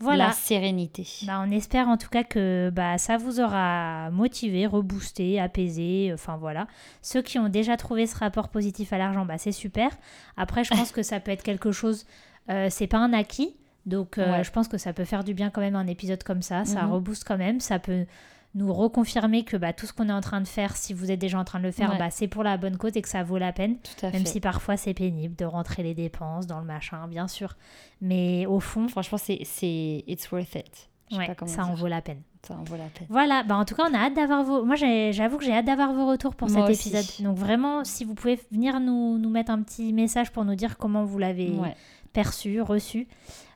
Voilà. 0.00 0.28
La 0.28 0.32
sérénité. 0.32 1.06
Bah, 1.26 1.42
on 1.44 1.50
espère 1.50 1.88
en 1.88 1.96
tout 1.96 2.08
cas 2.08 2.22
que 2.22 2.70
bah, 2.72 2.98
ça 2.98 3.16
vous 3.16 3.40
aura 3.40 4.10
motivé, 4.10 4.66
reboosté, 4.66 5.40
apaisé, 5.40 6.12
enfin 6.14 6.36
voilà. 6.36 6.68
Ceux 7.02 7.20
qui 7.20 7.38
ont 7.38 7.48
déjà 7.48 7.76
trouvé 7.76 8.06
ce 8.06 8.16
rapport 8.16 8.48
positif 8.48 8.92
à 8.92 8.98
l'argent, 8.98 9.24
bah, 9.24 9.38
c'est 9.38 9.52
super. 9.52 9.90
Après, 10.36 10.62
je 10.62 10.70
pense 10.70 10.92
que 10.92 11.02
ça 11.02 11.18
peut 11.18 11.32
être 11.32 11.42
quelque 11.42 11.72
chose, 11.72 12.06
euh, 12.48 12.68
c'est 12.70 12.86
pas 12.86 12.98
un 12.98 13.12
acquis, 13.12 13.56
donc 13.88 14.18
euh, 14.18 14.30
Ouais. 14.32 14.44
je 14.44 14.50
pense 14.52 14.68
que 14.68 14.78
ça 14.78 14.92
peut 14.92 15.04
faire 15.04 15.24
du 15.24 15.34
bien 15.34 15.50
quand 15.50 15.60
même 15.60 15.76
un 15.76 15.86
épisode 15.86 16.22
comme 16.22 16.42
ça, 16.42 16.64
ça 16.64 16.82
Mhm. 16.84 16.92
rebooste 16.92 17.24
quand 17.26 17.38
même, 17.38 17.58
ça 17.60 17.78
peut 17.78 18.06
nous 18.54 18.72
reconfirmer 18.72 19.44
que 19.44 19.56
bah, 19.56 19.72
tout 19.72 19.86
ce 19.86 19.92
qu'on 19.92 20.08
est 20.08 20.12
en 20.12 20.22
train 20.22 20.40
de 20.40 20.46
faire, 20.48 20.74
si 20.76 20.94
vous 20.94 21.10
êtes 21.10 21.18
déjà 21.20 21.38
en 21.38 21.44
train 21.44 21.58
de 21.58 21.64
le 21.64 21.70
faire, 21.70 21.90
Ouais. 21.92 21.98
bah, 21.98 22.10
c'est 22.10 22.28
pour 22.28 22.42
la 22.42 22.56
bonne 22.56 22.76
cause 22.78 22.96
et 22.96 23.02
que 23.02 23.08
ça 23.08 23.22
vaut 23.22 23.36
la 23.38 23.52
peine. 23.52 23.76
Tout 23.78 24.06
à 24.06 24.10
Même 24.10 24.22
fait. 24.22 24.28
si 24.32 24.40
parfois 24.40 24.76
c'est 24.78 24.94
pénible 24.94 25.36
de 25.36 25.44
rentrer 25.44 25.82
les 25.82 25.94
dépenses 25.94 26.46
dans 26.46 26.58
le 26.58 26.64
machin, 26.64 27.06
bien 27.08 27.28
sûr. 27.28 27.56
Mais 28.00 28.46
au 28.46 28.58
fond, 28.60 28.88
Franchement, 28.88 29.18
c'est, 29.18 29.40
c'est 29.44 30.02
it's 30.06 30.30
worth 30.32 30.54
it. 30.54 30.88
Ouais, 31.12 31.34
pas 31.34 31.46
ça 31.46 31.64
en 31.66 31.74
vaut 31.74 31.86
la 31.88 32.00
peine. 32.02 32.20
Ça 32.46 32.54
en 32.54 32.64
vaut 32.64 32.76
la 32.76 32.84
peine. 32.84 33.06
Voilà, 33.10 33.42
bah 33.42 33.56
en 33.56 33.64
tout 33.64 33.74
cas, 33.74 33.84
on 33.90 33.94
a 33.94 33.98
hâte 33.98 34.14
d'avoir 34.14 34.42
vos. 34.44 34.64
Moi, 34.64 34.76
j'ai- 34.76 35.12
j'avoue 35.12 35.38
que 35.38 35.44
j'ai 35.44 35.52
hâte 35.54 35.64
d'avoir 35.66 35.92
vos 35.92 36.06
retours 36.06 36.34
pour 36.34 36.48
Moi 36.50 36.66
cet 36.66 36.70
aussi. 36.76 36.88
épisode. 36.94 37.24
Donc, 37.26 37.36
vraiment, 37.36 37.82
si 37.84 38.04
vous 38.04 38.14
pouvez 38.14 38.38
venir 38.52 38.78
nous, 38.80 39.18
nous 39.18 39.30
mettre 39.30 39.50
un 39.50 39.62
petit 39.62 39.92
message 39.92 40.30
pour 40.32 40.44
nous 40.44 40.54
dire 40.54 40.76
comment 40.78 41.04
vous 41.04 41.18
l'avez 41.18 41.50
Ouais. 41.50 41.74
perçu, 42.12 42.60
reçu, 42.60 43.08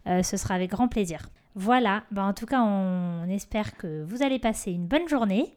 euh, 0.07 0.23
ce 0.23 0.37
sera 0.37 0.55
avec 0.55 0.71
grand 0.71 0.88
plaisir. 0.88 1.29
Voilà, 1.55 2.05
bah 2.11 2.25
en 2.25 2.33
tout 2.33 2.47
cas, 2.47 2.62
on, 2.62 3.29
espère 3.29 3.77
que 3.77 4.03
vous 4.05 4.23
allez 4.23 4.38
passer 4.38 4.73
une 4.73 4.87
bonne 4.87 5.07
journée 5.09 5.55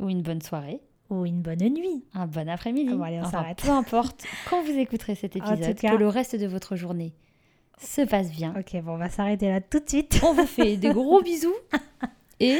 Ou 0.00 0.08
une 0.08 0.22
bonne 0.22 0.42
soirée. 0.42 0.80
ou 1.10 1.24
une 1.24 1.40
bonne 1.42 1.60
nuit. 1.60 2.04
Un 2.14 2.26
bon 2.26 2.48
après-midi. 2.48 2.90
Ah 2.92 2.96
bon, 2.96 3.02
allez, 3.04 3.18
on 3.18 3.22
Enfin, 3.22 3.30
s'arrête. 3.42 3.62
peu 3.62 3.70
importe 3.70 4.24
quand 4.50 4.62
vous 4.64 4.72
écouterez 4.78 5.14
cet 5.14 5.36
épisode, 5.36 5.76
cas- 5.76 5.90
que 5.92 5.96
le 5.96 6.08
reste 6.08 6.34
de 6.36 6.46
votre 6.46 6.74
journée 6.76 7.12
se 7.80 8.02
passe 8.02 8.32
bien. 8.32 8.52
Ok, 8.58 8.80
bon, 8.82 8.94
on 8.94 8.98
va 8.98 9.08
s'arrêter 9.08 9.48
là 9.48 9.60
tout 9.60 9.78
de 9.78 9.88
suite. 9.88 10.20
On 10.24 10.32
vous 10.34 10.46
fait 10.46 10.76
des 10.76 10.92
gros 10.92 11.22
bisous 11.22 11.54
et 12.40 12.58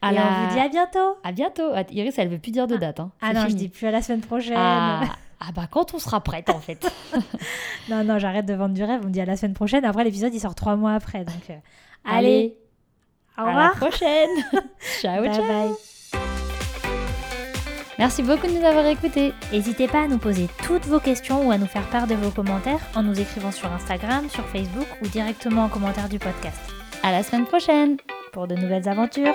à 0.00 0.12
Et 0.12 0.14
la- 0.14 0.22
on 0.26 0.46
vous 0.48 0.54
dit 0.54 0.60
à 0.60 0.68
bientôt. 0.68 1.16
à 1.24 1.32
bientôt. 1.32 1.70
Ah, 1.74 1.82
Iris, 1.90 2.16
elle 2.18 2.28
veut 2.28 2.38
plus 2.38 2.52
dire 2.52 2.68
de 2.68 2.76
date. 2.76 3.00
Hein. 3.00 3.10
Ah 3.20 3.32
non, 3.32 3.40
je 3.42 3.46
fini. 3.48 3.62
dis 3.62 3.68
plus 3.68 3.88
à 3.88 3.90
la 3.90 4.02
semaine 4.02 4.20
prochaine. 4.20 4.54
Ah, 4.56 5.02
ah 5.40 5.52
bah 5.54 5.66
quand 5.70 5.94
on 5.94 5.98
sera 5.98 6.20
prête 6.20 6.50
en 6.50 6.60
fait. 6.60 6.90
Non, 7.88 8.02
non, 8.02 8.18
j'arrête 8.18 8.46
de 8.46 8.54
vendre 8.54 8.74
du 8.74 8.82
rêve. 8.82 9.00
On 9.04 9.06
me 9.06 9.12
dit 9.12 9.20
à 9.20 9.24
la 9.26 9.36
semaine 9.36 9.54
prochaine. 9.54 9.84
Après, 9.84 10.02
l'épisode, 10.02 10.34
il 10.34 10.40
sort 10.40 10.56
trois 10.56 10.74
mois 10.74 10.94
après. 10.94 11.24
Donc, 11.24 11.50
euh, 11.50 11.54
allez, 12.04 12.26
Allez, 12.26 12.56
au 13.38 13.42
à 13.42 13.44
la 13.44 13.50
revoir. 13.68 13.76
prochaine. 13.76 14.30
ciao, 15.00 15.22
Bye 15.22 15.32
ciao. 15.34 15.44
bye. 15.46 15.70
Merci 17.98 18.22
beaucoup 18.24 18.46
de 18.48 18.52
nous 18.52 18.64
avoir 18.66 18.84
écoutés. 18.86 19.32
N'hésitez 19.52 19.86
pas 19.86 20.02
à 20.02 20.08
nous 20.08 20.18
poser 20.18 20.48
toutes 20.66 20.84
vos 20.86 20.98
questions 21.00 21.46
ou 21.46 21.50
à 21.52 21.58
nous 21.58 21.66
faire 21.66 21.88
part 21.90 22.06
de 22.08 22.14
vos 22.14 22.30
commentaires 22.30 22.80
en 22.96 23.02
nous 23.04 23.18
écrivant 23.18 23.52
sur 23.52 23.72
Instagram, 23.72 24.28
sur 24.28 24.44
Facebook 24.48 24.86
ou 25.02 25.06
directement 25.06 25.64
en 25.64 25.68
commentaire 25.68 26.08
du 26.08 26.18
podcast. 26.18 26.58
À 27.04 27.12
la 27.12 27.22
semaine 27.22 27.46
prochaine. 27.46 27.96
Pour 28.32 28.48
de 28.48 28.54
nouvelles 28.56 28.88
aventures. 28.88 29.34